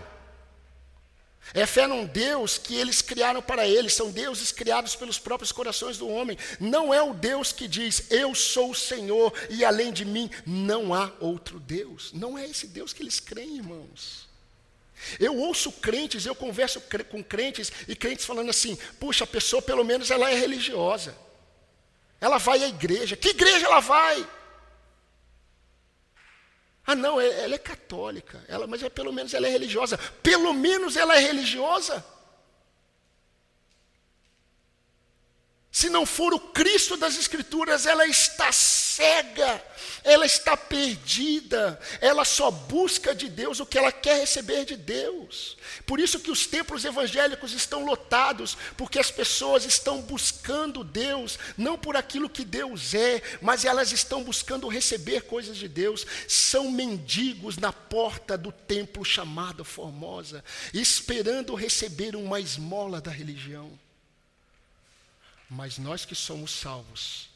É 1.52 1.66
fé 1.66 1.88
num 1.88 2.06
Deus 2.06 2.60
que 2.60 2.76
eles 2.76 3.02
criaram 3.02 3.42
para 3.42 3.68
eles, 3.68 3.96
são 3.96 4.12
deuses 4.12 4.52
criados 4.52 4.96
pelos 4.96 5.18
próprios 5.18 5.52
corações 5.52 5.98
do 5.98 6.08
homem. 6.08 6.38
Não 6.60 6.94
é 6.94 7.02
o 7.02 7.16
Deus 7.16 7.52
que 7.52 7.68
diz, 7.68 8.12
eu 8.12 8.36
sou 8.36 8.70
o 8.70 8.76
Senhor 8.76 9.34
e 9.50 9.66
além 9.66 9.92
de 9.92 10.06
mim 10.06 10.30
não 10.46 10.94
há 10.94 11.12
outro 11.20 11.60
Deus. 11.60 12.14
Não 12.14 12.38
é 12.38 12.46
esse 12.48 12.68
Deus 12.68 12.94
que 12.94 13.02
eles 13.02 13.20
creem, 13.20 13.58
irmãos. 13.58 14.29
Eu 15.20 15.36
ouço 15.38 15.72
crentes, 15.72 16.26
eu 16.26 16.36
converso 16.36 16.82
com 17.10 17.24
crentes 17.24 17.72
e 17.88 17.96
crentes 17.96 18.26
falando 18.26 18.50
assim: 18.50 18.78
puxa, 19.00 19.24
a 19.24 19.28
pessoa 19.28 19.62
pelo 19.62 19.84
menos 19.84 20.12
ela 20.12 20.30
é 20.30 20.36
religiosa. 20.36 21.16
Ela 22.22 22.38
vai 22.38 22.64
à 22.64 22.68
igreja. 22.68 23.16
Que 23.16 23.30
igreja 23.30 23.66
ela 23.66 23.80
vai? 23.80 24.28
Ah, 26.86 26.96
não, 26.96 27.22
é, 27.22 27.44
ela 27.44 27.56
é 27.56 27.60
católica, 27.60 28.44
ela, 28.48 28.66
mas 28.66 28.82
é, 28.82 28.90
pelo 28.90 29.14
menos 29.14 29.34
ela 29.34 29.48
é 29.48 29.50
religiosa. 29.52 29.98
Pelo 30.24 30.54
menos 30.54 30.98
ela 30.98 31.16
é 31.16 31.20
religiosa. 31.20 32.04
Se 35.72 35.88
não 35.90 36.06
for 36.06 36.34
o 36.34 36.40
Cristo 36.40 36.98
das 36.98 37.16
Escrituras, 37.18 37.86
ela 37.86 38.08
está 38.08 38.52
cega, 38.52 39.64
está 40.30 40.56
perdida, 40.56 41.80
ela 42.00 42.24
só 42.24 42.52
busca 42.52 43.14
de 43.14 43.28
Deus 43.28 43.60
o 43.60 43.66
que 43.66 43.78
ela 43.78 43.92
quer 43.92 44.20
receber 44.20 44.66
de 44.66 44.76
Deus. 44.76 45.58
Por 45.86 46.00
isso 46.00 46.20
que 46.20 46.32
os 46.32 46.46
templos 46.46 46.86
evangélicos 46.86 47.54
estão 47.54 47.84
lotados, 47.86 48.58
porque 48.78 49.00
as 49.00 49.10
pessoas 49.10 49.66
estão 49.66 50.02
buscando 50.02 50.84
Deus, 50.84 51.40
não 51.58 51.78
por 51.78 51.96
aquilo 51.96 52.30
que 52.30 52.46
Deus 52.46 52.94
é, 52.94 53.22
mas 53.42 53.66
elas 53.66 53.92
estão 53.92 54.24
buscando 54.24 54.68
receber 54.68 55.24
coisas 55.24 55.58
de 55.58 55.68
Deus. 55.68 56.06
São 56.28 56.72
mendigos 56.72 57.58
na 57.58 57.74
porta 57.74 58.38
do 58.38 58.52
templo 58.52 59.04
chamado 59.04 59.66
Formosa, 59.66 60.44
esperando 60.74 61.56
receber 61.56 62.16
uma 62.16 62.40
esmola 62.40 63.02
da 63.02 63.12
religião. 63.12 63.72
Mas 65.50 65.78
nós 65.78 66.06
que 66.06 66.14
somos 66.14 66.52
salvos, 66.52 67.29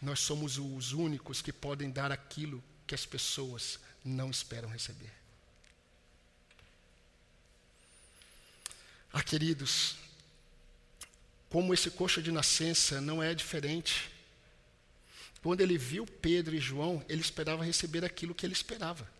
nós 0.00 0.20
somos 0.20 0.58
os 0.58 0.92
únicos 0.92 1.42
que 1.42 1.52
podem 1.52 1.90
dar 1.90 2.10
aquilo 2.10 2.62
que 2.86 2.94
as 2.94 3.04
pessoas 3.04 3.78
não 4.04 4.30
esperam 4.30 4.68
receber. 4.68 5.12
Ah, 9.12 9.22
queridos, 9.22 9.96
como 11.48 11.74
esse 11.74 11.90
coxo 11.90 12.22
de 12.22 12.30
nascença 12.30 13.00
não 13.00 13.22
é 13.22 13.34
diferente. 13.34 14.10
Quando 15.42 15.60
ele 15.60 15.76
viu 15.76 16.06
Pedro 16.06 16.54
e 16.54 16.60
João, 16.60 17.04
ele 17.08 17.20
esperava 17.20 17.64
receber 17.64 18.04
aquilo 18.04 18.34
que 18.34 18.46
ele 18.46 18.52
esperava: 18.52 19.10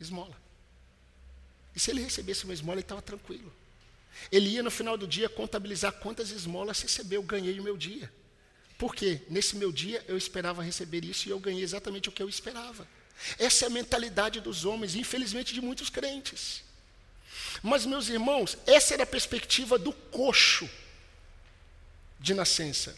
esmola. 0.00 0.40
E 1.74 1.80
se 1.80 1.90
ele 1.90 2.02
recebesse 2.02 2.44
uma 2.44 2.54
esmola, 2.54 2.76
ele 2.76 2.84
estava 2.84 3.02
tranquilo. 3.02 3.52
Ele 4.30 4.50
ia 4.50 4.62
no 4.62 4.70
final 4.70 4.96
do 4.96 5.06
dia 5.06 5.28
contabilizar 5.28 5.92
quantas 5.92 6.30
esmolas 6.30 6.80
recebeu, 6.80 7.22
ganhei 7.22 7.58
o 7.58 7.62
meu 7.62 7.76
dia. 7.76 8.12
Porque 8.82 9.20
nesse 9.30 9.54
meu 9.54 9.70
dia 9.70 10.04
eu 10.08 10.18
esperava 10.18 10.60
receber 10.60 11.04
isso 11.04 11.28
e 11.28 11.30
eu 11.30 11.38
ganhei 11.38 11.62
exatamente 11.62 12.08
o 12.08 12.12
que 12.12 12.20
eu 12.20 12.28
esperava. 12.28 12.84
Essa 13.38 13.64
é 13.64 13.68
a 13.68 13.70
mentalidade 13.70 14.40
dos 14.40 14.64
homens, 14.64 14.96
infelizmente 14.96 15.54
de 15.54 15.60
muitos 15.60 15.88
crentes. 15.88 16.64
Mas, 17.62 17.86
meus 17.86 18.08
irmãos, 18.08 18.58
essa 18.66 18.92
era 18.92 19.04
a 19.04 19.06
perspectiva 19.06 19.78
do 19.78 19.92
coxo 19.92 20.68
de 22.18 22.34
nascença. 22.34 22.96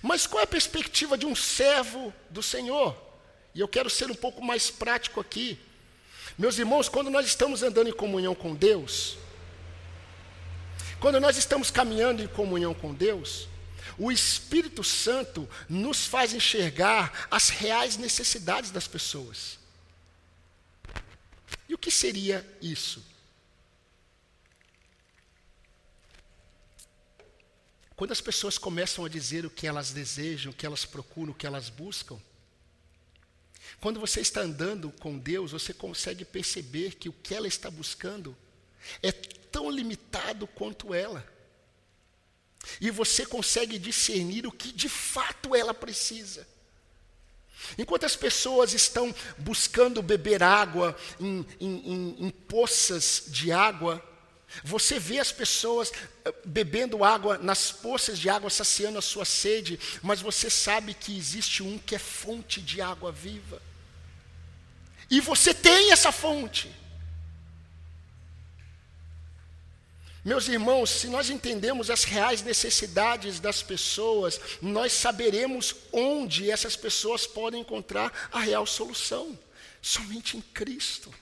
Mas 0.00 0.28
qual 0.28 0.42
é 0.42 0.44
a 0.44 0.46
perspectiva 0.46 1.18
de 1.18 1.26
um 1.26 1.34
servo 1.34 2.14
do 2.30 2.40
Senhor? 2.40 2.96
E 3.52 3.58
eu 3.58 3.66
quero 3.66 3.90
ser 3.90 4.08
um 4.08 4.14
pouco 4.14 4.40
mais 4.40 4.70
prático 4.70 5.20
aqui. 5.20 5.58
Meus 6.38 6.56
irmãos, 6.56 6.88
quando 6.88 7.10
nós 7.10 7.26
estamos 7.26 7.64
andando 7.64 7.88
em 7.88 7.92
comunhão 7.92 8.32
com 8.32 8.54
Deus, 8.54 9.18
quando 11.00 11.18
nós 11.18 11.36
estamos 11.36 11.68
caminhando 11.68 12.22
em 12.22 12.28
comunhão 12.28 12.72
com 12.72 12.94
Deus, 12.94 13.48
o 13.98 14.12
Espírito 14.12 14.84
Santo 14.84 15.48
nos 15.68 16.06
faz 16.06 16.32
enxergar 16.32 17.26
as 17.30 17.48
reais 17.48 17.96
necessidades 17.96 18.70
das 18.70 18.86
pessoas. 18.86 19.58
E 21.68 21.74
o 21.74 21.78
que 21.78 21.90
seria 21.90 22.46
isso? 22.60 23.04
Quando 27.96 28.12
as 28.12 28.20
pessoas 28.20 28.58
começam 28.58 29.04
a 29.04 29.08
dizer 29.08 29.46
o 29.46 29.50
que 29.50 29.66
elas 29.66 29.90
desejam, 29.90 30.52
o 30.52 30.54
que 30.54 30.66
elas 30.66 30.84
procuram, 30.84 31.32
o 31.32 31.34
que 31.34 31.46
elas 31.46 31.70
buscam, 31.70 32.20
quando 33.80 33.98
você 33.98 34.20
está 34.20 34.42
andando 34.42 34.90
com 34.92 35.18
Deus, 35.18 35.52
você 35.52 35.72
consegue 35.72 36.24
perceber 36.24 36.94
que 36.94 37.08
o 37.08 37.12
que 37.12 37.34
ela 37.34 37.48
está 37.48 37.70
buscando 37.70 38.36
é 39.02 39.10
tão 39.12 39.70
limitado 39.70 40.46
quanto 40.46 40.94
ela. 40.94 41.26
E 42.80 42.90
você 42.90 43.24
consegue 43.24 43.78
discernir 43.78 44.46
o 44.46 44.52
que 44.52 44.72
de 44.72 44.88
fato 44.88 45.54
ela 45.54 45.74
precisa. 45.74 46.46
Enquanto 47.78 48.04
as 48.04 48.14
pessoas 48.14 48.72
estão 48.72 49.14
buscando 49.38 50.02
beber 50.02 50.42
água 50.42 50.96
em, 51.20 51.44
em, 51.60 51.92
em, 51.92 52.26
em 52.26 52.30
poças 52.30 53.24
de 53.28 53.50
água, 53.50 54.02
você 54.62 54.98
vê 54.98 55.18
as 55.18 55.32
pessoas 55.32 55.92
eh, 56.24 56.34
bebendo 56.44 57.04
água 57.04 57.38
nas 57.38 57.72
poças 57.72 58.18
de 58.18 58.28
água, 58.28 58.48
saciando 58.50 58.98
a 58.98 59.02
sua 59.02 59.24
sede, 59.24 59.78
mas 60.02 60.20
você 60.20 60.48
sabe 60.48 60.94
que 60.94 61.16
existe 61.16 61.62
um 61.62 61.78
que 61.78 61.94
é 61.94 61.98
fonte 61.98 62.60
de 62.60 62.80
água 62.80 63.10
viva. 63.10 63.60
E 65.10 65.20
você 65.20 65.52
tem 65.52 65.92
essa 65.92 66.12
fonte. 66.12 66.70
Meus 70.26 70.48
irmãos, 70.48 70.90
se 70.90 71.06
nós 71.06 71.30
entendemos 71.30 71.88
as 71.88 72.02
reais 72.02 72.42
necessidades 72.42 73.38
das 73.38 73.62
pessoas, 73.62 74.40
nós 74.60 74.92
saberemos 74.92 75.76
onde 75.92 76.50
essas 76.50 76.74
pessoas 76.74 77.28
podem 77.28 77.60
encontrar 77.60 78.28
a 78.32 78.40
real 78.40 78.66
solução 78.66 79.38
somente 79.80 80.36
em 80.36 80.40
Cristo. 80.40 81.14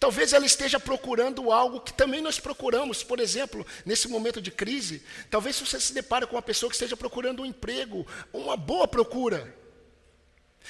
Talvez 0.00 0.32
ela 0.32 0.44
esteja 0.44 0.80
procurando 0.80 1.52
algo 1.52 1.78
que 1.78 1.92
também 1.92 2.20
nós 2.20 2.40
procuramos. 2.40 3.04
Por 3.04 3.20
exemplo, 3.20 3.64
nesse 3.86 4.08
momento 4.08 4.40
de 4.40 4.50
crise, 4.50 5.00
talvez 5.30 5.60
você 5.60 5.78
se 5.78 5.94
depare 5.94 6.26
com 6.26 6.34
uma 6.34 6.42
pessoa 6.42 6.68
que 6.68 6.74
esteja 6.74 6.96
procurando 6.96 7.42
um 7.42 7.46
emprego, 7.46 8.04
uma 8.32 8.56
boa 8.56 8.88
procura. 8.88 9.56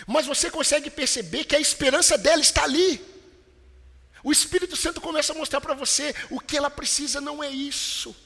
Mas 0.06 0.26
você 0.26 0.50
consegue 0.50 0.90
perceber 0.90 1.44
que 1.44 1.56
a 1.56 1.60
esperança 1.60 2.18
dela 2.18 2.42
está 2.42 2.64
ali. 2.64 3.13
O 4.24 4.32
Espírito 4.32 4.74
Santo 4.74 5.02
começa 5.02 5.34
a 5.34 5.36
mostrar 5.36 5.60
para 5.60 5.74
você 5.74 6.14
o 6.30 6.40
que 6.40 6.56
ela 6.56 6.70
precisa 6.70 7.20
não 7.20 7.44
é 7.44 7.50
isso. 7.50 8.16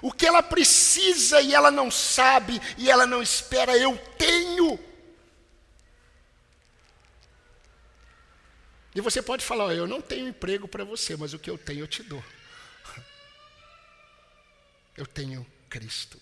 O 0.00 0.12
que 0.12 0.24
ela 0.24 0.42
precisa 0.42 1.40
e 1.40 1.52
ela 1.52 1.72
não 1.72 1.90
sabe 1.90 2.60
e 2.78 2.88
ela 2.88 3.04
não 3.04 3.20
espera, 3.20 3.76
eu 3.76 3.98
tenho. 4.16 4.78
E 8.94 9.00
você 9.00 9.20
pode 9.20 9.44
falar: 9.44 9.74
Eu 9.74 9.88
não 9.88 10.00
tenho 10.00 10.28
emprego 10.28 10.68
para 10.68 10.84
você, 10.84 11.16
mas 11.16 11.34
o 11.34 11.38
que 11.38 11.50
eu 11.50 11.58
tenho 11.58 11.80
eu 11.80 11.88
te 11.88 12.02
dou. 12.02 12.22
Eu 14.96 15.06
tenho 15.06 15.44
Cristo. 15.68 16.20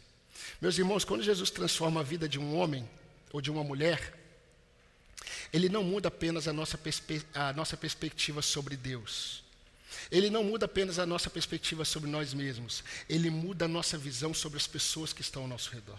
Meus 0.59 0.79
irmãos, 0.79 1.05
quando 1.05 1.23
Jesus 1.23 1.51
transforma 1.51 2.01
a 2.01 2.03
vida 2.03 2.27
de 2.27 2.39
um 2.39 2.57
homem 2.57 2.89
ou 3.31 3.43
de 3.43 3.51
uma 3.51 3.63
mulher, 3.63 4.22
ele 5.53 5.68
não 5.68 5.84
muda 5.84 6.09
apenas 6.09 6.48
a 6.48 6.53
nossa, 6.53 6.78
a 7.34 7.53
nossa 7.53 7.76
perspectiva 7.76 8.40
sobre 8.40 8.76
Deus. 8.76 9.42
Ele 10.11 10.30
não 10.30 10.42
muda 10.42 10.66
apenas 10.66 10.98
a 10.98 11.07
nossa 11.07 11.28
perspectiva 11.28 11.84
sobre 11.84 12.09
nós 12.09 12.32
mesmos. 12.32 12.82
Ele 13.09 13.30
muda 13.30 13.66
a 13.66 13.68
nossa 13.68 13.98
visão 13.98 14.32
sobre 14.32 14.57
as 14.57 14.66
pessoas 14.66 15.12
que 15.12 15.20
estão 15.20 15.42
ao 15.42 15.48
nosso 15.48 15.70
redor. 15.70 15.98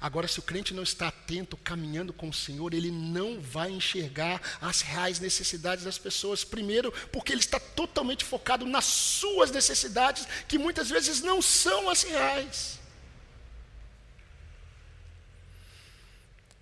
Agora, 0.00 0.26
se 0.26 0.38
o 0.38 0.42
crente 0.42 0.74
não 0.74 0.82
está 0.82 1.08
atento, 1.08 1.56
caminhando 1.56 2.12
com 2.12 2.28
o 2.28 2.34
Senhor, 2.34 2.74
ele 2.74 2.90
não 2.90 3.40
vai 3.40 3.70
enxergar 3.70 4.40
as 4.60 4.80
reais 4.80 5.20
necessidades 5.20 5.84
das 5.84 5.98
pessoas. 5.98 6.44
Primeiro, 6.44 6.92
porque 7.12 7.32
ele 7.32 7.40
está 7.40 7.60
totalmente 7.60 8.24
focado 8.24 8.66
nas 8.66 8.84
suas 8.84 9.50
necessidades, 9.50 10.26
que 10.48 10.58
muitas 10.58 10.90
vezes 10.90 11.22
não 11.22 11.40
são 11.40 11.88
as 11.88 12.02
reais. 12.02 12.78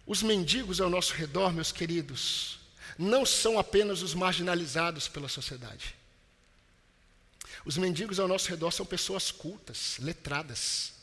Os 0.07 0.23
mendigos 0.23 0.81
ao 0.81 0.91
nosso 0.91 1.15
redor, 1.15 1.53
meus 1.53 1.73
queridos, 1.73 2.59
não 2.99 3.25
são 3.25 3.59
apenas 3.59 4.03
os 4.03 4.15
marginalizados 4.15 5.09
pela 5.09 5.29
sociedade. 5.29 5.95
Os 7.65 7.77
mendigos 7.77 8.21
ao 8.21 8.29
nosso 8.29 8.49
redor 8.49 8.71
são 8.71 8.85
pessoas 8.85 9.31
cultas, 9.31 9.97
letradas, 9.99 10.95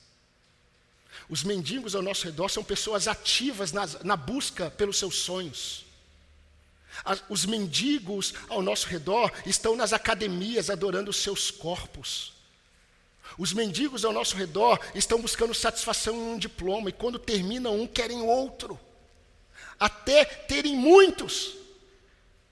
os 1.29 1.43
mendigos 1.43 1.95
ao 1.95 2.01
nosso 2.01 2.25
redor 2.25 2.49
são 2.49 2.63
pessoas 2.63 3.07
ativas 3.07 3.71
na, 3.71 3.87
na 4.03 4.15
busca 4.15 4.69
pelos 4.69 4.97
seus 4.97 5.15
sonhos. 5.15 5.85
As, 7.05 7.23
os 7.29 7.45
mendigos 7.45 8.33
ao 8.49 8.61
nosso 8.61 8.87
redor 8.87 9.31
estão 9.45 9.75
nas 9.75 9.93
academias 9.93 10.69
adorando 10.69 11.09
os 11.09 11.17
seus 11.17 11.49
corpos. 11.49 12.33
Os 13.37 13.53
mendigos 13.53 14.03
ao 14.03 14.11
nosso 14.11 14.35
redor 14.35 14.79
estão 14.93 15.21
buscando 15.21 15.53
satisfação 15.53 16.15
em 16.15 16.33
um 16.33 16.37
diploma 16.37 16.89
e 16.89 16.93
quando 16.93 17.17
terminam 17.17 17.79
um 17.79 17.87
querem 17.87 18.21
outro. 18.21 18.77
Até 19.81 20.23
terem 20.23 20.75
muitos 20.75 21.55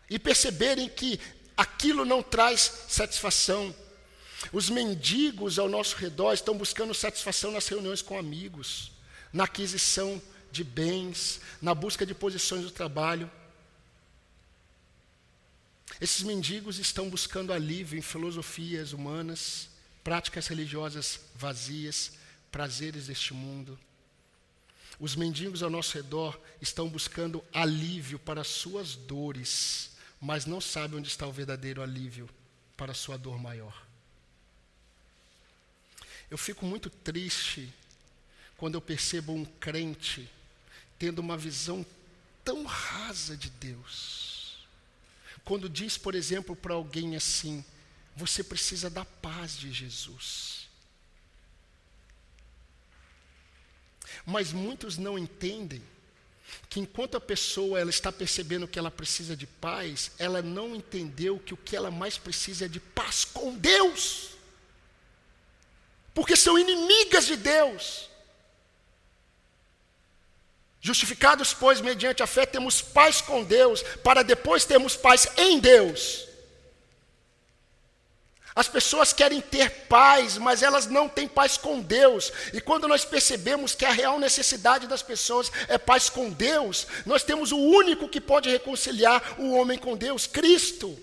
e 0.09 0.17
perceberem 0.17 0.89
que 0.89 1.19
aquilo 1.55 2.03
não 2.03 2.23
traz 2.23 2.85
satisfação. 2.87 3.75
Os 4.51 4.67
mendigos 4.67 5.59
ao 5.59 5.69
nosso 5.69 5.95
redor 5.95 6.33
estão 6.33 6.57
buscando 6.57 6.91
satisfação 6.91 7.51
nas 7.51 7.67
reuniões 7.67 8.01
com 8.01 8.17
amigos, 8.17 8.91
na 9.31 9.43
aquisição 9.43 10.19
de 10.51 10.63
bens, 10.63 11.39
na 11.61 11.75
busca 11.75 12.03
de 12.03 12.15
posições 12.15 12.63
do 12.63 12.71
trabalho. 12.71 13.29
Esses 16.01 16.23
mendigos 16.23 16.79
estão 16.79 17.11
buscando 17.11 17.53
alívio 17.53 17.99
em 17.99 18.01
filosofias 18.01 18.91
humanas, 18.91 19.69
práticas 20.03 20.47
religiosas 20.47 21.19
vazias, 21.35 22.13
prazeres 22.51 23.05
deste 23.05 23.35
mundo. 23.35 23.77
Os 24.99 25.15
mendigos 25.15 25.63
ao 25.63 25.69
nosso 25.69 25.95
redor 25.95 26.39
estão 26.61 26.89
buscando 26.89 27.43
alívio 27.53 28.19
para 28.19 28.43
suas 28.43 28.95
dores, 28.95 29.91
mas 30.19 30.45
não 30.45 30.59
sabem 30.59 30.99
onde 30.99 31.07
está 31.07 31.25
o 31.25 31.31
verdadeiro 31.31 31.81
alívio 31.81 32.29
para 32.75 32.93
sua 32.93 33.17
dor 33.17 33.39
maior. 33.39 33.87
Eu 36.29 36.37
fico 36.37 36.65
muito 36.65 36.89
triste 36.89 37.73
quando 38.57 38.75
eu 38.75 38.81
percebo 38.81 39.33
um 39.33 39.45
crente 39.45 40.29
tendo 40.99 41.19
uma 41.19 41.37
visão 41.37 41.85
tão 42.43 42.65
rasa 42.65 43.37
de 43.37 43.49
Deus. 43.49 44.67
Quando 45.45 45.69
diz, 45.69 45.97
por 45.97 46.13
exemplo, 46.13 46.55
para 46.55 46.73
alguém 46.73 47.15
assim: 47.15 47.63
você 48.15 48.43
precisa 48.43 48.89
da 48.89 49.05
paz 49.05 49.57
de 49.57 49.71
Jesus. 49.71 50.58
Mas 54.25 54.51
muitos 54.51 54.97
não 54.97 55.17
entendem 55.17 55.81
que 56.69 56.79
enquanto 56.79 57.15
a 57.15 57.21
pessoa 57.21 57.79
ela 57.79 57.89
está 57.89 58.11
percebendo 58.11 58.67
que 58.67 58.79
ela 58.79 58.89
precisa 58.89 59.35
de 59.35 59.45
paz, 59.45 60.11
ela 60.17 60.41
não 60.41 60.75
entendeu 60.75 61.39
que 61.39 61.53
o 61.53 61.57
que 61.57 61.75
ela 61.75 61.91
mais 61.91 62.17
precisa 62.17 62.65
é 62.65 62.67
de 62.67 62.79
paz 62.79 63.25
com 63.25 63.55
Deus 63.55 64.29
porque 66.19 66.35
são 66.35 66.59
inimigas 66.59 67.25
de 67.25 67.37
Deus. 67.37 68.09
Justificados, 70.81 71.53
pois, 71.53 71.79
mediante 71.79 72.21
a 72.21 72.27
fé, 72.27 72.45
temos 72.45 72.81
paz 72.81 73.21
com 73.21 73.41
Deus, 73.41 73.81
para 74.03 74.21
depois 74.21 74.65
termos 74.65 74.97
paz 74.97 75.29
em 75.37 75.59
Deus. 75.59 76.27
As 78.59 78.67
pessoas 78.67 79.13
querem 79.13 79.39
ter 79.39 79.69
paz, 79.87 80.37
mas 80.37 80.61
elas 80.61 80.85
não 80.85 81.07
têm 81.07 81.29
paz 81.29 81.55
com 81.55 81.79
Deus. 81.79 82.29
E 82.51 82.59
quando 82.59 82.89
nós 82.89 83.05
percebemos 83.05 83.73
que 83.73 83.85
a 83.85 83.91
real 83.93 84.19
necessidade 84.19 84.85
das 84.85 85.01
pessoas 85.01 85.49
é 85.69 85.77
paz 85.77 86.09
com 86.09 86.29
Deus, 86.29 86.85
nós 87.05 87.23
temos 87.23 87.53
o 87.53 87.57
único 87.57 88.09
que 88.09 88.19
pode 88.19 88.49
reconciliar 88.49 89.39
o 89.39 89.53
homem 89.53 89.77
com 89.77 89.95
Deus, 89.95 90.27
Cristo. 90.27 91.01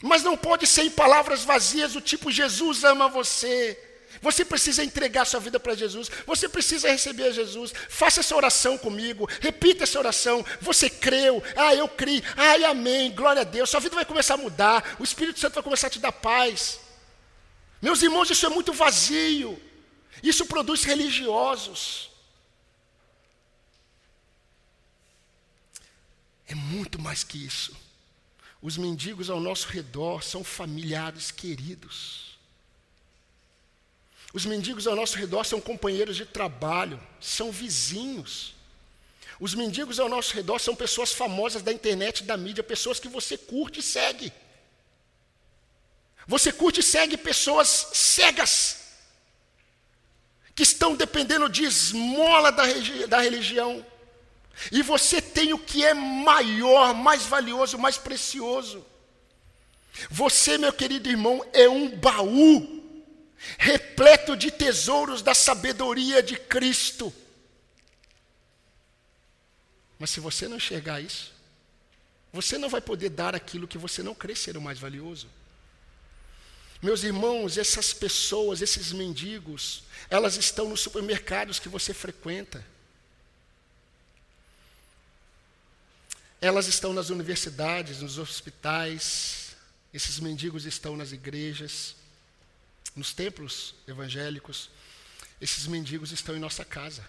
Mas 0.00 0.22
não 0.22 0.38
pode 0.38 0.66
ser 0.66 0.84
em 0.84 0.90
palavras 0.90 1.44
vazias 1.44 1.92
do 1.92 2.00
tipo 2.00 2.32
Jesus 2.32 2.82
ama 2.82 3.06
você. 3.06 3.78
Você 4.20 4.44
precisa 4.44 4.82
entregar 4.82 5.24
sua 5.24 5.40
vida 5.40 5.60
para 5.60 5.74
Jesus. 5.74 6.10
Você 6.26 6.48
precisa 6.48 6.90
receber 6.90 7.32
Jesus. 7.32 7.72
Faça 7.88 8.20
essa 8.20 8.34
oração 8.34 8.76
comigo. 8.76 9.28
Repita 9.40 9.84
essa 9.84 9.98
oração. 9.98 10.44
Você 10.60 10.90
creu. 10.90 11.42
Ah, 11.56 11.74
eu 11.74 11.88
criei. 11.88 12.22
Ai, 12.36 12.64
amém. 12.64 13.12
Glória 13.12 13.42
a 13.42 13.44
Deus. 13.44 13.70
Sua 13.70 13.80
vida 13.80 13.94
vai 13.94 14.04
começar 14.04 14.34
a 14.34 14.38
mudar. 14.38 14.96
O 14.98 15.04
Espírito 15.04 15.38
Santo 15.38 15.54
vai 15.54 15.62
começar 15.62 15.86
a 15.86 15.90
te 15.90 15.98
dar 15.98 16.12
paz. 16.12 16.80
Meus 17.80 18.02
irmãos, 18.02 18.30
isso 18.30 18.44
é 18.44 18.48
muito 18.48 18.72
vazio. 18.72 19.60
Isso 20.22 20.46
produz 20.46 20.82
religiosos. 20.84 22.10
É 26.46 26.54
muito 26.54 27.00
mais 27.00 27.22
que 27.22 27.44
isso. 27.44 27.76
Os 28.60 28.76
mendigos 28.76 29.30
ao 29.30 29.38
nosso 29.38 29.68
redor 29.68 30.22
são 30.22 30.42
familiares 30.42 31.30
queridos. 31.30 32.27
Os 34.32 34.44
mendigos 34.44 34.86
ao 34.86 34.94
nosso 34.94 35.16
redor 35.16 35.44
são 35.44 35.60
companheiros 35.60 36.16
de 36.16 36.26
trabalho, 36.26 37.00
são 37.20 37.50
vizinhos. 37.50 38.54
Os 39.40 39.54
mendigos 39.54 39.98
ao 39.98 40.08
nosso 40.08 40.34
redor 40.34 40.58
são 40.58 40.74
pessoas 40.74 41.12
famosas 41.12 41.62
da 41.62 41.72
internet, 41.72 42.24
da 42.24 42.36
mídia, 42.36 42.62
pessoas 42.62 43.00
que 43.00 43.08
você 43.08 43.38
curte 43.38 43.80
e 43.80 43.82
segue. 43.82 44.32
Você 46.26 46.52
curte 46.52 46.80
e 46.80 46.82
segue 46.82 47.16
pessoas 47.16 47.88
cegas, 47.94 48.80
que 50.54 50.62
estão 50.62 50.94
dependendo 50.94 51.48
de 51.48 51.64
esmola 51.64 52.52
da, 52.52 52.64
da 53.08 53.20
religião. 53.20 53.84
E 54.70 54.82
você 54.82 55.22
tem 55.22 55.54
o 55.54 55.58
que 55.58 55.84
é 55.84 55.94
maior, 55.94 56.92
mais 56.92 57.22
valioso, 57.22 57.78
mais 57.78 57.96
precioso. 57.96 58.84
Você, 60.10 60.58
meu 60.58 60.72
querido 60.72 61.08
irmão, 61.08 61.44
é 61.52 61.68
um 61.68 61.96
baú 61.96 62.77
repleto 63.58 64.36
de 64.36 64.50
tesouros 64.50 65.22
da 65.22 65.34
sabedoria 65.34 66.22
de 66.22 66.36
Cristo. 66.36 67.12
Mas 69.98 70.10
se 70.10 70.20
você 70.20 70.46
não 70.46 70.56
enxergar 70.56 71.00
isso, 71.00 71.32
você 72.32 72.58
não 72.58 72.68
vai 72.68 72.80
poder 72.80 73.08
dar 73.08 73.34
aquilo 73.34 73.66
que 73.66 73.78
você 73.78 74.02
não 74.02 74.14
crê 74.14 74.34
ser 74.34 74.56
o 74.56 74.60
mais 74.60 74.78
valioso. 74.78 75.28
Meus 76.80 77.02
irmãos, 77.02 77.58
essas 77.58 77.92
pessoas, 77.92 78.62
esses 78.62 78.92
mendigos, 78.92 79.82
elas 80.08 80.36
estão 80.36 80.68
nos 80.68 80.80
supermercados 80.80 81.58
que 81.58 81.68
você 81.68 81.92
frequenta. 81.92 82.64
Elas 86.40 86.68
estão 86.68 86.92
nas 86.92 87.10
universidades, 87.10 88.00
nos 88.00 88.16
hospitais, 88.16 89.56
esses 89.92 90.20
mendigos 90.20 90.66
estão 90.66 90.96
nas 90.96 91.10
igrejas, 91.10 91.96
nos 92.94 93.12
templos 93.12 93.74
evangélicos, 93.86 94.70
esses 95.40 95.66
mendigos 95.66 96.10
estão 96.10 96.36
em 96.36 96.40
nossa 96.40 96.64
casa. 96.64 97.08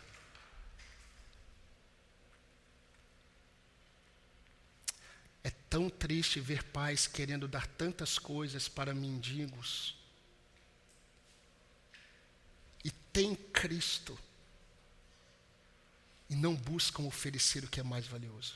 É 5.44 5.50
tão 5.70 5.90
triste 5.90 6.40
ver 6.40 6.64
pais 6.64 7.08
querendo 7.08 7.48
dar 7.48 7.66
tantas 7.66 8.20
coisas 8.20 8.68
para 8.68 8.94
mendigos. 8.94 9.96
E 12.84 12.92
tem 12.92 13.36
Cristo. 13.36 14.18
E 16.30 16.36
não 16.36 16.56
buscam 16.56 17.04
oferecer 17.04 17.64
o 17.64 17.68
que 17.68 17.80
é 17.80 17.84
mais 17.84 18.06
valioso. 18.06 18.56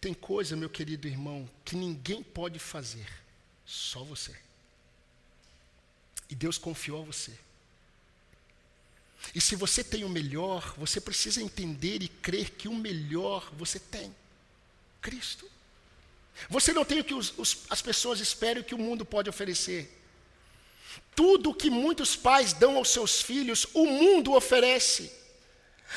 Tem 0.00 0.14
coisa, 0.14 0.56
meu 0.56 0.70
querido 0.70 1.08
irmão, 1.08 1.48
que 1.64 1.76
ninguém 1.76 2.22
pode 2.22 2.58
fazer, 2.58 3.10
só 3.66 4.02
você. 4.04 4.43
E 6.28 6.34
Deus 6.34 6.58
confiou 6.58 7.02
a 7.02 7.04
você. 7.04 7.32
E 9.34 9.40
se 9.40 9.54
você 9.54 9.82
tem 9.82 10.04
o 10.04 10.08
melhor, 10.08 10.74
você 10.76 11.00
precisa 11.00 11.42
entender 11.42 12.02
e 12.02 12.08
crer 12.08 12.50
que 12.50 12.68
o 12.68 12.74
melhor 12.74 13.48
você 13.52 13.78
tem. 13.78 14.14
Cristo. 15.00 15.48
Você 16.48 16.72
não 16.72 16.84
tem 16.84 17.00
o 17.00 17.04
que 17.04 17.14
os, 17.14 17.32
os, 17.38 17.58
as 17.70 17.80
pessoas 17.80 18.20
esperam 18.20 18.62
que 18.62 18.74
o 18.74 18.78
mundo 18.78 19.04
pode 19.04 19.30
oferecer. 19.30 20.02
Tudo 21.14 21.54
que 21.54 21.70
muitos 21.70 22.16
pais 22.16 22.52
dão 22.52 22.76
aos 22.76 22.90
seus 22.90 23.22
filhos, 23.22 23.66
o 23.72 23.86
mundo 23.86 24.34
oferece. 24.34 25.12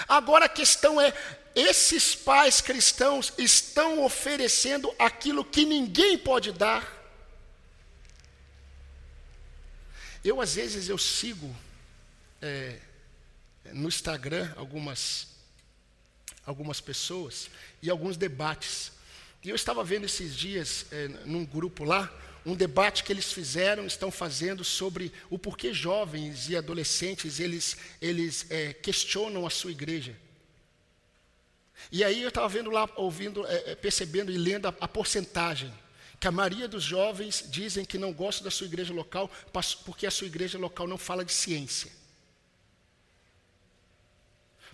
Agora 0.07 0.45
a 0.45 0.49
questão 0.49 1.01
é: 1.01 1.13
esses 1.55 2.13
pais 2.13 2.61
cristãos 2.61 3.33
estão 3.37 4.03
oferecendo 4.03 4.93
aquilo 4.99 5.43
que 5.43 5.65
ninguém 5.65 6.17
pode 6.17 6.51
dar? 6.51 6.96
Eu, 10.27 10.41
às 10.41 10.55
vezes, 10.55 10.89
eu 10.89 10.97
sigo 10.97 11.55
é, 12.41 12.77
no 13.71 13.87
Instagram 13.87 14.51
algumas, 14.57 15.29
algumas 16.45 16.81
pessoas 16.81 17.49
e 17.81 17.89
alguns 17.89 18.17
debates. 18.17 18.91
E 19.41 19.47
eu 19.47 19.55
estava 19.55 19.85
vendo 19.85 20.05
esses 20.05 20.35
dias, 20.35 20.85
é, 20.91 21.07
num 21.23 21.45
grupo 21.45 21.85
lá, 21.85 22.13
um 22.45 22.55
debate 22.55 23.05
que 23.05 23.13
eles 23.13 23.31
fizeram, 23.31 23.85
estão 23.85 24.11
fazendo 24.11 24.65
sobre 24.65 25.13
o 25.29 25.39
porquê 25.39 25.73
jovens 25.73 26.49
e 26.49 26.57
adolescentes 26.57 27.39
eles, 27.39 27.77
eles 28.01 28.47
é, 28.49 28.73
questionam 28.73 29.47
a 29.47 29.49
sua 29.49 29.71
igreja. 29.71 30.13
E 31.89 32.03
aí 32.03 32.21
eu 32.21 32.27
estava 32.27 32.49
vendo 32.49 32.69
lá, 32.69 32.89
ouvindo, 32.97 33.47
é, 33.47 33.75
percebendo 33.75 34.29
e 34.29 34.37
lendo 34.37 34.67
a, 34.67 34.75
a 34.81 34.89
porcentagem 34.89 35.73
que 36.19 36.27
a 36.27 36.31
maioria 36.31 36.67
dos 36.67 36.83
jovens 36.83 37.45
dizem 37.47 37.85
que 37.85 37.97
não 37.97 38.11
gostam 38.11 38.45
da 38.45 38.51
sua 38.51 38.65
igreja 38.65 38.93
local 38.93 39.29
porque 39.85 40.07
a 40.07 40.11
sua 40.11 40.27
igreja 40.27 40.57
local 40.57 40.87
não 40.87 40.97
fala 40.97 41.23
de 41.23 41.31
ciência. 41.31 41.91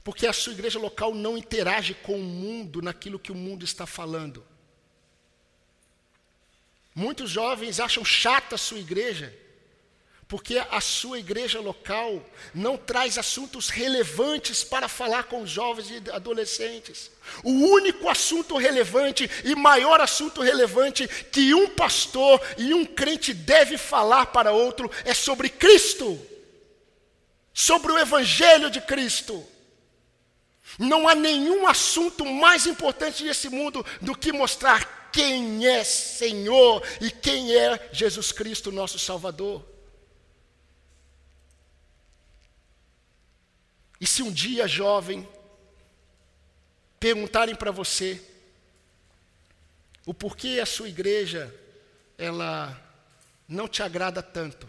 Porque 0.04 0.28
a 0.28 0.34
sua 0.34 0.54
igreja 0.54 0.80
local 0.80 1.14
não 1.14 1.38
interage 1.38 1.94
com 1.94 2.18
o 2.18 2.24
mundo 2.24 2.82
naquilo 2.82 3.20
que 3.20 3.32
o 3.32 3.36
mundo 3.36 3.64
está 3.64 3.86
falando. 3.86 4.46
Muitos 6.94 7.30
jovens 7.30 7.80
acham 7.80 8.06
chata 8.06 8.56
a 8.56 8.58
sua 8.58 8.80
igreja, 8.80 9.36
porque 10.34 10.58
a 10.58 10.82
sua 10.82 11.20
igreja 11.20 11.60
local 11.60 12.20
não 12.56 12.76
traz 12.76 13.20
assuntos 13.20 13.70
relevantes 13.70 14.64
para 14.64 14.88
falar 14.88 15.26
com 15.26 15.44
os 15.44 15.50
jovens 15.52 15.92
e 15.92 16.10
adolescentes. 16.10 17.12
O 17.44 17.52
único 17.52 18.10
assunto 18.10 18.58
relevante 18.58 19.30
e 19.44 19.54
maior 19.54 20.02
assunto 20.02 20.42
relevante 20.42 21.08
que 21.08 21.54
um 21.54 21.70
pastor 21.70 22.42
e 22.58 22.74
um 22.74 22.84
crente 22.84 23.32
deve 23.32 23.78
falar 23.78 24.26
para 24.26 24.52
outro 24.52 24.90
é 25.06 25.14
sobre 25.14 25.50
Cristo, 25.50 26.20
sobre 27.54 27.92
o 27.92 28.00
Evangelho 28.00 28.72
de 28.72 28.82
Cristo. 28.82 29.48
Não 30.80 31.08
há 31.08 31.14
nenhum 31.14 31.68
assunto 31.68 32.26
mais 32.26 32.66
importante 32.66 33.24
nesse 33.24 33.50
mundo 33.50 33.86
do 34.02 34.18
que 34.18 34.34
mostrar 34.34 35.12
quem 35.14 35.68
é 35.68 35.84
Senhor 35.84 36.82
e 37.00 37.12
quem 37.12 37.56
é 37.56 37.88
Jesus 37.94 38.32
Cristo, 38.32 38.72
nosso 38.72 38.98
Salvador. 38.98 39.73
E 44.04 44.06
se 44.06 44.22
um 44.22 44.34
dia, 44.34 44.68
jovem, 44.68 45.26
perguntarem 46.99 47.56
para 47.56 47.72
você 47.72 48.22
o 50.06 50.14
porquê 50.14 50.60
a 50.62 50.66
sua 50.66 50.89
igreja 50.89 51.49
ela 52.18 52.78
não 53.47 53.66
te 53.66 53.82
agrada 53.82 54.22
tanto, 54.22 54.68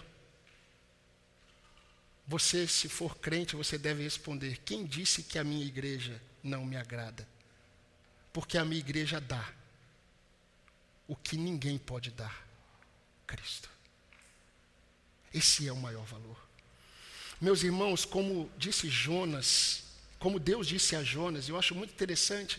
você, 2.28 2.68
se 2.68 2.89
for 2.89 3.18
crente, 3.18 3.57
você 3.57 3.76
deve 3.76 4.05
responder: 4.05 4.59
quem 4.64 4.87
disse 4.87 5.24
que 5.24 5.37
a 5.37 5.43
minha 5.43 5.66
igreja 5.66 6.22
não 6.41 6.64
me 6.64 6.76
agrada? 6.76 7.26
Porque 8.32 8.57
a 8.57 8.64
minha 8.64 8.78
igreja 8.78 9.20
dá 9.20 9.53
o 11.09 11.16
que 11.16 11.37
ninguém 11.37 11.76
pode 11.76 12.12
dar: 12.12 12.47
Cristo. 13.26 13.68
Esse 15.32 15.66
é 15.66 15.72
o 15.72 15.76
maior 15.76 16.05
valor. 16.05 16.43
Meus 17.45 17.62
irmãos, 17.62 18.07
como 18.07 18.51
disse 18.57 18.88
Jonas, 18.88 19.82
como 20.18 20.40
Deus 20.40 20.66
disse 20.66 20.97
a 20.97 21.05
Jonas, 21.05 21.47
eu 21.47 21.59
acho 21.59 21.74
muito 21.74 21.92
interessante. 21.92 22.59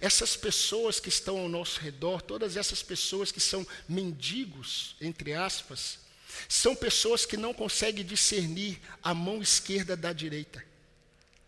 Essas 0.00 0.36
pessoas 0.36 0.98
que 0.98 1.08
estão 1.08 1.38
ao 1.38 1.48
nosso 1.48 1.78
redor, 1.78 2.20
todas 2.20 2.56
essas 2.56 2.82
pessoas 2.82 3.30
que 3.30 3.38
são 3.38 3.64
mendigos, 3.88 4.96
entre 5.00 5.32
aspas, 5.32 6.00
são 6.48 6.74
pessoas 6.74 7.24
que 7.24 7.36
não 7.36 7.54
conseguem 7.54 8.04
discernir 8.04 8.80
a 9.00 9.14
mão 9.14 9.40
esquerda 9.40 9.96
da 9.96 10.12
direita. 10.12 10.60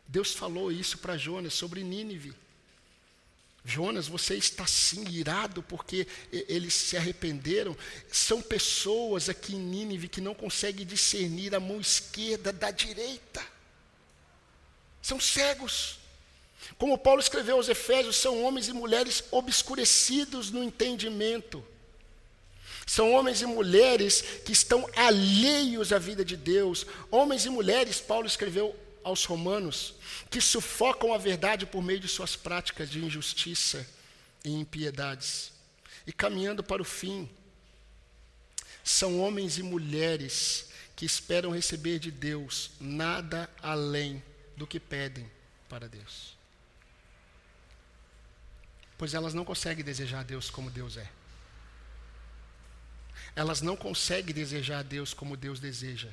Deus 0.07 0.33
falou 0.33 0.71
isso 0.71 0.99
para 0.99 1.19
Jonas 1.19 1.55
sobre 1.55 1.83
Nínive. 1.83 2.33
Jonas, 3.65 4.09
você 4.09 4.35
está 4.35 4.67
sim 4.67 5.05
irado 5.09 5.63
porque 5.63 6.07
eles 6.33 6.75
se 6.75 6.97
arrependeram. 6.97 7.77
São 8.11 8.43
pessoas 8.43 9.29
aqui 9.29 9.55
em 9.55 9.59
Nínive 9.59 10.09
que 10.09 10.21
não 10.21 10.35
conseguem 10.35 10.85
discernir 10.85 11.55
a 11.55 11.61
mão 11.61 11.81
esquerda 11.81 12.53
da 12.53 12.71
direita. 12.71 13.45
São 15.01 15.21
cegos. 15.21 15.99
Como 16.77 16.99
Paulo 16.99 17.21
escreveu 17.21 17.57
aos 17.57 17.69
Efésios, 17.69 18.17
são 18.17 18.43
homens 18.43 18.67
e 18.67 18.73
mulheres 18.73 19.23
obscurecidos 19.31 20.51
no 20.51 20.63
entendimento. 20.63 21.65
São 22.85 23.13
homens 23.13 23.43
e 23.43 23.47
mulheres 23.47 24.23
que 24.45 24.53
estão 24.53 24.89
alheios 24.97 25.93
à 25.93 25.99
vida 25.99 26.25
de 26.25 26.37
Deus. 26.37 26.85
Homens 27.13 27.47
e 27.47 27.51
mulheres, 27.51 28.01
Paulo 28.01 28.27
escreveu 28.27 28.75
aos 29.05 29.25
Romanos, 29.25 29.95
que 30.31 30.41
sufocam 30.41 31.13
a 31.13 31.19
verdade 31.19 31.67
por 31.67 31.83
meio 31.83 32.01
de 32.01 32.09
suas 32.09 32.37
práticas 32.37 32.91
de 32.91 33.05
injustiça 33.05 33.87
e 34.45 34.51
impiedades. 34.51 35.53
E 36.07 36.13
caminhando 36.13 36.63
para 36.63 36.83
o 36.83 36.85
fim, 36.85 37.29
são 38.83 39.21
homens 39.21 39.59
e 39.59 39.63
mulheres 39.63 40.71
que 40.97 41.05
esperam 41.05 41.51
receber 41.51 41.99
de 41.99 42.11
Deus 42.11 42.71
nada 42.81 43.49
além 43.63 44.23
do 44.57 44.67
que 44.67 44.79
pedem 44.81 45.31
para 45.69 45.89
Deus. 45.89 46.37
Pois 48.99 49.15
elas 49.15 49.35
não 49.35 49.45
conseguem 49.45 49.85
desejar 49.85 50.25
Deus 50.25 50.51
como 50.51 50.71
Deus 50.71 50.97
é 50.97 51.09
elas 53.35 53.63
não 53.63 53.77
conseguem 53.77 54.35
desejar 54.35 54.81
a 54.81 54.83
Deus 54.83 55.15
como 55.15 55.37
Deus 55.37 55.59
deseja. 55.59 56.09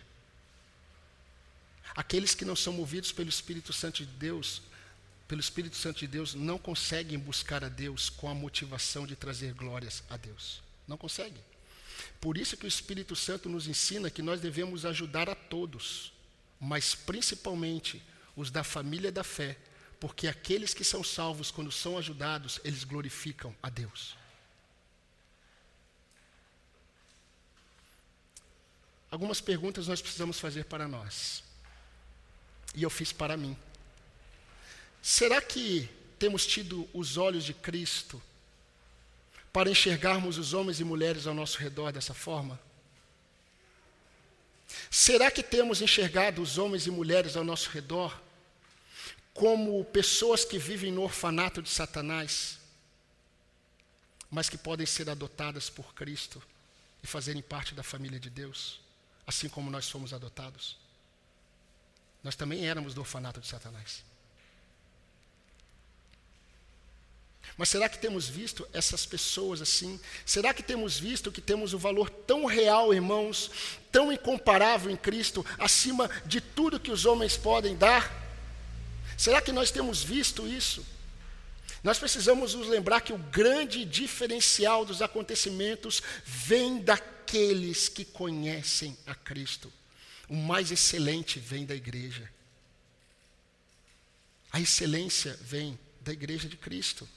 Aqueles 1.96 2.36
que 2.36 2.46
não 2.46 2.56
são 2.56 2.74
movidos 2.74 3.12
pelo 3.12 3.30
Espírito 3.30 3.74
Santo 3.74 4.06
de 4.06 4.06
Deus, 4.06 4.62
pelo 5.28 5.42
Espírito 5.42 5.76
Santo 5.76 6.00
de 6.00 6.08
Deus, 6.08 6.34
não 6.34 6.58
conseguem 6.58 7.18
buscar 7.20 7.64
a 7.64 7.70
Deus 7.70 8.10
com 8.10 8.30
a 8.30 8.36
motivação 8.36 9.06
de 9.06 9.16
trazer 9.16 9.54
glórias 9.54 10.04
a 10.10 10.18
Deus. 10.18 10.62
Não 10.88 10.98
conseguem. 10.98 11.44
Por 12.20 12.38
isso 12.38 12.58
que 12.58 12.66
o 12.66 12.68
Espírito 12.68 13.16
Santo 13.16 13.48
nos 13.50 13.68
ensina 13.68 14.10
que 14.10 14.22
nós 14.22 14.42
devemos 14.42 14.86
ajudar 14.86 15.30
a 15.30 15.36
todos, 15.36 16.12
mas 16.60 16.96
principalmente 16.96 18.02
os 18.36 18.50
da 18.50 18.64
família 18.64 19.12
da 19.12 19.24
fé, 19.24 19.58
porque 20.00 20.28
aqueles 20.28 20.74
que 20.74 20.84
são 20.84 21.04
salvos, 21.04 21.52
quando 21.52 21.72
são 21.72 21.98
ajudados, 21.98 22.60
eles 22.64 22.84
glorificam 22.84 23.56
a 23.62 23.70
Deus. 23.70 24.16
Algumas 29.12 29.42
perguntas 29.42 29.88
nós 29.88 30.02
precisamos 30.02 30.40
fazer 30.40 30.66
para 30.66 30.88
nós. 30.88 31.44
E 32.76 32.84
eu 32.84 32.90
fiz 32.90 33.12
para 33.12 33.36
mim. 33.36 33.58
Será 35.02 35.42
que 35.42 35.90
temos 36.18 36.46
tido 36.46 36.88
os 36.94 37.18
olhos 37.18 37.44
de 37.44 37.54
Cristo 37.54 38.22
para 39.52 39.70
enxergarmos 39.70 40.38
os 40.38 40.54
homens 40.54 40.80
e 40.80 40.84
mulheres 40.84 41.26
ao 41.26 41.34
nosso 41.34 41.58
redor 41.58 41.92
dessa 41.92 42.14
forma? 42.14 42.60
Será 44.90 45.32
que 45.32 45.42
temos 45.42 45.82
enxergado 45.82 46.42
os 46.42 46.58
homens 46.58 46.86
e 46.86 46.92
mulheres 46.92 47.36
ao 47.36 47.44
nosso 47.44 47.70
redor 47.70 48.22
como 49.34 49.84
pessoas 49.86 50.44
que 50.44 50.60
vivem 50.60 50.92
no 50.92 51.04
orfanato 51.04 51.62
de 51.62 51.70
Satanás, 51.70 52.60
mas 54.30 54.50
que 54.50 54.58
podem 54.58 54.86
ser 54.86 55.10
adotadas 55.10 55.70
por 55.70 55.94
Cristo 55.94 56.42
e 57.02 57.08
fazerem 57.08 57.42
parte 57.42 57.74
da 57.74 57.82
família 57.82 58.20
de 58.20 58.30
Deus? 58.30 58.80
assim 59.30 59.48
como 59.48 59.70
nós 59.70 59.88
fomos 59.88 60.12
adotados. 60.12 60.76
Nós 62.24 62.36
também 62.36 62.68
éramos 62.68 62.94
do 62.94 63.02
orfanato 63.02 63.40
de 63.40 63.48
Satanás. 63.48 64.04
Mas 67.58 67.68
será 67.68 67.90
que 67.90 68.00
temos 68.00 68.28
visto 68.28 68.66
essas 68.72 69.06
pessoas 69.06 69.62
assim? 69.62 70.00
Será 70.26 70.54
que 70.54 70.64
temos 70.64 70.98
visto 70.98 71.32
que 71.32 71.42
temos 71.42 71.74
o 71.74 71.76
um 71.76 71.80
valor 71.80 72.10
tão 72.10 72.46
real, 72.46 72.94
irmãos, 72.94 73.52
tão 73.92 74.14
incomparável 74.14 74.90
em 74.90 74.96
Cristo, 74.96 75.46
acima 75.58 76.10
de 76.26 76.40
tudo 76.40 76.80
que 76.80 76.90
os 76.90 77.06
homens 77.06 77.36
podem 77.36 77.76
dar? 77.76 78.10
Será 79.18 79.42
que 79.42 79.52
nós 79.52 79.72
temos 79.72 80.02
visto 80.02 80.48
isso? 80.48 80.86
Nós 81.84 82.00
precisamos 82.00 82.54
nos 82.54 82.68
lembrar 82.68 83.02
que 83.02 83.12
o 83.12 83.18
grande 83.18 83.84
diferencial 83.84 84.86
dos 84.86 85.02
acontecimentos 85.02 86.02
vem 86.26 86.80
daqueles 86.80 87.90
que 87.90 88.06
conhecem 88.06 88.98
a 89.06 89.14
Cristo. 89.14 89.72
O 90.30 90.36
mais 90.36 90.72
excelente 90.72 91.40
vem 91.40 91.66
da 91.66 91.76
igreja. 91.76 92.30
A 94.52 94.62
excelência 94.62 95.38
vem 95.42 95.78
da 96.02 96.14
igreja 96.14 96.48
de 96.48 96.56
Cristo. 96.56 97.08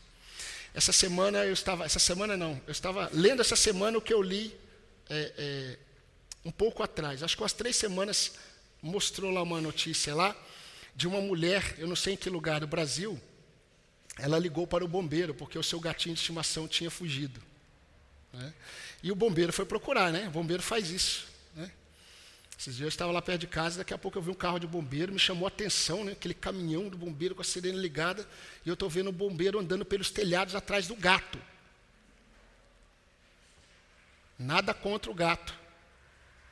Essa 0.74 0.92
semana 0.92 1.44
eu 1.44 1.52
estava, 1.52 1.84
essa 1.84 1.98
semana 1.98 2.36
não, 2.36 2.60
eu 2.66 2.72
estava 2.72 3.10
lendo 3.12 3.40
essa 3.40 3.56
semana 3.56 3.98
o 3.98 4.00
que 4.00 4.12
eu 4.12 4.22
li 4.22 4.56
é, 5.10 5.32
é, 5.36 5.78
um 6.44 6.50
pouco 6.50 6.82
atrás. 6.82 7.22
Acho 7.22 7.36
que 7.36 7.42
umas 7.42 7.52
três 7.52 7.76
semanas 7.76 8.32
mostrou 8.80 9.30
lá 9.30 9.42
uma 9.42 9.60
notícia 9.60 10.14
lá 10.14 10.34
de 10.94 11.06
uma 11.06 11.20
mulher, 11.20 11.74
eu 11.78 11.86
não 11.86 11.96
sei 11.96 12.14
em 12.14 12.16
que 12.16 12.28
lugar 12.28 12.60
do 12.60 12.66
Brasil, 12.66 13.20
ela 14.18 14.38
ligou 14.38 14.66
para 14.66 14.84
o 14.84 14.88
bombeiro 14.88 15.34
porque 15.34 15.58
o 15.58 15.62
seu 15.62 15.80
gatinho 15.80 16.14
de 16.14 16.20
estimação 16.20 16.68
tinha 16.68 16.90
fugido. 16.90 17.40
Né? 18.32 18.52
E 19.02 19.10
o 19.10 19.14
bombeiro 19.14 19.52
foi 19.52 19.64
procurar, 19.64 20.12
né? 20.12 20.28
O 20.28 20.30
bombeiro 20.30 20.62
faz 20.62 20.90
isso. 20.90 21.31
Esses 22.62 22.76
dias 22.76 22.84
eu 22.84 22.88
estava 22.90 23.10
lá 23.10 23.20
perto 23.20 23.40
de 23.40 23.48
casa, 23.48 23.78
daqui 23.78 23.92
a 23.92 23.98
pouco 23.98 24.16
eu 24.16 24.22
vi 24.22 24.30
um 24.30 24.34
carro 24.34 24.60
de 24.60 24.68
bombeiro, 24.68 25.12
me 25.12 25.18
chamou 25.18 25.46
a 25.46 25.48
atenção, 25.48 26.04
né? 26.04 26.12
aquele 26.12 26.32
caminhão 26.32 26.88
do 26.88 26.96
bombeiro 26.96 27.34
com 27.34 27.42
a 27.42 27.44
sirene 27.44 27.76
ligada, 27.76 28.24
e 28.64 28.68
eu 28.68 28.74
estou 28.74 28.88
vendo 28.88 29.08
o 29.08 29.12
bombeiro 29.12 29.58
andando 29.58 29.84
pelos 29.84 30.12
telhados 30.12 30.54
atrás 30.54 30.86
do 30.86 30.94
gato. 30.94 31.40
Nada 34.38 34.72
contra 34.72 35.10
o 35.10 35.14
gato, 35.14 35.52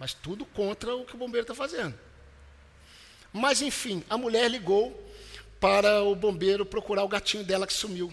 mas 0.00 0.12
tudo 0.12 0.44
contra 0.44 0.96
o 0.96 1.04
que 1.04 1.14
o 1.14 1.16
bombeiro 1.16 1.44
está 1.44 1.54
fazendo. 1.54 1.96
Mas 3.32 3.62
enfim, 3.62 4.02
a 4.10 4.18
mulher 4.18 4.50
ligou 4.50 5.08
para 5.60 6.02
o 6.02 6.16
bombeiro 6.16 6.66
procurar 6.66 7.04
o 7.04 7.08
gatinho 7.08 7.44
dela 7.44 7.68
que 7.68 7.72
sumiu. 7.72 8.12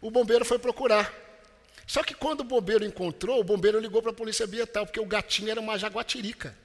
O 0.00 0.10
bombeiro 0.10 0.46
foi 0.46 0.58
procurar. 0.58 1.12
Só 1.86 2.02
que 2.02 2.14
quando 2.14 2.40
o 2.40 2.44
bombeiro 2.44 2.86
encontrou, 2.86 3.38
o 3.38 3.44
bombeiro 3.44 3.78
ligou 3.78 4.00
para 4.00 4.12
a 4.12 4.14
polícia 4.14 4.46
ambiental, 4.46 4.86
porque 4.86 4.98
o 4.98 5.04
gatinho 5.04 5.50
era 5.50 5.60
uma 5.60 5.78
jaguatirica. 5.78 6.61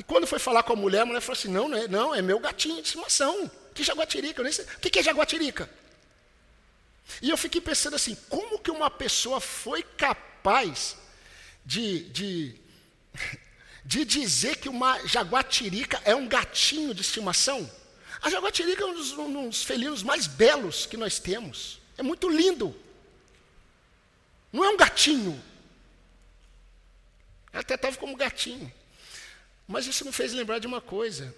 E 0.00 0.02
quando 0.02 0.26
foi 0.26 0.38
falar 0.38 0.62
com 0.62 0.72
a 0.72 0.76
mulher, 0.76 1.02
a 1.02 1.04
mulher 1.04 1.20
falou 1.20 1.38
assim: 1.38 1.48
não, 1.48 1.68
não 1.68 1.76
é, 1.76 1.86
não, 1.86 2.14
é 2.14 2.22
meu 2.22 2.40
gatinho 2.40 2.76
de 2.76 2.88
estimação. 2.88 3.50
Que 3.74 3.84
jaguatirica? 3.84 4.40
Eu 4.40 4.44
nem 4.44 4.50
sei. 4.50 4.64
O 4.64 4.80
que 4.80 4.98
é 4.98 5.02
jaguatirica? 5.02 5.68
E 7.20 7.28
eu 7.28 7.36
fiquei 7.36 7.60
pensando 7.60 7.96
assim: 7.96 8.16
como 8.30 8.58
que 8.58 8.70
uma 8.70 8.90
pessoa 8.90 9.42
foi 9.42 9.82
capaz 9.82 10.96
de, 11.66 12.08
de, 12.08 12.54
de 13.84 14.06
dizer 14.06 14.56
que 14.56 14.70
uma 14.70 15.06
jaguatirica 15.06 16.00
é 16.06 16.16
um 16.16 16.26
gatinho 16.26 16.94
de 16.94 17.02
estimação? 17.02 17.70
A 18.22 18.30
jaguatirica 18.30 18.82
é 18.82 18.86
um 18.86 18.94
dos, 18.94 19.12
um 19.12 19.48
dos 19.48 19.62
felinos 19.62 20.02
mais 20.02 20.26
belos 20.26 20.86
que 20.86 20.96
nós 20.96 21.18
temos. 21.18 21.78
É 21.98 22.02
muito 22.02 22.26
lindo. 22.26 22.74
Não 24.50 24.64
é 24.64 24.70
um 24.70 24.78
gatinho. 24.78 25.38
Ela 27.52 27.60
até 27.60 27.74
estava 27.74 27.98
como 27.98 28.16
gatinho. 28.16 28.79
Mas 29.70 29.86
isso 29.86 30.04
me 30.04 30.10
fez 30.10 30.32
lembrar 30.32 30.58
de 30.58 30.66
uma 30.66 30.80
coisa. 30.80 31.32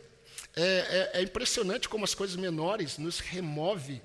É, 0.56 0.62
é, 0.62 1.20
é 1.20 1.22
impressionante 1.22 1.86
como 1.86 2.02
as 2.02 2.14
coisas 2.14 2.34
menores 2.34 2.96
nos 2.96 3.20
remove 3.20 4.00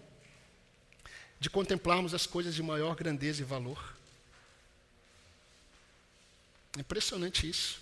de 1.40 1.50
contemplarmos 1.50 2.14
as 2.14 2.28
coisas 2.28 2.54
de 2.54 2.62
maior 2.62 2.94
grandeza 2.94 3.42
e 3.42 3.46
valor. 3.46 3.96
Impressionante 6.78 7.50
isso. 7.50 7.80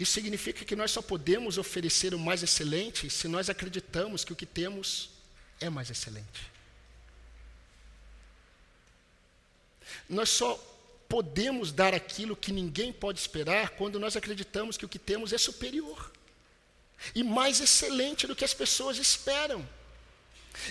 Isso 0.00 0.12
significa 0.12 0.64
que 0.64 0.74
nós 0.74 0.90
só 0.90 1.02
podemos 1.02 1.58
oferecer 1.58 2.14
o 2.14 2.18
mais 2.18 2.42
excelente 2.42 3.10
se 3.10 3.28
nós 3.28 3.50
acreditamos 3.50 4.24
que 4.24 4.32
o 4.32 4.36
que 4.36 4.46
temos 4.46 5.10
é 5.60 5.68
mais 5.68 5.90
excelente. 5.90 6.50
Nós 10.08 10.30
só 10.30 10.71
podemos 11.12 11.70
dar 11.72 11.92
aquilo 11.92 12.34
que 12.34 12.50
ninguém 12.50 12.90
pode 12.90 13.20
esperar 13.20 13.68
quando 13.76 14.00
nós 14.00 14.16
acreditamos 14.16 14.78
que 14.78 14.86
o 14.86 14.88
que 14.88 14.98
temos 14.98 15.30
é 15.34 15.36
superior 15.36 16.10
e 17.14 17.22
mais 17.22 17.60
excelente 17.60 18.26
do 18.26 18.34
que 18.34 18.46
as 18.46 18.54
pessoas 18.54 18.96
esperam. 18.96 19.62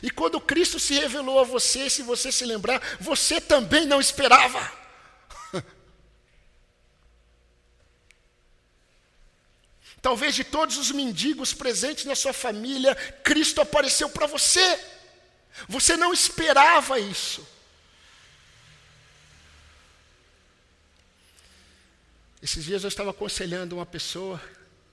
E 0.02 0.10
quando 0.10 0.42
Cristo 0.42 0.80
se 0.80 0.96
revelou 0.96 1.38
a 1.40 1.44
você, 1.44 1.92
se 1.92 2.02
você 2.02 2.32
se 2.32 2.44
lembrar, 2.44 2.82
você 3.00 3.40
também 3.40 3.86
não 3.86 4.02
esperava. 4.02 4.60
Talvez 10.02 10.34
de 10.34 10.44
todos 10.44 10.76
os 10.76 10.90
mendigos 10.90 11.54
presentes 11.54 12.06
na 12.06 12.16
sua 12.16 12.34
família, 12.34 12.96
Cristo 13.24 13.62
apareceu 13.62 14.10
para 14.10 14.26
você. 14.26 14.80
Você 15.70 15.96
não 15.96 16.12
esperava 16.12 17.00
isso. 17.00 17.48
Esses 22.42 22.66
dias 22.66 22.84
eu 22.84 22.88
estava 22.88 23.12
aconselhando 23.12 23.76
uma 23.76 23.86
pessoa, 23.86 24.42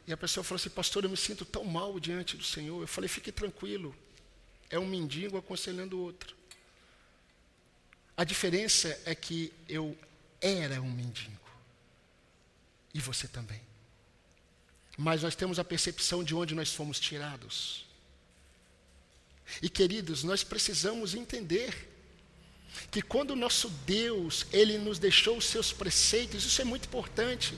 e 0.06 0.12
a 0.12 0.16
pessoa 0.16 0.44
falou 0.44 0.56
assim: 0.56 0.68
Pastor, 0.68 1.04
eu 1.04 1.10
me 1.10 1.16
sinto 1.16 1.44
tão 1.44 1.64
mal 1.64 1.98
diante 1.98 2.36
do 2.36 2.44
Senhor. 2.44 2.80
Eu 2.80 2.88
falei: 2.88 3.08
Fique 3.08 3.32
tranquilo, 3.32 3.94
é 4.68 4.78
um 4.78 4.86
mendigo 4.86 5.38
aconselhando 5.38 5.98
outro. 5.98 6.36
A 8.16 8.24
diferença 8.24 9.00
é 9.04 9.14
que 9.14 9.52
eu 9.68 9.96
era 10.40 10.82
um 10.82 10.90
mendigo, 10.90 11.50
e 12.92 13.00
você 13.00 13.26
também. 13.26 13.60
Mas 14.96 15.22
nós 15.22 15.36
temos 15.36 15.58
a 15.58 15.64
percepção 15.64 16.24
de 16.24 16.34
onde 16.34 16.54
nós 16.54 16.74
fomos 16.74 16.98
tirados. 16.98 17.86
E 19.62 19.70
queridos, 19.70 20.24
nós 20.24 20.44
precisamos 20.44 21.14
entender 21.14 21.88
que 22.90 23.02
quando 23.02 23.32
o 23.32 23.36
nosso 23.36 23.68
Deus, 23.86 24.46
ele 24.52 24.78
nos 24.78 24.98
deixou 24.98 25.36
os 25.36 25.44
seus 25.44 25.72
preceitos, 25.72 26.44
isso 26.44 26.60
é 26.60 26.64
muito 26.64 26.86
importante. 26.86 27.54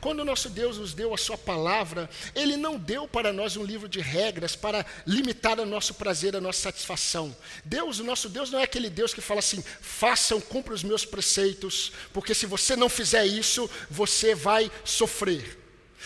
Quando 0.00 0.20
o 0.20 0.24
nosso 0.24 0.48
Deus 0.48 0.78
nos 0.78 0.94
deu 0.94 1.12
a 1.12 1.18
sua 1.18 1.36
palavra, 1.36 2.08
ele 2.34 2.56
não 2.56 2.78
deu 2.78 3.06
para 3.06 3.32
nós 3.32 3.56
um 3.56 3.64
livro 3.64 3.88
de 3.88 4.00
regras 4.00 4.56
para 4.56 4.84
limitar 5.06 5.60
o 5.60 5.66
nosso 5.66 5.94
prazer, 5.94 6.34
a 6.34 6.40
nossa 6.40 6.60
satisfação. 6.60 7.36
Deus, 7.64 7.98
o 7.98 8.04
nosso 8.04 8.28
Deus 8.28 8.50
não 8.50 8.58
é 8.58 8.62
aquele 8.62 8.88
Deus 8.88 9.12
que 9.12 9.20
fala 9.20 9.40
assim: 9.40 9.62
"Façam, 9.80 10.40
cumpra 10.40 10.72
os 10.72 10.82
meus 10.82 11.04
preceitos, 11.04 11.92
porque 12.12 12.34
se 12.34 12.46
você 12.46 12.76
não 12.76 12.88
fizer 12.88 13.26
isso, 13.26 13.68
você 13.90 14.34
vai 14.34 14.70
sofrer". 14.84 15.58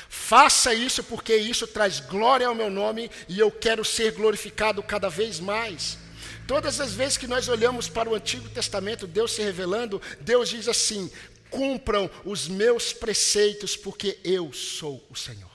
Faça 0.08 0.74
isso 0.74 1.04
porque 1.04 1.36
isso 1.36 1.66
traz 1.66 2.00
glória 2.00 2.48
ao 2.48 2.54
meu 2.54 2.70
nome 2.70 3.10
e 3.28 3.38
eu 3.38 3.50
quero 3.50 3.84
ser 3.84 4.12
glorificado 4.12 4.82
cada 4.82 5.08
vez 5.08 5.38
mais. 5.38 5.98
Todas 6.46 6.80
as 6.80 6.92
vezes 6.92 7.16
que 7.16 7.26
nós 7.26 7.48
olhamos 7.48 7.88
para 7.88 8.08
o 8.08 8.14
Antigo 8.14 8.48
Testamento, 8.50 9.06
Deus 9.06 9.32
se 9.32 9.42
revelando, 9.42 10.00
Deus 10.20 10.48
diz 10.50 10.68
assim: 10.68 11.10
cumpram 11.50 12.10
os 12.24 12.48
meus 12.48 12.92
preceitos, 12.92 13.76
porque 13.76 14.18
eu 14.24 14.52
sou 14.52 15.04
o 15.08 15.14
Senhor. 15.14 15.50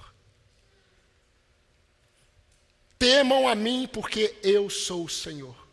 Temam 2.98 3.48
a 3.48 3.56
mim, 3.56 3.88
porque 3.92 4.36
eu 4.44 4.70
sou 4.70 5.06
o 5.06 5.10
Senhor. 5.10 5.69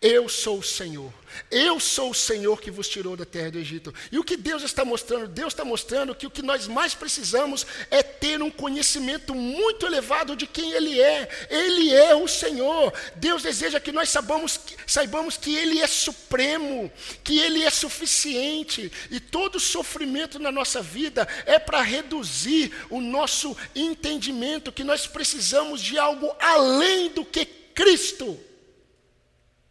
Eu 0.00 0.28
sou 0.28 0.60
o 0.60 0.62
Senhor. 0.62 1.12
Eu 1.50 1.80
sou 1.80 2.10
o 2.10 2.14
Senhor 2.14 2.60
que 2.60 2.70
vos 2.70 2.88
tirou 2.88 3.16
da 3.16 3.24
terra 3.24 3.50
do 3.50 3.58
Egito. 3.58 3.92
E 4.12 4.18
o 4.18 4.22
que 4.22 4.36
Deus 4.36 4.62
está 4.62 4.84
mostrando? 4.84 5.26
Deus 5.26 5.52
está 5.52 5.64
mostrando 5.64 6.14
que 6.14 6.26
o 6.26 6.30
que 6.30 6.40
nós 6.40 6.68
mais 6.68 6.94
precisamos 6.94 7.66
é 7.90 8.00
ter 8.00 8.40
um 8.40 8.50
conhecimento 8.50 9.34
muito 9.34 9.84
elevado 9.84 10.36
de 10.36 10.46
quem 10.46 10.70
Ele 10.70 11.00
é. 11.00 11.28
Ele 11.50 11.92
é 11.92 12.14
o 12.14 12.28
Senhor. 12.28 12.94
Deus 13.16 13.42
deseja 13.42 13.80
que 13.80 13.90
nós 13.90 14.08
saibamos, 14.08 14.60
saibamos 14.86 15.36
que 15.36 15.56
Ele 15.56 15.80
é 15.80 15.86
supremo, 15.88 16.88
que 17.24 17.40
Ele 17.40 17.64
é 17.64 17.70
suficiente. 17.70 18.92
E 19.10 19.18
todo 19.18 19.58
sofrimento 19.58 20.38
na 20.38 20.52
nossa 20.52 20.80
vida 20.80 21.26
é 21.44 21.58
para 21.58 21.82
reduzir 21.82 22.72
o 22.88 23.00
nosso 23.00 23.56
entendimento 23.74 24.70
que 24.70 24.84
nós 24.84 25.08
precisamos 25.08 25.82
de 25.82 25.98
algo 25.98 26.32
além 26.38 27.08
do 27.08 27.24
que 27.24 27.44
Cristo. 27.44 28.38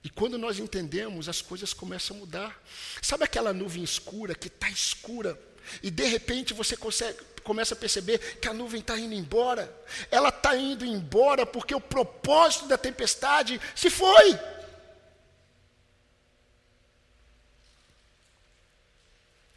E 0.07 0.09
quando 0.09 0.37
nós 0.37 0.57
entendemos, 0.57 1.27
as 1.27 1.41
coisas 1.41 1.73
começam 1.73 2.15
a 2.15 2.19
mudar. 2.21 2.63
Sabe 3.01 3.25
aquela 3.25 3.51
nuvem 3.51 3.83
escura 3.83 4.33
que 4.33 4.47
está 4.47 4.69
escura? 4.69 5.37
E 5.83 5.91
de 5.91 6.05
repente 6.05 6.53
você 6.53 6.77
consegue, 6.77 7.19
começa 7.43 7.73
a 7.73 7.77
perceber 7.77 8.39
que 8.39 8.47
a 8.47 8.53
nuvem 8.53 8.79
está 8.79 8.97
indo 8.97 9.13
embora. 9.13 9.69
Ela 10.09 10.29
está 10.29 10.55
indo 10.55 10.85
embora 10.85 11.45
porque 11.45 11.75
o 11.75 11.81
propósito 11.81 12.69
da 12.69 12.77
tempestade 12.77 13.59
se 13.75 13.89
foi. 13.89 14.39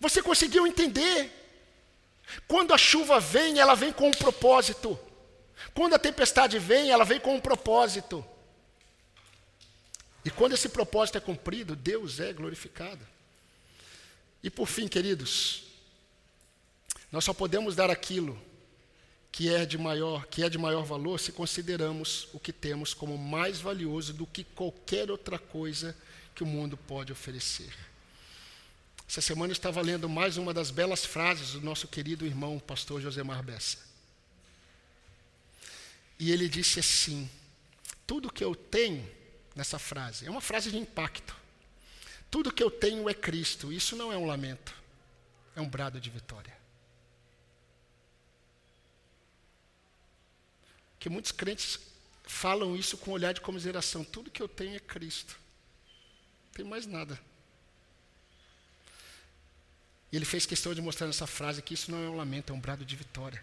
Você 0.00 0.20
conseguiu 0.20 0.66
entender? 0.66 1.30
Quando 2.48 2.74
a 2.74 2.78
chuva 2.78 3.20
vem, 3.20 3.60
ela 3.60 3.76
vem 3.76 3.92
com 3.92 4.08
um 4.08 4.10
propósito. 4.10 4.98
Quando 5.72 5.94
a 5.94 5.98
tempestade 5.98 6.58
vem, 6.58 6.90
ela 6.90 7.04
vem 7.04 7.20
com 7.20 7.36
um 7.36 7.40
propósito. 7.40 8.26
E 10.24 10.30
quando 10.30 10.52
esse 10.52 10.68
propósito 10.68 11.18
é 11.18 11.20
cumprido, 11.20 11.74
Deus 11.74 12.20
é 12.20 12.32
glorificado. 12.32 13.06
E 14.42 14.50
por 14.50 14.66
fim, 14.66 14.88
queridos, 14.88 15.64
nós 17.10 17.24
só 17.24 17.32
podemos 17.32 17.74
dar 17.74 17.90
aquilo 17.90 18.40
que 19.32 19.52
é 19.52 19.64
de 19.64 19.78
maior, 19.78 20.26
que 20.26 20.42
é 20.42 20.48
de 20.48 20.58
maior 20.58 20.84
valor 20.84 21.18
se 21.18 21.32
consideramos 21.32 22.28
o 22.32 22.40
que 22.40 22.52
temos 22.52 22.92
como 22.92 23.16
mais 23.16 23.60
valioso 23.60 24.12
do 24.12 24.26
que 24.26 24.44
qualquer 24.44 25.10
outra 25.10 25.38
coisa 25.38 25.96
que 26.34 26.42
o 26.42 26.46
mundo 26.46 26.76
pode 26.76 27.12
oferecer. 27.12 27.72
Essa 29.08 29.20
semana 29.20 29.50
eu 29.50 29.54
estava 29.54 29.80
lendo 29.80 30.08
mais 30.08 30.36
uma 30.36 30.54
das 30.54 30.70
belas 30.70 31.04
frases 31.04 31.52
do 31.52 31.60
nosso 31.60 31.88
querido 31.88 32.26
irmão, 32.26 32.58
pastor 32.58 33.00
Josemar 33.00 33.42
Bessa. 33.42 33.78
E 36.18 36.30
ele 36.30 36.48
disse 36.48 36.78
assim: 36.78 37.28
Tudo 38.06 38.32
que 38.32 38.44
eu 38.44 38.54
tenho, 38.54 39.08
nessa 39.54 39.78
frase, 39.78 40.26
é 40.26 40.30
uma 40.30 40.40
frase 40.40 40.70
de 40.70 40.76
impacto. 40.76 41.36
Tudo 42.30 42.52
que 42.52 42.62
eu 42.62 42.70
tenho 42.70 43.08
é 43.08 43.14
Cristo. 43.14 43.72
Isso 43.72 43.96
não 43.96 44.12
é 44.12 44.16
um 44.16 44.26
lamento, 44.26 44.74
é 45.56 45.60
um 45.60 45.68
brado 45.68 46.00
de 46.00 46.08
vitória. 46.08 46.56
Que 50.98 51.08
muitos 51.08 51.32
crentes 51.32 51.78
falam 52.24 52.76
isso 52.76 52.96
com 52.96 53.10
um 53.10 53.14
olhar 53.14 53.32
de 53.32 53.40
comiseração. 53.40 54.04
Tudo 54.04 54.30
que 54.30 54.42
eu 54.42 54.48
tenho 54.48 54.76
é 54.76 54.80
Cristo. 54.80 55.38
Não 56.46 56.52
tem 56.52 56.64
mais 56.64 56.86
nada. 56.86 57.18
E 60.12 60.16
ele 60.16 60.24
fez 60.24 60.44
questão 60.44 60.74
de 60.74 60.82
mostrar 60.82 61.06
nessa 61.06 61.26
frase 61.26 61.62
que 61.62 61.74
isso 61.74 61.90
não 61.90 62.04
é 62.04 62.08
um 62.08 62.16
lamento, 62.16 62.52
é 62.52 62.56
um 62.56 62.60
brado 62.60 62.84
de 62.84 62.96
vitória. 62.96 63.42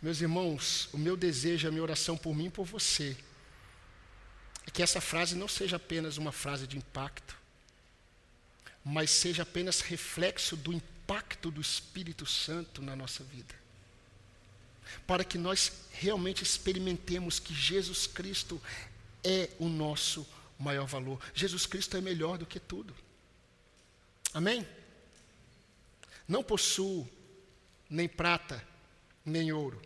Meus 0.00 0.20
irmãos, 0.20 0.88
o 0.92 0.98
meu 0.98 1.16
desejo, 1.16 1.68
a 1.68 1.70
minha 1.70 1.82
oração 1.82 2.16
por 2.16 2.34
mim 2.34 2.46
e 2.46 2.50
por 2.50 2.64
você, 2.64 3.16
é 4.70 4.72
que 4.72 4.82
essa 4.82 5.00
frase 5.00 5.34
não 5.34 5.48
seja 5.48 5.76
apenas 5.76 6.16
uma 6.16 6.30
frase 6.30 6.64
de 6.64 6.78
impacto, 6.78 7.36
mas 8.84 9.10
seja 9.10 9.42
apenas 9.42 9.80
reflexo 9.80 10.56
do 10.56 10.72
impacto 10.72 11.50
do 11.50 11.60
Espírito 11.60 12.24
Santo 12.24 12.80
na 12.80 12.94
nossa 12.94 13.24
vida. 13.24 13.52
Para 15.06 15.24
que 15.24 15.36
nós 15.36 15.72
realmente 15.90 16.44
experimentemos 16.44 17.40
que 17.40 17.52
Jesus 17.52 18.06
Cristo 18.06 18.62
é 19.24 19.50
o 19.58 19.68
nosso 19.68 20.26
maior 20.56 20.86
valor. 20.86 21.20
Jesus 21.34 21.66
Cristo 21.66 21.96
é 21.96 22.00
melhor 22.00 22.38
do 22.38 22.46
que 22.46 22.60
tudo. 22.60 22.94
Amém? 24.32 24.66
Não 26.28 26.44
possuo 26.44 27.08
nem 27.88 28.08
prata, 28.08 28.64
nem 29.24 29.50
ouro, 29.50 29.82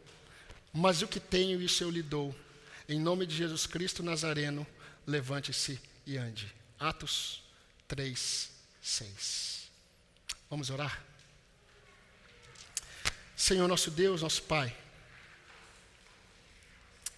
mas 0.73 1.01
o 1.01 1.09
que 1.09 1.19
tenho, 1.19 1.63
isso 1.63 1.83
eu 1.83 1.91
lhe 1.91 2.03
dou. 2.03 2.37
Em 2.87 3.01
nome 3.01 3.25
de 3.25 3.35
Jesus 3.35 3.67
Cristo 3.67 4.03
Nazareno, 4.03 4.67
levante-se 5.07 5.81
e 6.07 6.17
ande. 6.17 6.53
Atos 6.79 7.43
3, 7.89 8.51
6. 8.83 9.71
Vamos 10.51 10.71
orar? 10.71 11.05
Senhor 13.37 13.67
nosso 13.67 13.91
Deus, 13.91 14.23
nosso 14.23 14.43
Pai, 14.43 14.75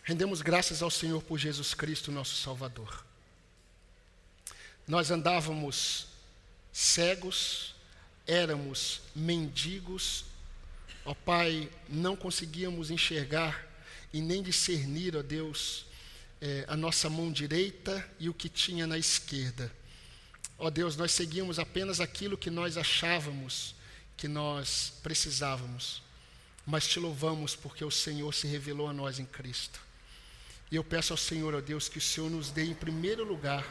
rendemos 0.03 0.41
graças 0.41 0.83
ao 0.83 0.91
Senhor 0.91 1.23
por 1.23 1.39
Jesus 1.39 1.75
Cristo, 1.75 2.11
nosso 2.11 2.37
Salvador. 2.37 3.05
Nós 4.87 5.11
andávamos 5.11 6.07
cegos, 6.73 7.75
éramos 8.27 9.03
mendigos, 9.15 10.25
ó 11.05 11.15
Pai, 11.15 11.71
não 11.89 12.17
conseguíamos 12.17 12.91
enxergar 12.91 13.67
e 14.13 14.21
nem 14.21 14.43
discernir, 14.43 15.17
ó 15.17 15.23
Deus, 15.23 15.87
é, 16.41 16.65
a 16.69 16.77
nossa 16.77 17.09
mão 17.09 17.33
direita 17.33 18.09
e 18.19 18.29
o 18.29 18.35
que 18.35 18.49
tinha 18.49 18.87
na 18.87 18.99
esquerda. 18.99 19.71
Ó 20.59 20.71
Deus, 20.71 20.97
nós 20.97 21.13
seguíamos 21.13 21.59
apenas 21.59 22.01
aquilo 22.01 22.37
que 22.37 22.51
nós 22.51 22.77
achávamos 22.77 23.75
que 24.17 24.27
nós 24.27 24.95
precisávamos, 25.03 26.03
mas 26.65 26.89
te 26.89 26.99
louvamos 26.99 27.55
porque 27.55 27.85
o 27.85 27.91
Senhor 27.91 28.33
se 28.33 28.47
revelou 28.47 28.89
a 28.89 28.93
nós 28.93 29.19
em 29.19 29.27
Cristo. 29.27 29.79
E 30.71 30.77
eu 30.77 30.83
peço 30.83 31.13
ao 31.13 31.17
Senhor, 31.19 31.55
ó 31.55 31.61
Deus, 31.61 31.89
que 31.89 31.99
o 31.99 32.01
Senhor 32.01 32.31
nos 32.31 32.51
dê 32.51 32.65
em 32.65 32.75
primeiro 32.75 33.25
lugar 33.25 33.65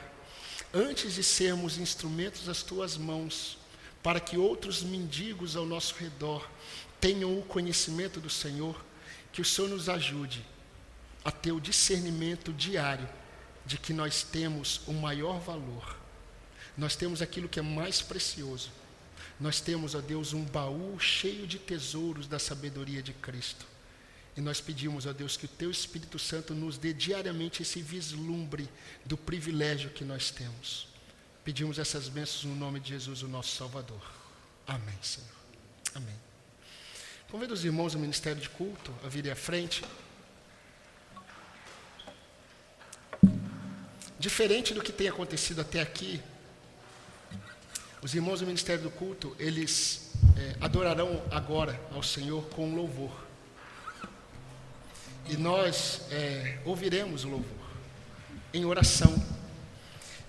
antes 0.71 1.15
de 1.15 1.23
sermos 1.23 1.77
instrumentos 1.77 2.45
das 2.45 2.61
tuas 2.61 2.95
mãos, 2.95 3.57
para 4.03 4.19
que 4.19 4.37
outros 4.37 4.83
mendigos 4.83 5.55
ao 5.55 5.65
nosso 5.65 5.95
redor 5.95 6.47
tenham 7.01 7.37
o 7.37 7.41
conhecimento 7.41 8.19
do 8.19 8.29
Senhor, 8.29 8.79
que 9.33 9.41
o 9.41 9.45
Senhor 9.45 9.67
nos 9.67 9.89
ajude 9.89 10.45
a 11.25 11.31
ter 11.31 11.51
o 11.51 11.59
discernimento 11.59 12.53
diário 12.53 13.09
de 13.65 13.79
que 13.79 13.91
nós 13.91 14.21
temos 14.21 14.81
o 14.85 14.93
maior 14.93 15.39
valor. 15.39 15.97
Nós 16.77 16.95
temos 16.95 17.19
aquilo 17.21 17.49
que 17.49 17.59
é 17.59 17.63
mais 17.63 17.99
precioso. 17.99 18.71
Nós 19.39 19.59
temos, 19.59 19.95
ó 19.95 20.01
Deus, 20.01 20.33
um 20.33 20.45
baú 20.45 20.99
cheio 20.99 21.47
de 21.47 21.57
tesouros 21.57 22.27
da 22.27 22.37
sabedoria 22.37 23.01
de 23.01 23.11
Cristo. 23.11 23.65
E 24.37 24.41
nós 24.41 24.61
pedimos 24.61 25.07
a 25.07 25.13
Deus 25.13 25.35
que 25.35 25.45
o 25.45 25.49
Teu 25.49 25.71
Espírito 25.71 26.19
Santo 26.19 26.53
nos 26.53 26.77
dê 26.77 26.93
diariamente 26.93 27.63
esse 27.63 27.81
vislumbre 27.81 28.69
do 29.03 29.17
privilégio 29.17 29.89
que 29.89 30.03
nós 30.03 30.29
temos. 30.29 30.87
Pedimos 31.43 31.79
essas 31.79 32.07
bênçãos 32.07 32.43
no 32.43 32.55
nome 32.55 32.79
de 32.79 32.89
Jesus, 32.89 33.23
o 33.23 33.27
nosso 33.27 33.55
Salvador. 33.55 34.01
Amém, 34.67 34.97
Senhor. 35.01 35.29
Amém. 35.95 36.15
Convido 37.29 37.53
os 37.53 37.63
irmãos 37.63 37.93
do 37.93 37.99
Ministério 37.99 38.41
de 38.41 38.49
Culto 38.49 38.93
a 39.03 39.07
virem 39.07 39.31
à 39.31 39.35
frente. 39.35 39.83
Diferente 44.19 44.73
do 44.73 44.81
que 44.81 44.91
tem 44.91 45.07
acontecido 45.07 45.61
até 45.61 45.81
aqui, 45.81 46.21
os 48.01 48.13
irmãos 48.13 48.39
do 48.39 48.45
Ministério 48.45 48.83
do 48.83 48.91
Culto, 48.91 49.35
eles 49.39 50.11
é, 50.37 50.55
adorarão 50.61 51.21
agora 51.31 51.79
ao 51.91 52.03
Senhor 52.03 52.43
com 52.49 52.75
louvor. 52.75 53.25
E 55.27 55.35
nós 55.35 56.01
é, 56.11 56.59
ouviremos 56.65 57.23
o 57.23 57.29
louvor 57.29 57.67
em 58.53 58.63
oração. 58.63 59.13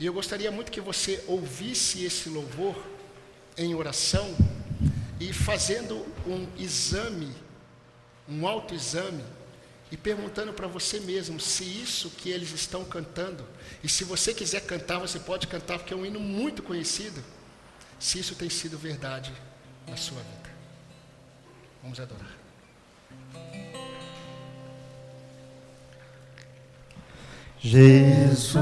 E 0.00 0.06
eu 0.06 0.12
gostaria 0.12 0.50
muito 0.50 0.72
que 0.72 0.80
você 0.80 1.22
ouvisse 1.26 2.04
esse 2.04 2.28
louvor 2.28 2.76
em 3.56 3.74
oração 3.74 4.34
e 5.20 5.32
fazendo 5.32 5.96
um 6.26 6.46
exame, 6.58 7.32
um 8.28 8.46
autoexame, 8.46 9.22
e 9.90 9.96
perguntando 9.96 10.52
para 10.52 10.66
você 10.66 10.98
mesmo 11.00 11.38
se 11.38 11.64
isso 11.64 12.10
que 12.10 12.30
eles 12.30 12.52
estão 12.52 12.84
cantando, 12.84 13.44
e 13.82 13.88
se 13.88 14.04
você 14.04 14.34
quiser 14.34 14.60
cantar, 14.60 14.98
você 14.98 15.18
pode 15.18 15.46
cantar, 15.46 15.78
porque 15.78 15.94
é 15.94 15.96
um 15.96 16.04
hino 16.04 16.18
muito 16.18 16.62
conhecido, 16.62 17.22
se 17.98 18.18
isso 18.18 18.34
tem 18.34 18.50
sido 18.50 18.76
verdade 18.76 19.32
na 19.86 19.96
sua 19.96 20.18
vida. 20.18 20.50
Vamos 21.82 22.00
adorar. 22.00 22.36
Jesus 27.60 28.56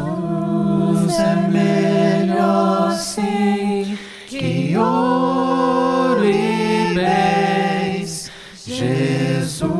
é 1.18 1.36
melhor 1.48 2.92
sim 2.98 3.98
que 4.26 4.76
ouro 4.76 6.24
e 6.24 6.94
bens. 6.94 8.30
Jesus 8.66 9.73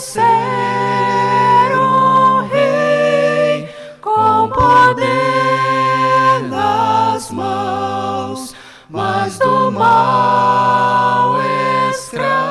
Ser 0.00 0.18
um 1.76 2.48
rei 2.48 3.68
com 4.00 4.48
poder 4.48 6.42
nas 6.48 7.30
mãos, 7.30 8.54
mas 8.88 9.38
do 9.38 9.70
mal 9.70 11.36
escravo 11.90 12.49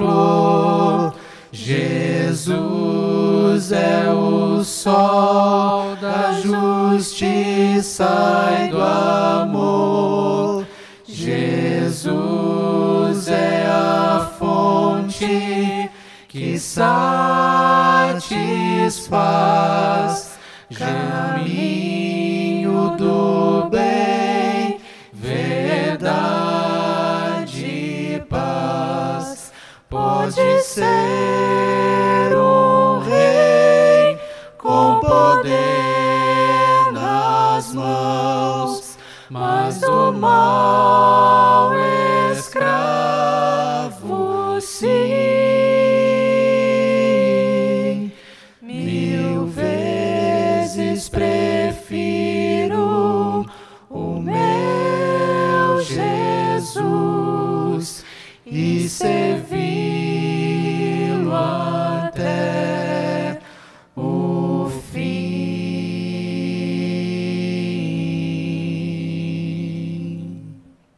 flor. 0.00 1.14
Jesus 1.52 3.72
é 3.72 4.08
o 4.08 4.64
sol 4.64 5.94
da 5.96 6.40
justiça 6.40 8.08
e 8.64 8.68
do 8.68 8.80
amor. 8.80 10.64
Jesus 11.06 13.28
é 13.28 13.66
a 13.66 14.30
fonte 14.38 15.90
que 16.28 16.58
satisfaz. 16.58 18.30